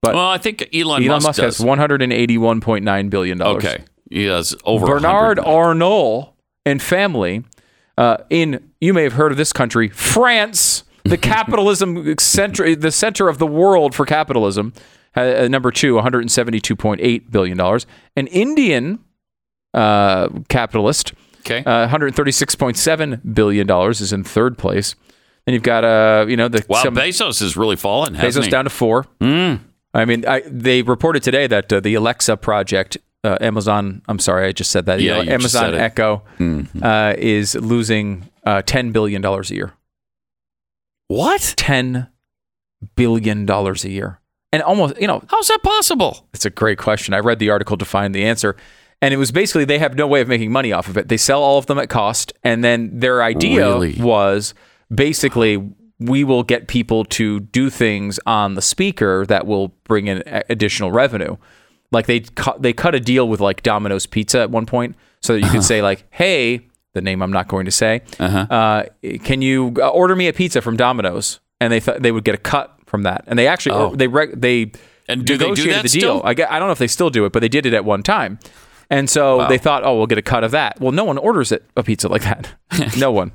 But 0.03 0.15
Well, 0.15 0.29
I 0.29 0.39
think 0.39 0.69
Elon, 0.75 1.03
Elon 1.05 1.23
Musk, 1.23 1.41
does. 1.41 1.59
has 1.59 1.67
181.9 1.67 3.11
billion 3.11 3.39
dollars. 3.39 3.65
Okay. 3.65 3.85
He 4.11 4.25
has 4.25 4.55
over 4.65 4.87
Bernard 4.87 5.39
100. 5.39 5.45
Arnault 5.51 6.35
and 6.67 6.83
family 6.83 7.45
uh, 7.97 8.19
in 8.31 8.71
you 8.81 8.93
may 8.93 9.05
have 9.05 9.15
heard 9.15 9.33
of 9.33 9.39
this 9.39 9.53
country, 9.53 9.89
France, 9.89 10.85
the 11.05 11.19
capitalism 11.19 12.15
center, 12.19 12.75
the 12.77 12.91
center 12.93 13.29
of 13.29 13.39
the 13.39 13.47
world 13.47 13.95
for 13.95 14.07
capitalism. 14.07 14.73
Uh, 15.15 15.47
number 15.49 15.71
two, 15.71 15.95
172.8 15.97 17.31
billion 17.31 17.57
dollars. 17.59 17.87
An 18.17 18.27
Indian 18.29 18.99
uh, 19.75 20.29
capitalist, 20.49 21.13
Okay. 21.41 21.63
uh, 21.65 21.89
136.7 21.89 23.35
billion 23.35 23.67
dollars, 23.67 24.01
is 24.01 24.13
in 24.13 24.25
third 24.25 24.57
place. 24.59 24.95
And 25.47 25.55
you've 25.55 25.63
got 25.65 25.85
uh, 25.85 26.27
you 26.29 26.37
know 26.37 26.49
the 26.49 26.65
wow, 26.69 26.83
some- 26.83 26.95
Bezos 26.95 27.41
has 27.41 27.57
really 27.57 27.77
fallen. 27.77 28.15
hasn't 28.15 28.45
Bezos 28.45 28.47
he? 28.47 28.51
down 28.51 28.65
to 28.65 28.71
four. 28.71 29.07
I 29.95 30.07
mean, 30.07 30.25
I, 30.27 30.43
they 30.47 30.81
reported 30.83 31.23
today 31.23 31.47
that 31.49 31.71
uh, 31.71 31.81
the 31.81 31.95
Alexa 31.95 32.39
project, 32.39 32.97
uh, 33.25 33.37
Amazon, 33.43 34.01
I'm 34.09 34.19
sorry, 34.19 34.47
I 34.47 34.53
just 34.53 34.71
said 34.71 34.87
that. 34.87 35.01
Yeah, 35.03 35.19
You 35.21 35.27
know, 35.27 35.33
Amazon 35.33 35.75
it. 35.75 35.79
Mm-hmm. 36.39 36.79
Echo 36.83 36.87
uh, 36.89 37.15
is 37.19 37.55
losing 37.57 38.27
uh, 38.47 38.63
$10 38.63 38.95
billion 38.95 39.23
a 39.23 39.43
year. 39.49 39.75
What? 41.13 41.41
$10 41.59 42.09
billion 42.97 43.49
a 43.51 43.75
year. 43.89 44.21
and 44.53 44.63
almost 44.63 45.01
you 45.01 45.07
know 45.07 45.23
How's 45.29 45.49
that 45.49 45.63
possible? 45.63 46.27
it's 46.35 46.45
a 46.47 46.51
great 46.51 46.79
question. 46.79 47.15
I 47.15 47.19
read 47.19 47.39
the 47.39 47.51
article 47.51 47.77
to 47.77 47.85
find 47.85 48.15
the 48.15 48.25
answer. 48.25 48.57
And 49.01 49.13
it 49.13 49.17
was 49.17 49.33
basically 49.33 49.65
they 49.65 49.79
have 49.79 49.95
no 49.97 50.07
way 50.07 50.21
of 50.21 50.29
making 50.29 50.53
money 50.53 50.73
off 50.73 50.89
of 50.89 50.97
it. 50.97 51.09
They 51.09 51.17
sell 51.17 51.43
all 51.43 51.59
of 51.59 51.67
them 51.67 51.79
at 51.79 51.89
cost. 51.89 52.33
And 52.45 52.63
then 52.63 52.99
their 53.01 53.23
idea 53.23 53.67
Really? 53.67 53.95
was 54.01 54.55
basically 54.95 55.73
we 55.99 56.25
will 56.25 56.43
get 56.45 56.67
people 56.67 57.05
to 57.05 57.41
do 57.41 57.69
things 57.69 58.19
on 58.27 58.55
the 58.55 58.63
speaker 58.63 59.27
that 59.27 59.47
will 59.47 59.69
bring 59.85 60.07
in 60.07 60.23
additional 60.49 60.91
revenue. 60.93 61.37
Like 61.91 62.07
they 62.07 62.21
cut, 62.21 62.63
they 62.63 62.73
cut 62.73 62.95
a 62.95 63.01
deal 63.01 63.29
with 63.29 63.41
like 63.41 63.63
Domino's 63.63 64.07
Pizza 64.07 64.41
at 64.41 64.51
one 64.51 64.67
point 64.67 64.97
so 65.21 65.35
that 65.35 65.41
you 65.41 65.47
could 65.47 65.59
uh-huh. 65.59 65.63
say 65.63 65.83
like, 65.83 66.05
"Hey, 66.11 66.69
the 66.95 67.01
name 67.01 67.23
I'm 67.23 67.33
not 67.33 67.49
going 67.49 67.65
to 67.67 67.71
say, 67.73 68.03
uh 68.19 68.85
can 69.25 69.43
you 69.43 69.75
uh, 69.79 69.89
order 69.89 70.15
me 70.17 70.29
a 70.29 70.33
pizza 70.33 70.61
from 70.61 70.77
Domino's?" 70.77 71.41
And 71.61 71.73
they 71.73 71.81
thought 71.81 72.03
they 72.03 72.13
would 72.13 72.25
get 72.25 72.35
a 72.35 72.39
cut 72.39 72.77
from 72.87 73.03
that. 73.05 73.25
And 73.27 73.39
they 73.39 73.47
actually 73.47 73.75
Oh. 73.77 73.95
they 73.95 74.07
they 74.35 74.73
And 75.09 75.25
do 75.25 75.37
they 75.37 75.53
do 75.53 75.71
that 75.71 75.83
the 75.83 75.89
deal. 75.89 76.21
still? 76.21 76.23
I, 76.25 76.31
I 76.31 76.59
don't 76.59 76.69
know 76.69 76.73
if 76.73 76.79
they 76.79 76.87
still 76.89 77.11
do 77.11 77.25
it, 77.25 77.33
but 77.33 77.41
they 77.41 77.49
did 77.49 77.67
it 77.67 77.75
at 77.75 77.85
one 77.85 78.03
time. 78.03 78.39
And 78.93 79.09
so 79.09 79.47
they 79.49 79.57
thought, 79.57 79.85
oh, 79.85 79.97
we'll 79.97 80.07
get 80.07 80.19
a 80.19 80.23
cut 80.23 80.45
of 80.45 80.51
that. 80.51 80.79
Well, 80.79 80.93
no 80.93 81.05
one 81.05 81.17
orders 81.17 81.51
it 81.51 81.65
a 81.79 81.83
pizza 81.83 82.09
like 82.09 82.23
that. 82.23 82.55
no 82.99 83.11
one. 83.11 83.33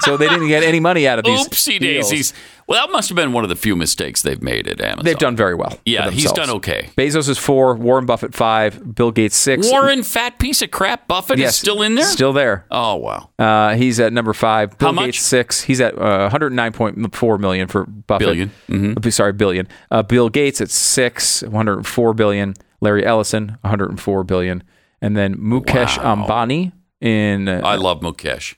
so 0.00 0.16
they 0.16 0.26
didn't 0.26 0.48
get 0.48 0.62
any 0.62 0.80
money 0.80 1.06
out 1.06 1.18
of 1.18 1.24
these. 1.26 1.46
Oopsie 1.46 1.78
deals. 1.78 2.08
daisies. 2.08 2.32
Well, 2.66 2.80
that 2.80 2.90
must 2.90 3.10
have 3.10 3.16
been 3.16 3.32
one 3.32 3.44
of 3.44 3.50
the 3.50 3.56
few 3.56 3.76
mistakes 3.76 4.22
they've 4.22 4.40
made 4.40 4.68
at 4.68 4.80
Amazon. 4.80 5.04
They've 5.04 5.18
done 5.18 5.36
very 5.36 5.54
well. 5.54 5.78
Yeah, 5.84 6.10
he's 6.10 6.32
done 6.32 6.48
okay. 6.50 6.88
Bezos 6.96 7.28
is 7.28 7.36
four, 7.36 7.74
Warren 7.74 8.06
Buffett 8.06 8.34
five, 8.34 8.94
Bill 8.94 9.10
Gates 9.10 9.36
six. 9.36 9.70
Warren, 9.70 10.02
fat 10.02 10.38
piece 10.38 10.62
of 10.62 10.70
crap. 10.70 11.08
Buffett 11.08 11.38
yes, 11.38 11.50
is 11.50 11.56
still 11.56 11.82
in 11.82 11.94
there. 11.94 12.06
Still 12.06 12.32
there. 12.32 12.64
Oh 12.70 12.96
wow. 12.96 13.30
Uh, 13.38 13.74
he's 13.74 14.00
at 14.00 14.12
number 14.14 14.32
five. 14.32 14.78
Bill 14.78 14.88
How 14.88 14.92
much? 14.92 15.06
Gates 15.06 15.20
six. 15.20 15.62
He's 15.62 15.80
at 15.80 15.98
uh, 15.98 16.30
109.4 16.30 17.40
million 17.40 17.68
for 17.68 17.84
Buffett. 17.84 18.26
Billion. 18.26 18.50
Mm-hmm. 18.68 19.06
Uh, 19.06 19.10
Sorry, 19.10 19.32
billion. 19.32 19.68
Uh, 19.90 20.02
Bill 20.02 20.28
Gates 20.28 20.60
at 20.60 20.70
six, 20.70 21.42
104 21.42 22.14
billion. 22.14 22.54
Larry 22.80 23.04
Ellison, 23.04 23.58
104 23.62 24.24
billion, 24.24 24.62
and 25.02 25.16
then 25.16 25.36
Mukesh 25.36 25.98
Wow. 26.02 26.14
Ambani 26.26 26.72
in. 27.00 27.48
Uh, 27.48 27.60
I 27.64 27.76
love 27.76 28.00
Mukesh. 28.00 28.54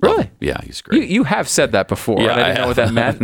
really? 0.00 0.30
Yeah, 0.40 0.60
he's 0.64 0.82
You, 0.90 0.98
great. 0.98 1.08
you 1.10 1.24
have 1.24 1.48
said 1.48 1.72
that 1.72 1.88
before. 1.88 2.20
yeah, 2.20 2.32
and 2.32 2.40
I 2.40 2.46
didn't 2.48 2.60
know 2.60 2.66
what 2.68 2.76
that 2.76 2.92
meant. 2.92 3.20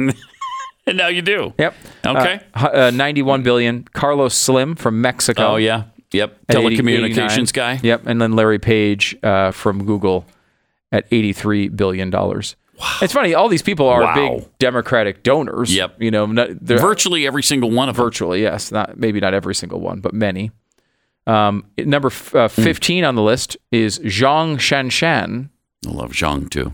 and 0.86 0.96
now 0.96 1.08
you 1.08 1.22
do. 1.22 1.52
Yep. 1.58 1.74
Okay. 2.06 2.40
Uh, 2.54 2.68
uh, 2.72 2.90
91 2.94 3.42
billion. 3.42 3.84
Carlos 3.92 4.34
Slim 4.34 4.74
from 4.76 5.00
Mexico. 5.00 5.52
Oh 5.52 5.56
yeah. 5.56 5.84
Yep. 6.12 6.38
at 6.48 6.56
80 6.56 6.76
Telecommunications 6.78 7.52
guy. 7.52 7.78
Yep. 7.82 8.06
And 8.06 8.20
then 8.20 8.32
Larry 8.32 8.58
Page 8.58 9.16
uh, 9.22 9.52
from 9.52 9.84
Google 9.86 10.24
at 10.90 11.06
83 11.12 11.68
billion 11.68 12.10
dollars. 12.10 12.56
It's 13.02 13.12
funny. 13.12 13.34
All 13.34 13.48
these 13.48 13.62
people 13.62 13.88
are 13.88 14.02
Wow. 14.02 14.14
big 14.14 14.58
Democratic 14.58 15.22
donors. 15.22 15.74
Yep. 15.74 16.00
You 16.02 16.10
know, 16.10 16.26
not, 16.26 16.50
Virtually 16.60 17.26
every 17.26 17.42
single 17.42 17.70
one 17.70 17.88
of 17.88 17.96
them. 17.96 18.04
virtually 18.04 18.42
yes. 18.42 18.72
Not 18.72 18.96
maybe 18.98 19.20
not 19.20 19.34
every 19.34 19.54
single 19.54 19.80
one, 19.80 20.00
but 20.00 20.12
many. 20.14 20.50
Um, 21.26 21.64
number 21.78 22.08
f- 22.08 22.34
uh, 22.34 22.48
Hmm. 22.48 22.62
15 22.62 23.04
on 23.04 23.14
the 23.14 23.22
list 23.22 23.56
is 23.70 23.98
Zhang 24.00 24.56
Shanshan. 24.56 25.50
I 25.86 25.90
love 25.90 26.12
Zhang 26.12 26.50
too. 26.50 26.72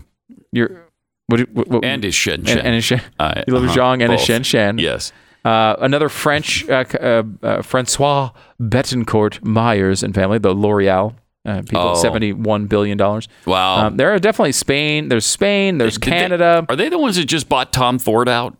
You're 0.51 0.83
what, 1.27 1.41
what, 1.51 1.67
what 1.67 1.83
And 1.85 2.03
his 2.03 2.15
Shen 2.15 2.35
and, 2.39 2.47
Shen. 2.47 2.59
and 2.59 2.75
his 2.75 2.83
Shen. 2.85 3.01
I- 3.19 3.43
you 3.47 3.53
love 3.53 3.65
uh-huh, 3.65 3.75
Zhang 3.75 4.01
and 4.01 4.09
both. 4.13 4.21
Shen 4.21 4.43
Shen. 4.43 4.77
Yes. 4.77 5.11
Uh, 5.45 5.75
another 5.79 6.09
French, 6.09 6.67
uh, 6.69 6.83
uh, 6.99 7.23
uh, 7.43 7.61
Francois 7.61 8.31
Bettencourt 8.61 9.43
Meyers 9.43 10.03
and 10.03 10.13
family, 10.15 10.39
the 10.39 10.53
L'Oreal 10.53 11.13
uh, 11.47 11.61
people, 11.61 11.79
Oh. 11.81 12.03
$71 12.03 12.67
billion. 12.69 12.97
Wow. 13.45 13.87
Um, 13.87 13.97
there 13.97 14.13
are 14.13 14.19
definitely 14.19 14.51
Spain, 14.51 15.07
there's 15.09 15.25
Spain, 15.25 15.77
there's 15.79 15.95
Did 15.97 16.03
they- 16.03 16.11
Canada. 16.11 16.65
are 16.69 16.75
they 16.75 16.89
the 16.89 16.99
ones 16.99 17.15
that 17.15 17.25
just 17.25 17.49
bought 17.49 17.73
Tom 17.73 17.97
Ford 17.97 18.29
out? 18.29 18.55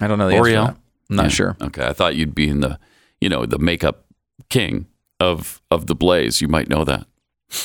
I 0.00 0.08
don't 0.08 0.18
know 0.18 0.28
the 0.28 0.36
L'Oreal? 0.38 0.76
I'm 1.10 1.16
not 1.16 1.22
Yeah. 1.24 1.28
sure. 1.28 1.56
Okay, 1.62 1.86
I 1.86 1.92
thought 1.92 2.16
you'd 2.16 2.34
be 2.34 2.48
in 2.48 2.60
the, 2.60 2.78
you 3.20 3.28
know, 3.28 3.46
the 3.46 3.58
makeup 3.58 4.04
king 4.48 4.86
of 5.20 5.60
of 5.70 5.86
the 5.86 5.94
Blaze. 5.94 6.40
You 6.40 6.48
might 6.48 6.68
know 6.68 6.84
that. 6.84 7.06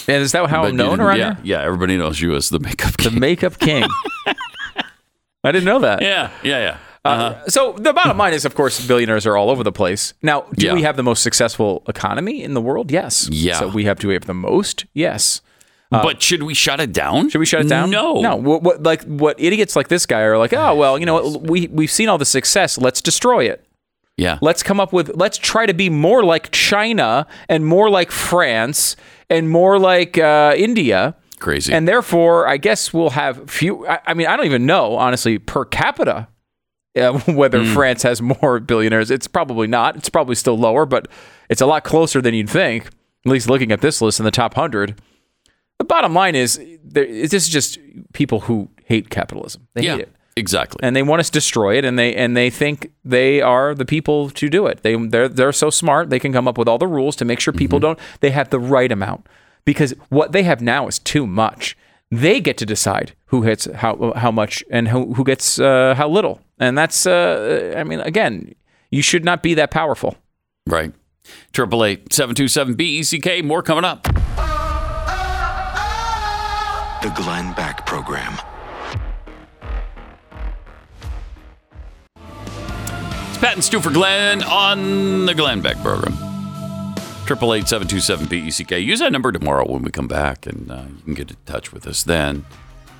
And 0.07 0.21
is 0.23 0.31
that 0.33 0.49
how 0.49 0.63
But 0.63 0.69
I'm 0.69 0.75
known 0.77 0.99
around 0.99 1.17
yeah, 1.19 1.35
here? 1.35 1.41
Yeah, 1.43 1.61
everybody 1.63 1.95
knows 1.97 2.19
you 2.19 2.35
as 2.35 2.49
the 2.49 2.59
makeup 2.59 2.97
king. 2.97 3.13
The 3.13 3.19
makeup 3.19 3.59
king. 3.59 3.85
I 5.43 5.51
didn't 5.51 5.65
know 5.65 5.79
that. 5.79 6.01
yeah, 6.01 6.31
yeah, 6.43 6.59
yeah. 6.59 6.77
Uh, 7.05 7.09
Uh-huh. 7.09 7.49
so 7.49 7.73
the 7.73 7.93
bottom 7.93 8.17
line 8.17 8.33
is, 8.33 8.45
of 8.45 8.55
course, 8.55 8.85
billionaires 8.85 9.25
are 9.27 9.37
all 9.37 9.49
over 9.49 9.63
the 9.63 9.71
place. 9.71 10.13
Now, 10.21 10.45
do 10.55 10.65
Yeah. 10.65 10.73
we 10.73 10.81
have 10.81 10.97
the 10.97 11.03
most 11.03 11.21
successful 11.21 11.83
economy 11.87 12.43
in 12.43 12.53
the 12.55 12.61
world? 12.61 12.91
Yes. 12.91 13.29
Yeah. 13.31 13.59
So 13.59 13.67
we 13.67 13.85
have. 13.85 13.99
Do 13.99 14.07
we 14.07 14.13
have 14.15 14.25
the 14.25 14.33
most? 14.33 14.85
Yes. 14.93 15.41
but 15.91 16.21
should 16.21 16.43
we 16.43 16.53
shut 16.53 16.79
it 16.81 16.91
down? 16.91 17.29
Should 17.29 17.39
we 17.39 17.45
shut 17.45 17.61
it 17.61 17.69
down? 17.69 17.89
No. 17.89 18.19
No. 18.19 18.35
What, 18.35 18.63
what 18.63 18.83
like 18.83 19.03
what 19.03 19.39
idiots 19.39 19.75
like 19.77 19.87
this 19.87 20.05
guy 20.05 20.21
are 20.21 20.37
like? 20.37 20.51
Oh 20.53 20.75
well, 20.75 20.97
you 20.99 21.05
know 21.05 21.13
what? 21.21 21.41
We 21.43 21.67
we've 21.67 21.91
seen 21.91 22.09
all 22.09 22.17
the 22.17 22.25
success. 22.25 22.77
Let's 22.77 23.01
destroy 23.01 23.45
it. 23.45 23.63
Yeah. 24.17 24.37
Let's 24.41 24.63
come 24.63 24.79
up 24.81 24.91
with. 24.91 25.11
Let's 25.15 25.37
try 25.37 25.65
to 25.65 25.73
be 25.73 25.89
more 25.89 26.23
like 26.23 26.51
China 26.51 27.27
and 27.47 27.65
more 27.65 27.89
like 27.89 28.11
France 28.11 28.95
and 29.29 29.49
more 29.49 29.77
like 29.79 30.17
uh, 30.17 30.53
India. 30.57 31.15
Crazy. 31.39 31.71
And 31.73 31.87
therefore, 31.87 32.47
I 32.47 32.57
guess 32.57 32.91
we'll 32.93 33.11
have 33.11 33.49
few. 33.49 33.85
I, 33.87 33.99
I 34.07 34.13
mean, 34.15 34.27
I 34.27 34.35
don't 34.35 34.47
even 34.47 34.65
know 34.65 34.95
honestly 34.95 35.37
per 35.37 35.63
capita 35.65 36.27
uh, 36.97 37.19
whether 37.33 37.63
Hmm. 37.63 37.73
France 37.73 38.03
has 38.03 38.21
more 38.21 38.59
billionaires. 38.71 39.11
It's 39.11 39.27
probably 39.27 39.67
not. 39.67 39.95
It's 39.95 40.09
probably 40.09 40.35
still 40.35 40.57
lower, 40.57 40.85
but 40.85 41.07
it's 41.49 41.61
a 41.61 41.65
lot 41.65 41.83
closer 41.83 42.21
than 42.21 42.33
you'd 42.33 42.49
think. 42.49 42.87
At 42.87 43.31
least 43.31 43.49
looking 43.49 43.71
at 43.71 43.81
this 43.81 44.01
list 44.01 44.19
in 44.19 44.25
the 44.25 44.31
top 44.31 44.53
hundred. 44.53 45.01
The 45.79 45.83
bottom 45.85 46.13
line 46.13 46.35
is, 46.35 46.59
there, 46.83 47.05
this 47.05 47.33
is 47.33 47.49
just 47.49 47.79
people 48.13 48.41
who 48.41 48.69
hate 48.85 49.09
capitalism. 49.09 49.67
They 49.73 49.83
yeah. 49.83 49.93
hate 49.93 50.01
it, 50.03 50.11
Exactly. 50.37 50.79
and 50.83 50.95
they 50.95 51.03
want 51.03 51.19
us 51.21 51.27
to 51.29 51.33
destroy 51.33 51.77
it, 51.77 51.83
and 51.85 51.97
they 51.99 52.15
and 52.15 52.37
they 52.37 52.49
think 52.49 52.91
they 53.03 53.41
are 53.41 53.73
the 53.75 53.83
people 53.85 54.29
to 54.29 54.49
do 54.49 54.67
it. 54.67 54.83
They 54.83 54.95
they're 54.95 55.27
they're 55.27 55.51
so 55.51 55.69
smart 55.69 56.09
they 56.09 56.19
can 56.19 56.31
come 56.31 56.47
up 56.47 56.57
with 56.57 56.67
all 56.69 56.77
the 56.77 56.87
rules 56.87 57.15
to 57.17 57.25
make 57.25 57.39
sure 57.39 57.51
people 57.53 57.79
Mm-hmm. 57.79 57.87
don't. 57.87 57.99
They 58.21 58.29
have 58.31 58.51
the 58.51 58.59
right 58.59 58.91
amount 58.91 59.27
because 59.65 59.91
what 60.09 60.31
they 60.31 60.43
have 60.43 60.61
now 60.61 60.87
is 60.87 60.99
too 60.99 61.25
much. 61.27 61.75
They 62.11 62.39
get 62.39 62.57
to 62.57 62.65
decide 62.65 63.13
who 63.25 63.41
hits 63.41 63.65
how 63.65 64.13
how 64.15 64.31
much 64.31 64.63
and 64.69 64.87
who 64.87 65.13
who 65.15 65.23
gets 65.23 65.59
uh, 65.59 65.95
how 65.97 66.07
little, 66.07 66.39
and 66.59 66.77
that's 66.77 67.05
uh, 67.05 67.73
I 67.77 67.83
mean 67.83 67.99
again, 67.99 68.53
you 68.91 69.01
should 69.01 69.25
not 69.25 69.41
be 69.43 69.53
that 69.55 69.71
powerful. 69.71 70.15
right. 70.67 70.93
Triple 71.53 71.83
eight 71.83 72.13
seven 72.13 72.35
two 72.35 72.47
seven 72.47 72.75
B 72.75 72.99
E 72.99 73.03
C 73.03 73.19
K. 73.19 73.41
More 73.41 73.63
coming 73.63 73.83
up. 73.83 74.03
The 77.01 77.09
Glenn 77.15 77.53
Beck 77.53 77.85
Program. 77.87 78.33
It's 83.29 83.37
Pat 83.39 83.55
and 83.55 83.63
Stu 83.63 83.79
for 83.81 83.89
Glenn 83.91 84.43
on 84.43 85.25
the 85.25 85.33
Glenn 85.33 85.61
Beck 85.61 85.77
program. 85.81 86.13
Triple 87.25 87.55
eight 87.55 87.67
seven 87.67 87.87
two 87.87 87.99
seven 87.99 88.27
B 88.27 88.37
E 88.37 88.51
C 88.51 88.63
K. 88.63 88.79
Use 88.79 88.99
that 88.99 89.11
number 89.11 89.31
tomorrow 89.31 89.65
when 89.67 89.81
we 89.81 89.89
come 89.89 90.07
back, 90.07 90.45
and 90.45 90.69
uh, 90.69 90.83
you 90.97 91.03
can 91.03 91.13
get 91.15 91.31
in 91.31 91.37
touch 91.47 91.73
with 91.73 91.87
us 91.87 92.03
then. 92.03 92.45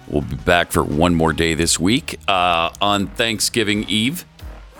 We'll 0.07 0.21
be 0.23 0.36
back 0.36 0.71
for 0.71 0.84
one 0.84 1.13
more 1.13 1.32
day 1.32 1.53
this 1.53 1.80
week 1.80 2.19
uh, 2.28 2.71
on 2.82 3.07
Thanksgiving 3.07 3.86
Eve. 3.88 4.26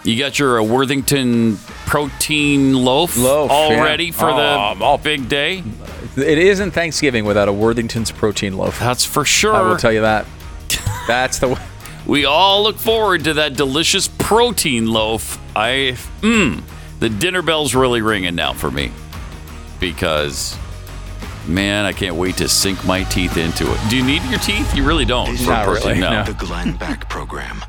You 0.04 0.18
got 0.20 0.40
your 0.40 0.60
uh, 0.60 0.64
Worthington 0.64 1.58
protein 1.86 2.74
loaf, 2.74 3.18
Loaf, 3.18 3.50
all 3.52 3.70
yeah. 3.72 3.84
ready 3.84 4.12
for 4.12 4.30
Oh, 4.30 4.36
the 4.76 4.84
all- 4.84 4.98
big 4.98 5.30
day. 5.30 5.64
It 6.18 6.38
isn't 6.40 6.72
Thanksgiving 6.72 7.26
without 7.26 7.48
a 7.48 7.54
Worthington's 7.54 8.12
protein 8.12 8.58
loaf. 8.58 8.80
That's 8.80 9.06
for 9.06 9.26
sure. 9.26 9.54
I 9.54 9.62
will 9.62 9.78
tell 9.78 9.92
you 9.94 10.02
that. 10.02 10.26
That's 11.08 11.38
the 11.40 11.48
way. 11.50 11.62
We 12.08 12.26
all 12.26 12.64
look 12.64 12.78
forward 12.78 13.24
to 13.26 13.34
that 13.36 13.56
delicious 13.56 14.08
protein 14.08 14.88
loaf. 14.88 15.40
I, 15.56 15.96
mmm, 16.22 16.62
the 17.00 17.10
dinner 17.10 17.42
bell's 17.42 17.74
really 17.76 18.02
ringing 18.02 18.36
now 18.36 18.54
for 18.54 18.70
me 18.72 18.92
because, 19.94 20.58
man, 21.48 21.86
I 21.86 21.94
can't 21.94 22.16
wait 22.16 22.38
to 22.38 22.50
sink 22.50 22.84
my 22.86 23.04
teeth 23.04 23.38
into 23.38 23.72
it. 23.72 23.80
Do 23.90 23.98
you 23.98 24.04
need 24.04 24.24
your 24.24 24.40
teeth? 24.40 24.76
You 24.76 24.84
really 24.84 25.06
don't. 25.06 25.32
This 25.32 25.46
for 25.46 25.74
really, 25.74 26.00
no. 26.00 26.24
the 26.24 26.34
Glenn 26.34 26.76
Beck 26.76 27.08
Program. 27.08 27.64